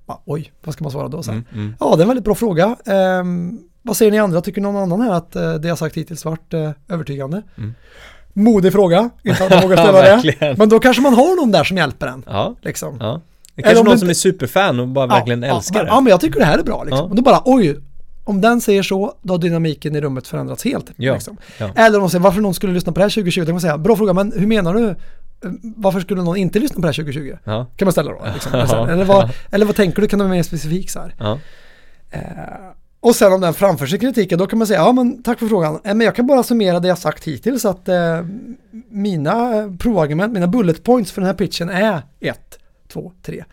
Ja, 0.06 0.22
oj, 0.24 0.52
vad 0.64 0.74
ska 0.74 0.84
man 0.84 0.90
svara 0.92 1.08
då? 1.08 1.22
Här. 1.22 1.32
mm, 1.32 1.44
mm. 1.52 1.74
Ja, 1.80 1.86
det 1.96 2.00
är 2.00 2.02
en 2.02 2.08
väldigt 2.08 2.24
bra 2.24 2.34
fråga. 2.34 2.76
Ehm, 2.86 3.58
vad 3.82 3.96
säger 3.96 4.10
ni 4.12 4.18
andra? 4.18 4.40
Tycker 4.40 4.60
någon 4.60 4.76
annan 4.76 5.00
här 5.00 5.12
att 5.12 5.36
eh, 5.36 5.54
det 5.54 5.68
jag 5.68 5.78
sagt 5.78 5.96
hittills 5.96 6.24
varit 6.24 6.54
eh, 6.54 6.70
övertygande? 6.88 7.42
Mm. 7.58 7.74
Modig 8.32 8.72
fråga, 8.72 9.10
inte 9.22 9.44
att 9.44 9.50
man 9.50 9.62
vågar 9.62 9.76
Ja, 9.76 9.82
ställa 10.20 10.36
det. 10.52 10.58
Men 10.58 10.68
då 10.68 10.80
kanske 10.80 11.02
man 11.02 11.14
har 11.14 11.36
någon 11.40 11.52
där 11.52 11.64
som 11.64 11.76
hjälper 11.76 12.06
en. 12.06 12.22
Ja, 12.26 12.54
Liksom. 12.62 12.96
ja. 13.00 13.20
Det 13.54 13.62
Eller 13.62 13.74
kanske 13.74 13.84
någon 13.84 13.92
det 13.94 13.98
som 13.98 14.08
är 14.08 14.14
superfan 14.14 14.80
och 14.80 14.88
bara 14.88 15.06
verkligen 15.06 15.42
ja, 15.42 15.56
älskar 15.56 15.78
ja, 15.80 15.84
det. 15.84 15.90
Ja, 15.90 16.00
men 16.00 16.10
jag 16.10 16.20
tycker 16.20 16.40
det 16.40 16.46
här 16.46 16.58
är 16.58 16.62
bra 16.62 16.84
liksom. 16.84 16.98
Ja. 16.98 17.04
Och 17.04 17.16
då 17.16 17.22
bara, 17.22 17.42
oj, 17.44 17.76
om 18.24 18.40
den 18.40 18.60
säger 18.60 18.82
så, 18.82 19.14
då 19.22 19.34
har 19.34 19.38
dynamiken 19.38 19.96
i 19.96 20.00
rummet 20.00 20.28
förändrats 20.28 20.64
helt. 20.64 20.90
Ja, 20.96 21.14
Liksom. 21.14 21.36
ja. 21.58 21.70
Eller 21.76 21.98
om 21.98 22.02
de 22.02 22.10
säger, 22.10 22.22
varför 22.22 22.40
någon 22.40 22.54
skulle 22.54 22.72
lyssna 22.72 22.92
på 22.92 22.98
det 22.98 23.04
här 23.04 23.10
2020? 23.10 23.40
Då 23.40 23.46
kan 23.46 23.54
man 23.54 23.60
säga, 23.60 23.78
bra 23.78 23.96
fråga, 23.96 24.12
men 24.12 24.32
hur 24.36 24.46
menar 24.46 24.74
du? 24.74 24.94
Varför 25.76 26.00
skulle 26.00 26.22
någon 26.22 26.36
inte 26.36 26.58
lyssna 26.58 26.74
på 26.74 26.80
det 26.80 26.86
här 26.88 26.92
2020? 26.92 27.36
Ja, 27.44 27.66
Kan 27.76 27.86
man 27.86 27.92
ställa 27.92 28.10
då. 28.12 28.24
Liksom. 28.34 28.52
Ja. 28.54 28.88
eller, 28.90 29.04
vad, 29.04 29.30
eller 29.50 29.66
vad 29.66 29.76
tänker 29.76 30.02
du? 30.02 30.08
Kan 30.08 30.18
du 30.18 30.24
vara 30.24 30.34
mer 30.34 30.42
specifik 30.42 30.90
så 30.90 31.00
här? 31.00 31.14
ja, 31.18 31.38
Eh, 32.10 32.22
och 33.00 33.16
sen 33.16 33.32
om 33.32 33.40
den 33.40 33.54
framför 33.54 33.86
sig 33.86 33.98
kritiken, 33.98 34.38
då 34.38 34.46
kan 34.46 34.58
man 34.58 34.66
säga, 34.66 34.80
ja 34.80 34.92
men 34.92 35.22
tack 35.22 35.38
för 35.38 35.46
frågan. 35.46 35.74
Eh, 35.74 35.94
men 35.94 36.00
jag 36.00 36.14
kan 36.16 36.26
bara 36.26 36.42
summera 36.42 36.80
det 36.80 36.88
jag 36.88 36.98
sagt 36.98 37.24
hittills, 37.24 37.64
att 37.64 37.88
eh, 37.88 38.24
mina 38.88 39.56
eh, 39.56 39.70
provargument, 39.76 40.32
mina 40.32 40.46
bullet 40.46 40.84
points 40.84 41.12
för 41.12 41.20
den 41.20 41.26
här 41.26 41.34
pitchen 41.34 41.68
är 41.68 42.02
1, 42.20 42.58
2, 42.88 43.12
3. 43.22 43.44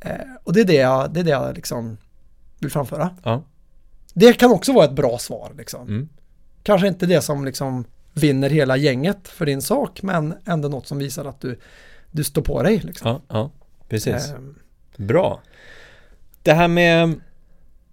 Eh, 0.00 0.10
och 0.44 0.52
det 0.52 0.60
är 0.60 0.64
det 0.64 0.74
jag, 0.74 1.12
det 1.14 1.20
är 1.20 1.24
det 1.24 1.30
jag 1.30 1.54
liksom 1.54 1.96
vill 2.60 2.70
framföra. 2.70 3.10
Det 4.14 4.32
kan 4.32 4.50
också 4.50 4.72
vara 4.72 4.84
ett 4.84 4.92
bra 4.96 5.18
svar 5.18 5.52
liksom. 5.58 5.88
mm, 5.88 6.08
Kanske 6.62 6.88
inte 6.88 7.06
det 7.06 7.20
som 7.22 7.44
liksom 7.44 7.84
vinner 8.14 8.50
hela 8.50 8.76
gänget 8.76 9.28
för 9.28 9.46
din 9.46 9.62
sak, 9.62 10.02
men 10.02 10.34
ändå 10.44 10.68
något 10.68 10.86
som 10.86 10.98
visar 10.98 11.24
att 11.24 11.40
du, 11.40 11.58
du 12.10 12.24
står 12.24 12.42
på 12.42 12.62
dig. 12.62 12.78
Liksom. 12.84 13.08
ja, 13.10 13.20
ja, 13.28 13.50
precis. 13.88 14.30
Eh, 14.30 14.38
Bra. 14.96 15.40
Det 16.42 16.52
här 16.52 16.68
med 16.68 17.20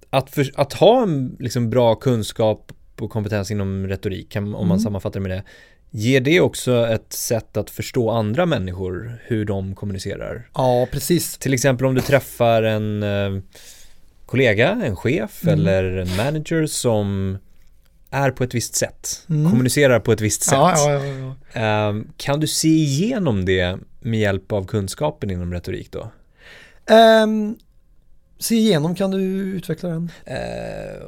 att, 0.09 0.29
för, 0.29 0.51
att 0.55 0.73
ha 0.73 1.03
en 1.03 1.35
liksom 1.39 1.69
bra 1.69 1.95
kunskap 1.95 2.71
och 2.99 3.09
kompetens 3.11 3.51
inom 3.51 3.87
retorik, 3.87 4.35
om 4.35 4.51
man 4.51 4.63
Mm. 4.65 4.79
sammanfattar 4.79 5.19
det 5.19 5.27
med 5.29 5.37
det, 5.37 5.43
ger 5.91 6.21
det 6.21 6.41
också 6.41 6.87
ett 6.87 7.13
sätt 7.13 7.57
att 7.57 7.69
förstå 7.69 8.09
andra 8.09 8.45
människor, 8.45 9.19
hur 9.25 9.45
de 9.45 9.75
kommunicerar? 9.75 10.49
ja, 10.53 10.87
precis. 10.91 11.37
Till 11.37 11.53
exempel 11.53 11.85
om 11.87 11.95
du 11.95 12.01
träffar 12.01 12.63
en 12.63 13.03
eh, 13.03 13.41
kollega, 14.25 14.69
en 14.85 14.95
chef 14.95 15.43
Mm. 15.43 15.53
eller 15.59 15.83
en 15.97 16.15
manager 16.15 16.65
som 16.65 17.37
är 18.11 18.31
på 18.31 18.43
ett 18.43 18.55
visst 18.55 18.75
sätt, 18.75 19.25
Mm. 19.29 19.51
kommunicerar 19.51 19.99
på 19.99 20.11
ett 20.11 20.21
visst 20.21 20.43
sätt. 20.43 20.53
Ja, 20.53 20.73
ja, 20.93 21.05
ja. 21.05 21.35
Ehm, 21.61 22.07
kan 22.17 22.39
du 22.39 22.47
se 22.47 22.67
igenom 22.67 23.45
det 23.45 23.77
med 23.99 24.19
hjälp 24.19 24.51
av 24.51 24.65
kunskapen 24.65 25.31
inom 25.31 25.53
retorik 25.53 25.91
då? 25.91 26.11
Ehm, 26.89 27.55
se 28.39 28.55
igenom, 28.55 28.95
kan 28.95 29.11
du 29.11 29.17
utveckla 29.55 29.89
den? 29.89 30.11
eh, 30.25 30.35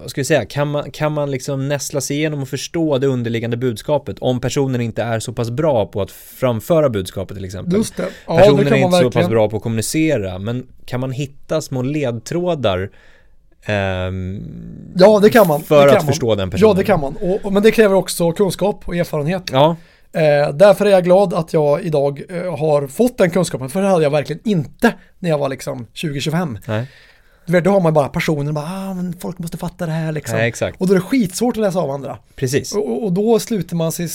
vad 0.02 0.10
ska 0.10 0.20
jag 0.20 0.26
säga, 0.26 0.46
kan 0.46 0.68
man, 0.72 0.92
kan 0.92 1.12
man 1.14 1.32
liksom 1.32 1.68
nästla 1.68 2.02
sig 2.02 2.18
igenom 2.18 2.42
och 2.42 2.50
förstå 2.50 2.98
det 2.98 3.08
underliggande 3.08 3.58
budskapet 3.58 4.20
om 4.20 4.42
personen 4.42 4.82
inte 4.82 5.04
är 5.04 5.20
så 5.20 5.34
pass 5.34 5.50
bra 5.50 5.86
på 5.86 6.02
att 6.02 6.12
framföra 6.12 6.90
budskapet 6.90 7.38
till 7.38 7.46
exempel. 7.46 7.78
Just 7.78 7.98
det. 7.98 8.06
Personen 8.28 8.66
det 8.66 8.72
är 8.72 8.76
inte 8.76 8.92
så 8.98 9.04
pass 9.04 9.04
verkligen. 9.06 9.30
bra 9.30 9.50
på 9.50 9.58
att 9.58 9.64
kommunicera, 9.64 10.40
men 10.40 10.68
kan 10.86 11.00
man 11.00 11.12
hitta 11.12 11.62
små 11.62 11.82
ledtrådar 11.82 12.90
ehm, 13.66 14.42
Ja, 14.96 15.20
det 15.20 15.30
kan 15.30 15.48
man. 15.48 15.62
för 15.64 15.88
kan 15.88 15.98
att 15.98 16.04
man. 16.04 16.08
förstå 16.08 16.36
den 16.36 16.50
personen? 16.50 16.70
Ja, 16.70 16.74
det 16.78 16.84
kan 16.84 17.00
man. 17.00 17.16
Och, 17.22 17.46
och, 17.46 17.54
men 17.54 17.64
det 17.64 17.72
kräver 17.72 17.96
också 17.96 18.32
kunskap 18.32 18.84
och 18.88 18.96
erfarenhet. 18.96 19.44
Ja, 19.52 19.76
Eh, 20.12 20.50
därför 20.54 20.86
är 20.86 20.90
jag 20.90 21.04
glad 21.04 21.34
att 21.34 21.54
jag 21.54 21.82
idag 21.84 22.22
eh, 22.30 22.58
har 22.58 22.88
fått 22.88 23.18
den 23.18 23.30
kunskapen, 23.30 23.70
för 23.70 23.82
det 23.82 23.88
hade 23.88 24.04
jag 24.04 24.10
verkligen 24.12 24.42
inte 24.46 24.94
när 25.20 25.30
jag 25.30 25.38
var 25.38 25.50
liksom 25.50 25.86
2025. 25.86 26.58
nej, 26.68 26.86
Du 27.46 27.54
vet, 27.54 27.64
då 27.64 27.72
har 27.72 27.80
man 27.82 27.94
bara 27.94 28.08
personer, 28.10 28.52
bara, 28.52 28.66
ah, 28.66 28.94
men 28.94 29.14
folk 29.20 29.40
måste 29.40 29.58
fatta 29.58 29.86
det 29.86 29.92
här 29.92 30.12
liksom. 30.12 30.38
nej 30.38 30.54
Och 30.78 30.88
då 30.88 30.94
är 30.94 30.96
det 30.96 31.02
skitsvårt 31.02 31.58
att 31.58 31.62
läsa 31.62 31.80
av 31.80 31.92
andra. 31.92 32.18
precis. 32.36 32.76
Och, 32.76 33.04
och- 33.04 33.14
då 33.14 33.40
sluter 33.40 33.76
man 33.76 33.92
sig 33.92 34.08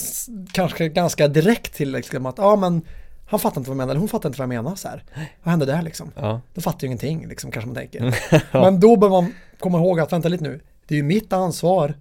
kanske 0.52 0.88
ganska 0.88 1.28
direkt 1.28 1.74
till 1.74 1.92
liksom, 1.92 2.26
att, 2.26 2.34
ja 2.38 2.44
ah, 2.44 2.56
men 2.56 2.82
han 3.26 3.40
fattar 3.40 3.60
inte 3.60 3.70
vad 3.70 3.74
jag 3.74 3.76
menar, 3.76 3.90
eller 3.90 4.00
hon 4.00 4.08
fattar 4.08 4.28
inte 4.28 4.38
vad 4.38 4.44
jag 4.54 4.64
menar 4.64 4.74
så 4.76 4.88
här. 4.88 5.04
Vad 5.42 5.50
hände 5.50 5.66
där 5.66 5.82
liksom? 5.82 6.10
Ja, 6.16 6.40
Då 6.54 6.60
fattar 6.60 6.78
jag 6.80 6.86
ingenting, 6.88 7.28
liksom, 7.28 7.50
kanske 7.50 7.66
man 7.66 7.74
tänker. 7.76 8.14
Men 8.52 8.80
då 8.80 8.96
bör 8.96 9.08
man 9.10 9.34
komma 9.58 9.78
ihåg 9.78 10.00
att, 10.00 10.12
vänta 10.12 10.28
lite 10.28 10.44
nu, 10.44 10.60
det 10.86 10.94
är 10.94 10.96
ju 10.96 11.02
mitt 11.02 11.32
ansvar 11.32 11.94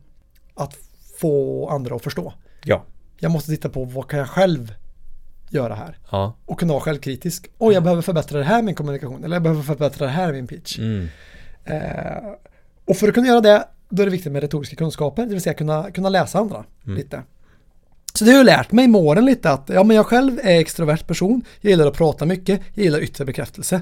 att 0.55 0.75
få 1.19 1.69
andra 1.69 1.95
att 1.95 2.03
förstå. 2.03 2.33
ja, 2.63 2.83
Jag 3.19 3.31
måste 3.31 3.51
titta 3.51 3.69
på 3.69 3.83
vad 3.83 4.07
kan 4.07 4.19
jag 4.19 4.29
själv 4.29 4.73
göra 5.49 5.75
här? 5.75 5.97
ja, 6.11 6.33
Och 6.45 6.59
kunna 6.59 6.73
vara 6.73 6.81
självkritisk. 6.83 7.47
Och 7.57 7.73
jag 7.73 7.83
behöver 7.83 8.01
förbättra 8.01 8.37
det 8.39 8.45
här 8.45 8.55
med 8.55 8.63
min 8.65 8.75
kommunikation, 8.75 9.23
eller 9.23 9.35
jag 9.35 9.43
behöver 9.43 9.63
förbättra 9.63 10.05
det 10.05 10.11
här 10.11 10.25
med 10.25 10.33
min 10.35 10.47
pitch. 10.47 10.77
mm, 10.79 11.07
Eh, 11.65 12.23
och 12.85 12.95
för 12.97 13.07
att 13.07 13.13
kunna 13.13 13.27
göra 13.27 13.41
det, 13.41 13.67
då 13.89 14.01
är 14.01 14.05
det 14.05 14.11
viktigt 14.11 14.31
med 14.31 14.41
retoriska 14.41 14.75
kunskaper, 14.75 15.23
det 15.25 15.29
vill 15.29 15.41
säga 15.41 15.53
kunna, 15.53 15.91
kunna 15.91 16.09
läsa 16.09 16.39
andra 16.39 16.63
Mm. 16.85 16.97
lite. 16.97 17.21
Så 18.23 18.27
det 18.27 18.31
har 18.31 18.39
ju 18.39 18.45
lärt 18.45 18.71
mig 18.71 18.87
med 18.87 19.01
åren 19.01 19.25
lite 19.25 19.49
att 19.51 19.69
ja, 19.73 19.83
men 19.83 19.95
jag 19.97 20.05
själv 20.05 20.39
är 20.43 20.59
extrovert 20.59 21.07
person, 21.07 21.41
jag 21.61 21.69
gillar 21.69 21.87
att 21.87 21.93
prata 21.93 22.25
mycket, 22.25 22.61
jag 22.73 22.83
gillar 22.83 22.99
yttre 22.99 23.25
bekräftelse. 23.25 23.81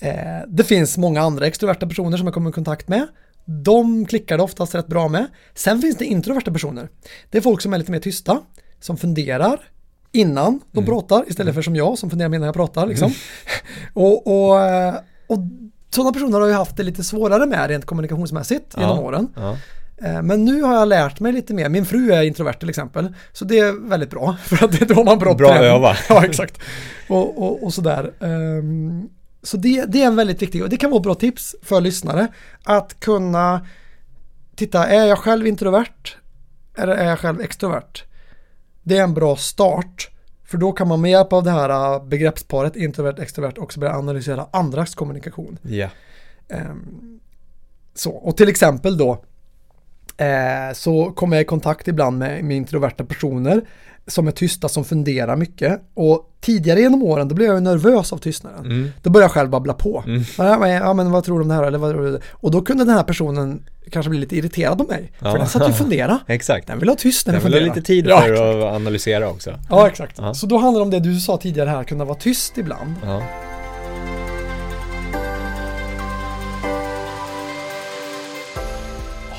Eh, 0.00 0.14
det 0.48 0.64
finns 0.64 0.98
många 0.98 1.20
andra 1.20 1.46
extroverta 1.46 1.86
personer 1.86 2.16
som 2.16 2.26
jag 2.26 2.34
kommer 2.34 2.50
i 2.50 2.52
kontakt 2.52 2.88
med. 2.88 3.06
De 3.44 4.06
klickar 4.06 4.36
det 4.36 4.42
oftast 4.42 4.74
rätt 4.74 4.86
bra 4.86 5.08
med. 5.08 5.26
Sen 5.54 5.80
finns 5.82 5.96
det 5.96 6.04
introverta 6.04 6.50
personer. 6.52 6.88
Det 7.30 7.38
är 7.38 7.42
folk 7.42 7.60
som 7.60 7.72
är 7.74 7.78
lite 7.78 7.92
mer 7.92 7.98
tysta, 8.00 8.40
som 8.80 8.96
funderar 8.96 9.60
innan 10.12 10.60
de 10.72 10.78
Mm. 10.78 10.86
pratar 10.90 11.24
istället 11.28 11.54
för 11.54 11.62
som 11.62 11.76
jag 11.76 11.98
som 11.98 12.10
funderar 12.10 12.28
innan 12.34 12.42
jag 12.46 12.54
pratar. 12.54 12.86
Liksom. 12.86 13.12
och, 13.94 14.26
och, 14.50 14.60
eh, 14.60 14.94
och 15.26 15.38
sådana 15.90 16.12
personer 16.12 16.40
har 16.40 16.46
ju 16.46 16.52
haft 16.52 16.76
det 16.76 16.82
lite 16.82 17.04
svårare 17.04 17.46
med 17.46 17.68
rent 17.68 17.84
kommunikationsmässigt 17.84 18.74
genom 18.78 18.98
åren. 18.98 19.28
Ja. 19.36 19.56
Eh, 20.02 20.22
Men 20.22 20.44
nu 20.44 20.62
har 20.62 20.74
jag 20.74 20.88
lärt 20.88 21.20
mig 21.20 21.32
lite 21.32 21.54
mer. 21.54 21.68
Min 21.68 21.86
fru 21.86 22.12
är 22.12 22.22
introvert 22.22 22.52
till 22.52 22.68
exempel. 22.68 23.14
Så 23.32 23.44
det 23.44 23.58
är 23.58 23.88
väldigt 23.88 24.10
bra. 24.10 24.36
För 24.44 24.64
att 24.64 24.88
då 24.88 25.04
man 25.04 25.18
bra 25.18 25.34
Bra 25.34 25.54
öva. 25.54 25.96
Ja, 26.08 26.24
exakt. 26.24 26.58
Och, 27.08 27.42
och, 27.42 27.64
och 27.64 27.74
sådär. 27.74 28.12
Ehm, 28.20 29.08
Så 29.42 29.56
det, 29.56 29.84
det 29.84 30.02
är 30.02 30.06
en 30.06 30.16
väldigt 30.16 30.42
viktig, 30.42 30.62
och 30.62 30.68
det 30.68 30.76
kan 30.76 30.90
vara 30.90 30.98
ett 30.98 31.04
bra 31.04 31.14
tips 31.14 31.56
för 31.62 31.80
lyssnare. 31.80 32.28
Att 32.64 33.00
kunna 33.00 33.66
titta, 34.56 34.86
är 34.86 35.06
jag 35.06 35.18
själv 35.18 35.46
introvert? 35.46 36.16
Eller 36.78 36.92
är 36.96 37.08
jag 37.08 37.18
själv 37.18 37.40
extrovert? 37.40 38.04
Det 38.82 38.96
är 38.98 39.02
en 39.02 39.14
bra 39.14 39.36
start. 39.36 40.10
För 40.44 40.58
då 40.58 40.72
kan 40.72 40.88
man 40.88 41.00
med 41.00 41.10
hjälp 41.10 41.32
av 41.32 41.42
det 41.42 41.50
här 41.50 41.94
äh, 41.94 42.04
begreppsparet 42.06 42.76
introvert, 42.76 43.18
extrovert 43.18 43.58
också 43.58 43.80
börja 43.80 43.94
analysera 43.94 44.46
andras 44.52 44.94
kommunikation. 44.94 45.58
Ja. 45.62 45.88
Ehm, 46.48 47.20
så, 47.94 48.10
och 48.10 48.36
till 48.36 48.48
exempel 48.48 48.98
då 48.98 49.24
eh, 50.16 50.74
så 50.74 51.10
kommer 51.10 51.36
jag 51.36 51.42
i 51.42 51.46
kontakt 51.46 51.88
ibland 51.88 52.18
med, 52.18 52.44
med 52.44 52.56
introverta 52.56 53.04
personer 53.04 53.62
som 54.06 54.26
är 54.28 54.32
tysta, 54.32 54.68
som 54.68 54.84
funderar 54.84 55.36
mycket. 55.36 55.80
Och 55.94 56.32
tidigare 56.40 56.80
genom 56.80 57.02
åren, 57.02 57.28
då 57.28 57.34
blev 57.34 57.52
jag 57.52 57.62
nervös 57.62 58.12
av 58.12 58.18
tystnaden. 58.18 58.64
Mm. 58.64 58.90
Då 59.02 59.10
började 59.10 59.24
jag 59.24 59.32
själv 59.32 59.50
babbla 59.50 59.72
på. 59.72 60.04
Mm. 60.06 60.22
Ja, 60.38 60.94
men, 60.94 61.10
vad 61.10 61.24
tror 61.24 61.38
du 61.38 61.42
om 61.42 61.48
det 61.48 61.54
här? 61.54 61.62
Eller 61.62 61.78
vad 61.78 61.92
tror 61.92 62.04
du? 62.04 62.20
Och 62.32 62.50
då 62.50 62.62
kunde 62.62 62.84
den 62.84 62.94
här 62.94 63.02
personen 63.02 63.62
kanske 63.90 64.10
bli 64.10 64.18
lite 64.18 64.36
irriterad 64.36 64.78
på 64.78 64.84
mig. 64.84 65.12
Ja. 65.18 65.30
För 65.30 65.38
den 65.38 65.48
satt 65.48 65.62
ju 65.62 65.66
och 65.66 65.76
funderade. 65.76 66.18
Exakt. 66.26 66.66
Den 66.66 66.78
vill 66.78 66.88
ha 66.88 66.96
tyst 66.96 67.26
när 67.26 67.34
Den 67.34 67.42
den 67.42 67.52
vill 67.52 67.62
ha 67.62 67.74
lite 67.74 67.86
tid 67.86 68.06
ja, 68.06 68.20
för 68.20 68.32
exakt. 68.32 68.64
att 68.64 68.74
analysera 68.74 69.28
också. 69.28 69.58
Ja, 69.70 69.88
exakt. 69.88 70.18
Ja. 70.18 70.34
Så 70.34 70.46
då 70.46 70.58
handlar 70.58 70.80
det 70.80 70.84
om 70.84 70.90
det 70.90 71.00
du 71.00 71.20
sa 71.20 71.36
tidigare 71.36 71.70
här, 71.70 71.84
kunna 71.84 72.04
vara 72.04 72.18
tyst 72.18 72.58
ibland. 72.58 72.94
Ja. 73.04 73.22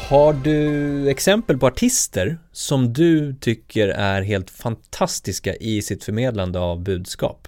Har 0.09 0.33
du 0.33 1.09
exempel 1.09 1.57
på 1.57 1.67
artister 1.67 2.37
som 2.51 2.93
du 2.93 3.33
tycker 3.33 3.87
är 3.87 4.21
helt 4.21 4.49
fantastiska 4.49 5.55
i 5.55 5.81
sitt 5.81 6.03
förmedlande 6.03 6.59
av 6.59 6.83
budskap? 6.83 7.47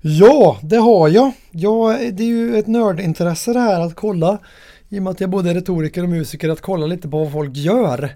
Ja, 0.00 0.58
det 0.62 0.76
har 0.76 1.08
jag. 1.08 1.32
Ja, 1.50 1.98
Det 2.12 2.22
är 2.22 2.28
ju 2.28 2.58
ett 2.58 2.66
nördintresse 2.66 3.52
det 3.52 3.60
här 3.60 3.80
att 3.80 3.94
kolla, 3.94 4.38
i 4.88 4.98
och 4.98 5.02
med 5.02 5.10
att 5.10 5.20
jag 5.20 5.30
både 5.30 5.50
är 5.50 5.54
retoriker 5.54 6.02
och 6.02 6.08
musiker, 6.08 6.48
att 6.48 6.60
kolla 6.60 6.86
lite 6.86 7.08
på 7.08 7.18
vad 7.18 7.32
folk 7.32 7.56
gör. 7.56 8.10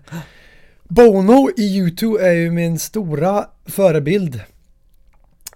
Bono 0.89 1.51
i 1.57 1.81
U2 1.81 2.21
är 2.21 2.33
ju 2.33 2.51
min 2.51 2.79
stora 2.79 3.47
förebild. 3.67 4.41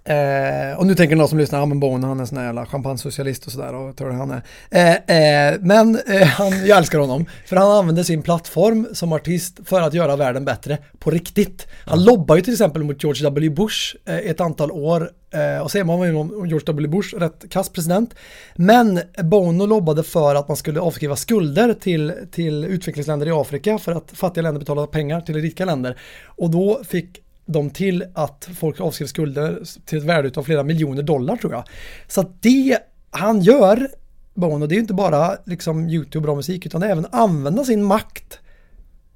Eh, 0.09 0.77
och 0.77 0.85
nu 0.85 0.95
tänker 0.95 1.15
någon 1.15 1.27
som 1.27 1.37
lyssnar, 1.37 1.59
ja 1.59 1.65
men 1.65 1.79
Bono 1.79 2.07
han 2.07 2.17
är 2.17 2.21
en 2.21 2.27
sån 2.27 2.37
här 2.37 2.45
jävla 2.45 2.65
champagnesocialist 2.65 3.45
och 3.45 3.51
sådär 3.51 3.75
och 3.75 3.97
tror 3.97 4.09
det 4.09 4.15
han 4.15 4.31
är. 4.31 4.41
Eh, 4.71 5.51
eh, 5.51 5.59
men 5.61 5.99
eh, 6.07 6.27
han, 6.27 6.65
jag 6.65 6.77
älskar 6.77 6.99
honom, 6.99 7.25
för 7.45 7.55
han 7.55 7.71
använder 7.71 8.03
sin 8.03 8.21
plattform 8.21 8.87
som 8.93 9.13
artist 9.13 9.59
för 9.65 9.81
att 9.81 9.93
göra 9.93 10.15
världen 10.15 10.45
bättre 10.45 10.77
på 10.99 11.11
riktigt. 11.11 11.67
Han 11.85 12.03
lobbar 12.03 12.35
ju 12.35 12.41
till 12.41 12.53
exempel 12.53 12.83
mot 12.83 13.03
George 13.03 13.23
W. 13.23 13.49
Bush 13.49 13.95
eh, 14.05 14.17
ett 14.17 14.41
antal 14.41 14.71
år 14.71 15.11
eh, 15.31 15.61
och 15.61 15.71
säger 15.71 15.85
man 15.85 16.15
om 16.15 16.47
George 16.47 16.65
W. 16.65 16.87
Bush, 16.87 17.15
rätt 17.15 17.49
kass 17.49 17.69
president. 17.69 18.15
Men 18.55 19.01
Bono 19.23 19.65
lobbade 19.65 20.03
för 20.03 20.35
att 20.35 20.47
man 20.47 20.57
skulle 20.57 20.79
avskriva 20.79 21.15
skulder 21.15 21.73
till, 21.73 22.13
till 22.31 22.65
utvecklingsländer 22.65 23.27
i 23.27 23.31
Afrika 23.31 23.77
för 23.77 23.91
att 23.91 24.11
fattiga 24.13 24.41
länder 24.41 24.59
betalar 24.59 24.87
pengar 24.87 25.21
till 25.21 25.35
rika 25.35 25.65
länder. 25.65 25.97
Och 26.25 26.49
då 26.49 26.81
fick 26.83 27.24
de 27.45 27.69
till 27.69 28.05
att 28.13 28.49
folk 28.55 28.79
avskrev 28.81 29.07
skulder 29.07 29.59
till 29.85 29.97
ett 29.97 30.03
värde 30.03 30.31
av 30.39 30.43
flera 30.43 30.63
miljoner 30.63 31.03
dollar 31.03 31.35
tror 31.35 31.53
jag. 31.53 31.63
Så 32.07 32.21
att 32.21 32.41
det 32.41 32.77
han 33.11 33.41
gör, 33.41 33.89
Bono, 34.33 34.67
det 34.67 34.73
är 34.73 34.77
ju 34.77 34.81
inte 34.81 34.93
bara 34.93 35.37
liksom 35.45 35.89
YouTube 35.89 36.23
bra 36.23 36.35
musik 36.35 36.65
utan 36.65 36.83
även 36.83 37.05
använda 37.11 37.63
sin 37.63 37.83
makt 37.83 38.39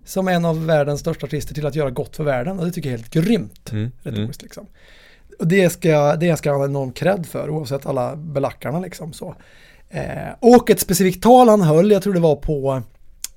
som 0.05 0.27
en 0.27 0.45
av 0.45 0.65
världens 0.65 0.99
största 0.99 1.25
artister 1.25 1.53
till 1.53 1.65
att 1.65 1.75
göra 1.75 1.89
gott 1.89 2.15
för 2.15 2.23
världen 2.23 2.59
och 2.59 2.65
det 2.65 2.71
tycker 2.71 2.89
jag 2.89 2.93
är 2.93 3.03
helt 3.03 3.13
grymt 3.13 3.71
Mm. 3.71 3.91
retoriskt 4.03 4.41
liksom. 4.41 4.65
Och 5.39 5.47
det 5.47 5.69
ska, 5.69 6.15
det 6.15 6.37
ska 6.37 6.51
han 6.51 6.59
ha 6.59 6.65
enorm 6.65 6.91
cred 6.91 7.25
för 7.25 7.49
oavsett 7.49 7.85
alla 7.85 8.15
belackarna 8.15 8.79
liksom 8.79 9.13
så. 9.13 9.35
Eh, 9.89 10.03
och 10.39 10.69
ett 10.69 10.79
specifikt 10.79 11.23
tal 11.23 11.49
han 11.49 11.61
höll, 11.61 11.91
jag 11.91 12.03
tror 12.03 12.13
det 12.13 12.19
var 12.19 12.35
på 12.35 12.81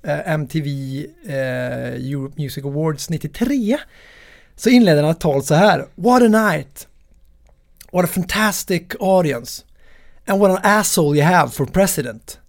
eh, 0.03 0.31
MTV 0.33 0.69
eh, 1.25 1.33
Europe 1.93 2.41
Music 2.41 2.65
Awards 2.65 3.09
93. 3.09 3.77
Så 4.55 4.69
inleder 4.69 5.03
han 5.03 5.11
ett 5.11 5.19
tal 5.19 5.43
så 5.43 5.55
här. 5.55 5.85
What 5.95 6.21
a 6.21 6.27
night! 6.27 6.87
What 7.91 8.05
a 8.05 8.07
fantastic 8.07 8.83
audience! 8.99 9.63
And 10.27 10.39
what 10.39 10.51
an 10.51 10.59
asshole 10.63 11.17
you 11.17 11.27
have 11.27 11.51
for 11.51 11.65
president! 11.65 12.39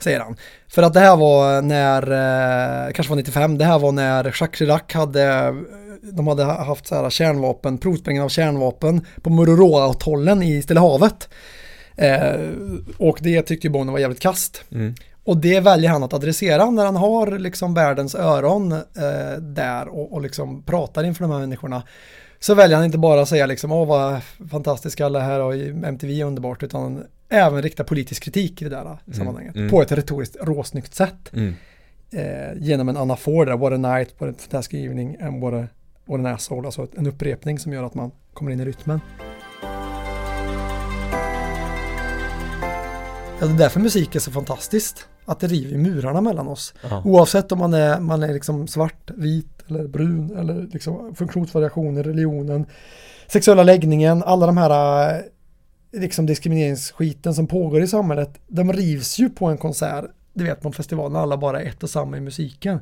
Säger 0.00 0.20
han. 0.20 0.36
För 0.68 0.82
att 0.82 0.94
det 0.94 1.00
här 1.00 1.16
var 1.16 1.62
när, 1.62 2.02
eh, 2.02 2.92
kanske 2.92 3.10
var 3.10 3.16
95, 3.16 3.58
det 3.58 3.64
här 3.64 3.78
var 3.78 3.92
när 3.92 4.24
Jacques 4.24 4.58
Chirac 4.58 4.82
hade, 4.92 5.54
de 6.02 6.26
hade 6.26 6.44
haft 6.44 6.86
så 6.86 6.94
här 6.94 7.10
kärnvapen, 7.10 7.78
provsprängning 7.78 8.22
av 8.22 8.28
kärnvapen 8.28 9.06
på 9.22 9.30
Mururoa-atollen 9.30 10.42
i 10.42 10.62
Stilla 10.62 10.80
havet. 10.80 11.28
Eh, 11.96 12.36
och 12.98 13.18
det 13.20 13.42
tyckte 13.42 13.66
ju 13.66 13.70
Bono 13.72 13.92
var 13.92 13.98
jävligt 13.98 14.20
kast. 14.20 14.64
Mm. 14.72 14.94
Och 15.26 15.36
det 15.36 15.60
väljer 15.60 15.90
han 15.90 16.02
att 16.02 16.12
adressera 16.12 16.70
när 16.70 16.84
han 16.84 16.96
har 16.96 17.38
liksom 17.38 17.74
världens 17.74 18.14
öron 18.14 18.72
eh, 18.72 19.38
där 19.40 19.88
och, 19.88 20.12
och 20.12 20.20
liksom 20.20 20.62
pratar 20.62 21.04
inför 21.04 21.24
de 21.24 21.30
här 21.30 21.38
människorna. 21.38 21.82
Så 22.38 22.54
väljer 22.54 22.76
han 22.76 22.86
inte 22.86 22.98
bara 22.98 23.22
att 23.22 23.28
säga 23.28 23.46
liksom 23.46 23.72
åh 23.72 23.88
vad 23.88 24.20
fantastiska 24.50 25.06
alla 25.06 25.20
är 25.20 25.24
här 25.24 25.40
och 25.40 25.54
MTV 25.84 26.20
är 26.20 26.24
underbart 26.24 26.62
utan 26.62 27.04
även 27.28 27.62
rikta 27.62 27.84
politisk 27.84 28.22
kritik 28.22 28.62
i 28.62 28.64
det 28.64 28.70
där 28.70 28.98
sammanhanget. 29.12 29.56
mm. 29.56 29.70
På 29.70 29.82
ett 29.82 29.92
retoriskt 29.92 30.36
råsnyggt 30.40 30.94
sätt. 30.94 31.32
Mm. 31.32 31.54
Eh, 32.10 32.62
genom 32.62 32.88
en 32.88 32.96
anafor 32.96 33.46
där, 33.46 33.56
what 33.56 33.72
a 33.72 33.76
night, 33.76 34.14
what 34.18 34.30
a 34.30 34.34
fantastic 34.38 34.80
evening 34.84 35.16
and 35.20 35.42
what, 35.42 35.54
a, 35.54 35.66
what 36.04 36.18
an 36.18 36.26
asshole. 36.26 36.66
Alltså 36.66 36.86
en 36.96 37.06
upprepning 37.06 37.58
som 37.58 37.72
gör 37.72 37.84
att 37.84 37.94
man 37.94 38.10
kommer 38.34 38.50
in 38.50 38.60
i 38.60 38.64
rytmen. 38.64 39.00
Ja, 43.40 43.46
det 43.46 43.52
är 43.52 43.58
därför 43.58 43.80
musik 43.80 44.14
är 44.14 44.20
så 44.20 44.30
fantastiskt. 44.30 45.08
Att 45.26 45.40
det 45.40 45.46
river 45.46 45.78
murarna 45.78 46.20
mellan 46.20 46.48
oss. 46.48 46.74
Ja. 46.90 47.02
Oavsett 47.04 47.52
om 47.52 47.58
man 47.58 47.74
är, 47.74 48.00
man 48.00 48.22
är 48.22 48.32
liksom 48.32 48.66
svart, 48.66 49.10
vit 49.16 49.56
eller 49.68 49.88
brun 49.88 50.36
eller 50.38 50.68
liksom 50.72 51.14
funktionsvariationer, 51.14 52.02
religionen, 52.02 52.66
sexuella 53.26 53.62
läggningen, 53.62 54.22
alla 54.22 54.46
de 54.46 54.56
här 54.56 55.14
eh, 55.14 55.20
liksom 56.00 56.26
diskrimineringsskiten 56.26 57.34
som 57.34 57.46
pågår 57.46 57.82
i 57.82 57.86
samhället, 57.86 58.40
de 58.46 58.72
rivs 58.72 59.18
ju 59.18 59.30
på 59.30 59.46
en 59.46 59.58
konsert, 59.58 60.04
det 60.32 60.44
vet 60.44 60.62
man 60.62 60.72
festivalen, 60.72 61.16
alla 61.16 61.36
bara 61.36 61.62
är 61.62 61.66
ett 61.66 61.82
och 61.82 61.90
samma 61.90 62.16
i 62.16 62.20
musiken. 62.20 62.80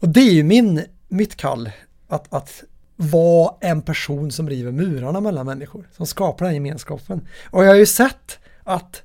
Och 0.00 0.08
det 0.08 0.20
är 0.20 0.32
ju 0.32 0.42
min, 0.42 0.84
mitt 1.08 1.36
kall, 1.36 1.70
att, 2.08 2.34
att 2.34 2.64
vara 2.96 3.54
en 3.60 3.82
person 3.82 4.30
som 4.30 4.48
river 4.48 4.72
murarna 4.72 5.20
mellan 5.20 5.46
människor, 5.46 5.88
som 5.96 6.06
skapar 6.06 6.44
den 6.44 6.46
här 6.46 6.54
gemenskapen. 6.54 7.28
Och 7.50 7.64
jag 7.64 7.68
har 7.68 7.76
ju 7.76 7.86
sett 7.86 8.38
att 8.62 9.02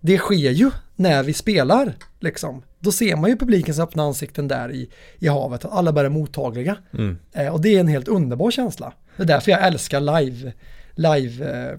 det 0.00 0.18
sker 0.18 0.50
ju 0.50 0.70
när 0.98 1.22
vi 1.22 1.32
spelar, 1.32 1.94
liksom. 2.20 2.62
Då 2.78 2.92
ser 2.92 3.16
man 3.16 3.30
ju 3.30 3.36
publikens 3.36 3.78
öppna 3.78 4.02
ansikten 4.02 4.48
där 4.48 4.72
i, 4.72 4.90
i 5.18 5.28
havet, 5.28 5.64
att 5.64 5.72
alla 5.72 5.92
bara 5.92 6.06
är 6.06 6.10
mottagliga. 6.10 6.76
Mm. 6.92 7.18
Eh, 7.32 7.48
och 7.48 7.60
det 7.60 7.68
är 7.68 7.80
en 7.80 7.88
helt 7.88 8.08
underbar 8.08 8.50
känsla. 8.50 8.92
Det 9.16 9.22
är 9.22 9.26
därför 9.26 9.50
jag 9.50 9.66
älskar 9.66 10.00
live, 10.00 10.52
live 10.94 11.50
eh, 11.50 11.78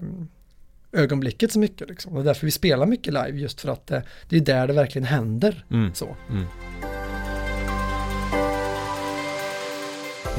ögonblicket 1.00 1.52
så 1.52 1.58
mycket. 1.58 1.88
Liksom. 1.88 2.16
Och 2.16 2.24
därför 2.24 2.46
vi 2.46 2.50
spelar 2.50 2.86
mycket 2.86 3.12
live, 3.12 3.38
just 3.38 3.60
för 3.60 3.68
att 3.68 3.90
eh, 3.90 4.00
det 4.28 4.36
är 4.36 4.40
där 4.40 4.66
det 4.66 4.72
verkligen 4.72 5.06
händer. 5.06 5.64
Mm. 5.70 5.94
Så. 5.94 6.16
Mm. 6.30 6.44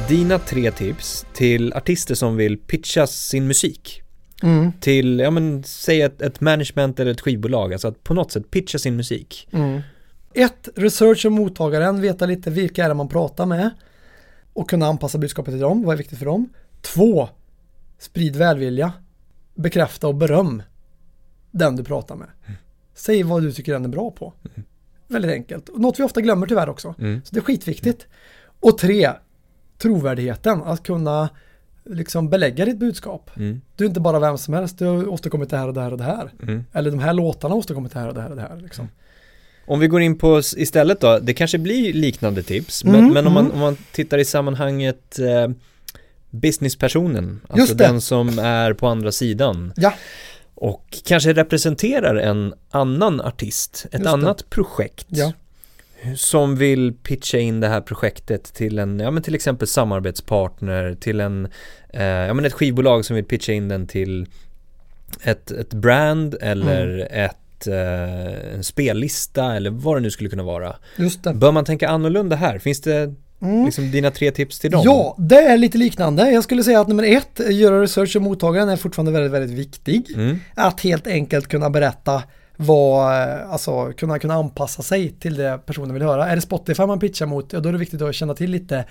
Dina 0.09 0.39
tre 0.39 0.71
tips 0.71 1.25
till 1.33 1.73
artister 1.73 2.15
som 2.15 2.35
vill 2.35 2.57
pitcha 2.57 3.07
sin 3.07 3.47
musik 3.47 4.00
Mm, 4.41 4.71
till, 4.79 5.19
ja 5.19 5.31
men 5.31 5.63
säg 5.63 6.01
ett, 6.01 6.21
ett 6.21 6.41
management 6.41 6.99
eller 6.99 7.11
ett 7.11 7.21
skivbolag, 7.21 7.73
alltså 7.73 7.87
att 7.87 8.03
på 8.03 8.13
något 8.13 8.31
sätt 8.31 8.51
pitcha 8.51 8.79
sin 8.79 8.95
musik. 8.95 9.47
mm. 9.51 9.81
Ett, 10.33 10.69
om 11.25 11.33
mottagaren, 11.33 12.01
veta 12.01 12.25
lite 12.25 12.49
vilka 12.49 12.83
är 12.85 12.89
det 12.89 12.93
man 12.93 13.07
pratar 13.07 13.45
med 13.45 13.69
och 14.53 14.69
kunna 14.69 14.85
anpassa 14.85 15.17
budskapet 15.17 15.53
till 15.53 15.61
dem, 15.61 15.83
vad 15.83 15.93
är 15.93 15.97
viktigt 15.97 16.19
för 16.19 16.25
dem. 16.25 16.49
Två, 16.81 17.29
sprid 17.99 18.35
välvilja, 18.35 18.93
bekräfta 19.55 20.07
och 20.07 20.15
beröm 20.15 20.63
den 21.51 21.75
du 21.75 21.83
pratar 21.83 22.15
med. 22.15 22.27
Säg 22.93 23.23
vad 23.23 23.43
du 23.43 23.51
tycker 23.51 23.73
den 23.73 23.85
är 23.85 23.89
bra 23.89 24.11
på. 24.11 24.33
Väldigt 25.07 25.31
enkelt. 25.31 25.69
Och 25.69 25.81
Något 25.81 25.99
vi 25.99 26.03
ofta 26.03 26.21
glömmer 26.21 26.47
tyvärr 26.47 26.69
också. 26.69 26.95
Mm. 26.99 27.21
Så 27.23 27.35
det 27.35 27.39
är 27.39 27.43
skitviktigt. 27.43 28.07
Och 28.59 28.77
tre, 28.77 29.11
trovärdigheten. 29.77 30.63
Att 30.63 30.83
kunna 30.83 31.29
liksom 31.85 32.29
belägga 32.29 32.65
ditt 32.65 32.77
budskap. 32.77 33.31
Mm. 33.37 33.61
Du 33.75 33.83
är 33.83 33.87
inte 33.87 33.99
bara 33.99 34.19
vem 34.19 34.37
som 34.37 34.53
helst, 34.53 34.77
du 34.79 34.85
har 34.85 35.07
åstadkommit 35.09 35.49
det 35.49 35.57
här 35.57 35.67
och 35.67 35.73
det 35.73 35.81
här 35.81 35.91
och 35.91 35.97
det 35.97 36.03
här. 36.03 36.31
Mm. 36.43 36.65
Eller 36.73 36.91
de 36.91 36.99
här 36.99 37.13
låtarna 37.13 37.53
har 37.53 37.59
åstadkommit 37.59 37.93
det 37.93 37.99
här 37.99 38.07
och 38.07 38.13
det 38.13 38.21
här 38.21 38.29
och 38.29 38.35
det 38.35 38.41
här. 38.41 38.57
Liksom. 38.63 38.87
Om 39.65 39.79
vi 39.79 39.87
går 39.87 40.01
in 40.01 40.17
på 40.17 40.39
istället 40.57 40.99
då, 40.99 41.19
det 41.19 41.33
kanske 41.33 41.57
blir 41.57 41.93
liknande 41.93 42.43
tips, 42.43 42.83
Mm, 42.83 43.01
men, 43.01 43.13
men 43.13 43.27
om, 43.27 43.33
man, 43.33 43.45
mm. 43.45 43.53
om 43.55 43.59
man 43.59 43.77
tittar 43.91 44.17
i 44.17 44.25
sammanhanget 44.25 45.19
eh, 45.19 45.47
businesspersonen, 46.29 47.39
alltså 47.47 47.57
Just 47.59 47.77
det. 47.77 47.83
den 47.83 48.01
som 48.01 48.39
är 48.39 48.73
på 48.73 48.87
andra 48.87 49.11
sidan 49.11 49.73
Ja. 49.75 49.93
och 50.55 50.97
kanske 51.05 51.33
representerar 51.33 52.15
en 52.15 52.53
annan 52.71 53.21
artist, 53.21 53.85
ett 53.85 53.93
Just 53.93 54.03
det. 54.03 54.09
annat 54.09 54.49
projekt 54.49 55.05
Ja. 55.09 55.33
Som 56.15 56.55
vill 56.55 56.93
pitcha 56.93 57.37
in 57.37 57.59
det 57.59 57.67
här 57.67 57.81
projektet 57.81 58.43
till 58.43 58.79
en, 58.79 58.99
ja 58.99 59.11
men 59.11 59.23
till 59.23 59.35
exempel 59.35 59.67
samarbetspartner, 59.67 60.95
till 60.99 61.19
en, 61.19 61.47
eh, 61.93 62.03
ja 62.03 62.33
men 62.33 62.45
ett 62.45 62.53
skivbolag 62.53 63.05
som 63.05 63.15
vill 63.15 63.25
pitcha 63.25 63.51
in 63.53 63.67
den 63.67 63.87
till 63.87 64.27
ett, 65.23 65.51
ett 65.51 65.73
brand 65.73 66.35
eller 66.41 66.87
Mm. 66.87 67.25
ett, 67.25 67.67
eh, 67.67 68.53
en 68.55 68.63
spellista 68.63 69.55
eller 69.55 69.69
vad 69.69 69.95
det 69.97 69.99
nu 70.01 70.11
skulle 70.11 70.29
kunna 70.29 70.43
vara. 70.43 70.75
Just 70.97 71.23
det. 71.23 71.33
Bör 71.33 71.51
man 71.51 71.65
tänka 71.65 71.89
annorlunda 71.89 72.35
här? 72.35 72.59
Finns 72.59 72.81
det 72.81 73.13
Mm. 73.41 73.65
liksom 73.65 73.91
dina 73.91 74.11
tre 74.11 74.31
tips 74.31 74.59
till 74.59 74.71
dem? 74.71 74.81
Ja, 74.85 75.15
det 75.19 75.35
är 75.39 75.57
lite 75.57 75.77
liknande. 75.77 76.31
Jag 76.31 76.43
skulle 76.43 76.63
säga 76.63 76.81
att 76.81 76.87
nummer 76.87 77.03
ett, 77.03 77.39
göra 77.49 77.81
research 77.81 78.15
om 78.15 78.23
mottagaren 78.23 78.69
är 78.69 78.75
fortfarande 78.75 79.11
väldigt, 79.11 79.31
väldigt 79.31 79.59
viktig. 79.59 80.11
Mm. 80.15 80.39
Att 80.55 80.81
helt 80.81 81.07
enkelt 81.07 81.47
kunna 81.47 81.69
berätta 81.69 82.23
eh, 82.69 83.51
alltså 83.51 83.93
kunna, 83.97 84.19
kunna 84.19 84.33
anpassa 84.33 84.83
sig 84.83 85.09
till 85.09 85.35
det 85.35 85.59
personen 85.65 85.93
vill 85.93 86.03
höra. 86.03 86.27
Är 86.27 86.35
det 86.35 86.41
Spotify 86.41 86.85
man 86.85 86.99
pitchar 86.99 87.25
mot, 87.25 87.53
ja, 87.53 87.59
då 87.59 87.69
är 87.69 87.73
det 87.73 87.79
viktigt 87.79 88.01
att 88.01 88.15
känna 88.15 88.33
till 88.33 88.51
lite 88.51 88.85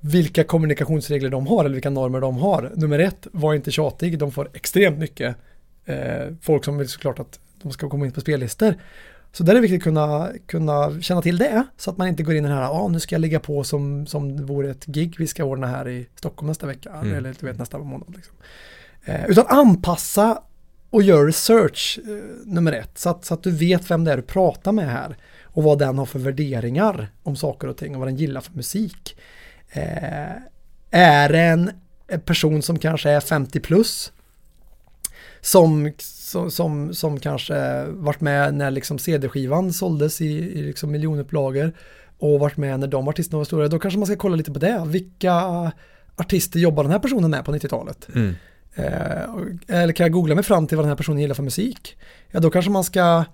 vilka 0.00 0.44
kommunikationsregler 0.44 1.30
de 1.30 1.46
har 1.46 1.64
eller 1.64 1.74
vilka 1.74 1.90
normer 1.90 2.20
de 2.20 2.36
har. 2.36 2.72
Nummer 2.74 2.98
ett, 2.98 3.26
var 3.32 3.54
inte 3.54 3.70
tjatig, 3.70 4.18
de 4.18 4.32
får 4.32 4.50
extremt 4.54 4.98
mycket 4.98 5.36
eh, 5.84 6.34
folk 6.42 6.64
som 6.64 6.78
vill 6.78 6.88
såklart 6.88 7.18
att 7.18 7.40
de 7.62 7.72
ska 7.72 7.88
komma 7.88 8.06
in 8.06 8.12
på 8.12 8.20
spellistor. 8.20 8.74
Så 9.32 9.42
där 9.42 9.52
är 9.52 9.54
det 9.54 9.60
viktigt 9.60 9.80
att 9.80 9.84
kunna, 9.84 10.28
kunna 10.46 11.00
känna 11.00 11.22
till 11.22 11.38
det 11.38 11.64
så 11.76 11.90
att 11.90 11.98
man 11.98 12.08
inte 12.08 12.22
går 12.22 12.34
in 12.34 12.44
i 12.44 12.48
den 12.48 12.56
här, 12.56 12.70
ah, 12.70 12.88
nu 12.88 13.00
ska 13.00 13.14
jag 13.14 13.20
ligga 13.20 13.40
på 13.40 13.64
som, 13.64 14.06
som 14.06 14.36
det 14.36 14.42
vore 14.42 14.70
ett 14.70 14.86
gig 14.86 15.14
vi 15.18 15.26
ska 15.26 15.44
ordna 15.44 15.66
här 15.66 15.88
i 15.88 16.06
Stockholm 16.14 16.48
nästa 16.48 16.66
vecka 16.66 16.90
Mm. 16.90 17.14
eller 17.14 17.34
du 17.40 17.46
vet 17.46 17.58
nästa 17.58 17.78
månad. 17.78 18.14
Liksom. 18.16 18.34
Eh, 19.04 19.26
utan 19.26 19.44
anpassa 19.48 20.42
och 20.90 21.02
gör 21.02 21.26
research 21.26 21.98
eh, 22.04 22.12
nummer 22.44 22.72
ett 22.72 22.98
så 22.98 23.10
att, 23.10 23.24
så 23.24 23.34
att 23.34 23.42
du 23.42 23.50
vet 23.50 23.90
vem 23.90 24.04
det 24.04 24.12
är 24.12 24.16
du 24.16 24.22
pratar 24.22 24.72
med 24.72 24.90
här 24.90 25.16
och 25.44 25.62
vad 25.62 25.78
den 25.78 25.98
har 25.98 26.06
för 26.06 26.18
värderingar 26.18 27.08
om 27.22 27.36
saker 27.36 27.68
och 27.68 27.76
ting 27.76 27.94
och 27.94 28.00
vad 28.00 28.08
den 28.08 28.16
gillar 28.16 28.40
för 28.40 28.52
musik. 28.52 29.16
Eh, 29.72 30.30
är 30.90 31.28
det 31.28 31.40
en 31.40 31.70
en 32.10 32.20
person 32.20 32.62
som 32.62 32.78
kanske 32.78 33.10
är 33.10 33.20
50 33.20 33.60
plus 33.60 34.12
som, 35.40 35.92
som, 35.98 36.50
som, 36.50 36.94
som 36.94 37.20
kanske 37.20 37.84
varit 37.84 38.20
med 38.20 38.54
när 38.54 38.70
liksom 38.70 38.98
CD-skivan 38.98 39.72
såldes 39.72 40.20
i, 40.20 40.26
i 40.26 40.62
liksom 40.62 40.90
miljonupplagor 40.90 41.72
och 42.18 42.40
varit 42.40 42.56
med 42.56 42.80
när 42.80 42.86
de 42.86 43.08
artisterna 43.08 43.38
var 43.38 43.44
stora, 43.44 43.68
då 43.68 43.78
kanske 43.78 43.98
man 43.98 44.06
ska 44.06 44.16
kolla 44.16 44.36
lite 44.36 44.52
på 44.52 44.58
det. 44.58 44.82
Vilka 44.86 45.32
artister 46.16 46.60
jobbar 46.60 46.82
den 46.82 46.92
här 46.92 46.98
personen 46.98 47.30
med 47.30 47.44
på 47.44 47.52
90-talet? 47.52 48.08
Mm. 48.14 48.34
Eh, 48.74 49.22
eller 49.68 49.92
kan 49.92 50.04
jag 50.04 50.12
googla 50.12 50.34
mig 50.34 50.44
fram 50.44 50.66
till 50.66 50.76
vad 50.76 50.84
den 50.84 50.88
här 50.90 50.96
personen 50.96 51.20
gillar 51.20 51.34
för 51.34 51.42
musik? 51.42 51.96
Ja, 52.30 52.40
då 52.40 52.50
kanske 52.50 52.70
man 52.70 52.84
ska 52.84 53.24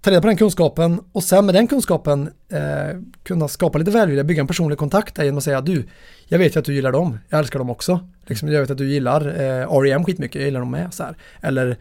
ta 0.00 0.10
reda 0.10 0.20
på 0.20 0.26
den 0.26 0.36
kunskapen 0.36 1.00
och 1.12 1.24
sen 1.24 1.46
med 1.46 1.54
den 1.54 1.66
kunskapen 1.66 2.30
eh, 2.48 3.00
kunna 3.22 3.48
skapa 3.48 3.78
lite 3.78 3.90
välvilja, 3.90 4.24
bygga 4.24 4.40
en 4.40 4.46
personlig 4.46 4.78
kontakt 4.78 5.14
där 5.14 5.24
genom 5.24 5.38
att 5.38 5.44
säga 5.44 5.60
du, 5.60 5.84
jag 6.26 6.38
vet 6.38 6.56
ju 6.56 6.60
att 6.60 6.64
du 6.64 6.74
gillar 6.74 6.92
dem, 6.92 7.18
jag 7.28 7.38
älskar 7.38 7.58
dem 7.58 7.70
också. 7.70 8.08
Liksom, 8.26 8.48
jag 8.48 8.60
vet 8.60 8.70
att 8.70 8.78
du 8.78 8.90
gillar 8.90 9.26
eh, 9.26 9.76
R.E.M. 9.76 10.04
skitmycket, 10.04 10.34
jag 10.34 10.44
gillar 10.44 10.60
dem 10.60 10.70
med. 10.70 10.94
Så 10.94 11.02
här. 11.02 11.16
Eller 11.40 11.76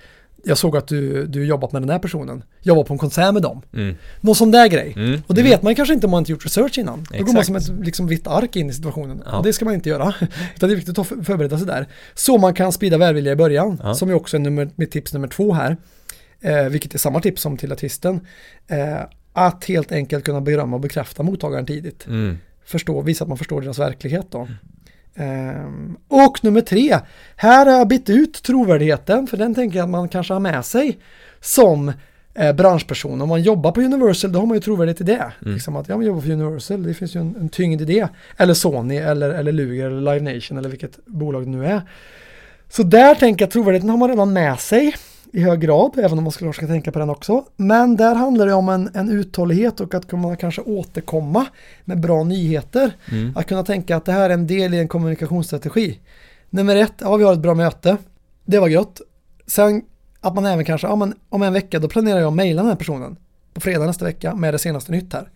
jag 0.45 0.57
såg 0.57 0.77
att 0.77 0.87
du, 0.87 1.25
du 1.27 1.45
jobbat 1.45 1.71
med 1.71 1.81
den 1.81 1.89
här 1.89 1.99
personen, 1.99 2.43
jag 2.61 2.75
var 2.75 2.83
på 2.83 2.93
en 2.93 2.97
konsert 2.97 3.33
med 3.33 3.41
dem. 3.41 3.61
Mm. 3.73 3.95
Någon 4.21 4.35
sån 4.35 4.51
där 4.51 4.67
grej. 4.67 4.93
Mm. 4.95 5.21
Och 5.27 5.35
det 5.35 5.41
Mm. 5.41 5.51
vet 5.51 5.61
man 5.63 5.75
kanske 5.75 5.93
inte 5.93 6.07
om 6.07 6.11
man 6.11 6.19
inte 6.21 6.31
gjort 6.31 6.45
research 6.45 6.77
innan. 6.77 7.05
Då 7.11 7.17
går 7.17 7.33
man 7.33 7.41
Exakt. 7.41 7.65
som 7.65 7.75
ett 7.77 7.85
liksom, 7.85 8.07
vitt 8.07 8.27
ark 8.27 8.55
in 8.55 8.69
i 8.69 8.73
situationen. 8.73 9.23
Ja. 9.25 9.37
Och 9.37 9.43
det 9.43 9.53
ska 9.53 9.65
man 9.65 9.73
inte 9.73 9.89
göra. 9.89 10.13
Utan 10.55 10.69
det 10.69 10.73
är 10.73 10.75
viktigt 10.75 10.99
att 10.99 11.07
för- 11.07 11.21
förbereda 11.23 11.57
sig 11.57 11.67
där. 11.67 11.87
Så 12.13 12.37
man 12.37 12.53
kan 12.53 12.71
sprida 12.71 12.97
välvilja 12.97 13.31
i 13.31 13.35
början. 13.35 13.79
Ja. 13.83 13.93
Som 13.95 14.09
är 14.09 14.13
också 14.13 14.37
nummer, 14.37 14.69
mitt 14.75 14.91
tips 14.91 15.13
nummer 15.13 15.27
två 15.27 15.53
här. 15.53 15.77
Eh, 16.41 16.63
vilket 16.63 16.93
är 16.93 16.97
samma 16.97 17.19
tips 17.19 17.41
som 17.41 17.57
till 17.57 17.71
artisten. 17.71 18.19
Eh, 18.67 18.97
att 19.33 19.65
helt 19.65 19.91
enkelt 19.91 20.25
kunna 20.25 20.41
berömma 20.41 20.75
och 20.75 20.81
bekräfta 20.81 21.23
mottagaren 21.23 21.65
tidigt. 21.65 22.07
Mm. 22.07 22.37
Förstå, 22.65 23.01
visa 23.01 23.23
att 23.23 23.27
man 23.29 23.37
förstår 23.37 23.61
deras 23.61 23.79
verklighet 23.79 24.25
då. 24.31 24.47
Ehm, 25.15 25.97
och 26.07 26.43
nummer 26.43 26.61
tre, 26.61 26.99
här 27.35 27.65
har 27.65 27.73
jag 27.73 27.87
bytt 27.87 28.09
ut 28.09 28.43
trovärdigheten 28.43 29.27
för 29.27 29.37
den 29.37 29.55
tänker 29.55 29.77
jag 29.77 29.83
att 29.83 29.89
man 29.89 30.09
kanske 30.09 30.33
har 30.33 30.39
med 30.39 30.65
sig 30.65 30.99
som 31.41 31.91
eh, 32.33 32.53
branschperson. 32.53 33.21
Om 33.21 33.29
man 33.29 33.41
jobbar 33.41 33.71
på 33.71 33.81
Universal 33.81 34.31
då 34.31 34.39
har 34.39 34.45
man 34.45 34.57
ju 34.57 34.61
trovärdighet 34.61 35.01
i 35.01 35.03
det. 35.03 35.31
Mm. 35.41 35.53
Liksom 35.53 35.75
att 35.75 35.89
ja, 35.89 35.95
man 35.95 36.05
jobbar 36.05 36.21
för 36.21 36.31
Universal, 36.31 36.83
det 36.83 36.93
finns 36.93 37.15
ju 37.15 37.19
en, 37.19 37.35
en 37.39 37.49
tyngd 37.49 37.81
i 37.81 37.85
det. 37.85 38.07
Eller 38.37 38.53
Sony 38.53 38.95
eller, 38.95 39.29
eller 39.29 39.51
Luger 39.51 39.85
eller 39.85 40.13
Live 40.13 40.33
Nation 40.33 40.57
eller 40.57 40.69
vilket 40.69 41.05
bolag 41.05 41.43
det 41.43 41.49
nu 41.49 41.65
är. 41.65 41.81
Så 42.69 42.83
där 42.83 43.15
tänker 43.15 43.43
jag 43.43 43.47
att 43.47 43.53
trovärdigheten 43.53 43.89
har 43.89 43.97
man 43.97 44.09
redan 44.09 44.33
med 44.33 44.59
sig 44.59 44.95
i 45.33 45.41
hög 45.41 45.59
grad, 45.59 45.91
även 45.97 46.17
om 46.17 46.23
man 46.23 46.31
skulle 46.31 46.53
ska 46.53 46.67
tänka 46.67 46.91
på 46.91 46.99
den 46.99 47.09
också. 47.09 47.45
Men 47.55 47.95
där 47.95 48.15
handlar 48.15 48.45
det 48.45 48.53
om 48.53 48.69
en, 48.69 48.89
en 48.93 49.09
uthållighet 49.09 49.79
och 49.79 49.93
att 49.93 50.07
kunna 50.07 50.35
kanske 50.35 50.61
återkomma 50.61 51.45
med 51.85 51.99
bra 51.99 52.23
nyheter. 52.23 52.95
Mm. 53.11 53.37
Att 53.37 53.47
kunna 53.47 53.63
tänka 53.63 53.95
att 53.95 54.05
det 54.05 54.11
här 54.11 54.29
är 54.29 54.33
en 54.33 54.47
del 54.47 54.73
i 54.73 54.79
en 54.79 54.87
kommunikationsstrategi. 54.87 55.99
Nummer 56.49 56.75
ett, 56.75 56.93
ja 56.99 57.15
vi 57.15 57.23
har 57.23 57.33
ett 57.33 57.39
bra 57.39 57.53
möte. 57.53 57.97
Det 58.45 58.59
var 58.59 58.67
gött. 58.67 59.01
Sen 59.47 59.81
att 60.21 60.35
man 60.35 60.45
även 60.45 60.65
kanske, 60.65 60.87
ja 60.87 60.95
men 60.95 61.13
om 61.29 61.41
en 61.41 61.53
vecka 61.53 61.79
då 61.79 61.87
planerar 61.87 62.19
jag 62.19 62.27
att 62.27 62.33
mejla 62.33 62.61
den 62.61 62.69
här 62.69 62.77
personen. 62.77 63.17
På 63.53 63.61
fredag 63.61 63.85
nästa 63.85 64.05
vecka 64.05 64.35
med 64.35 64.53
det 64.53 64.59
senaste 64.59 64.91
nytt 64.91 65.13
här. 65.13 65.29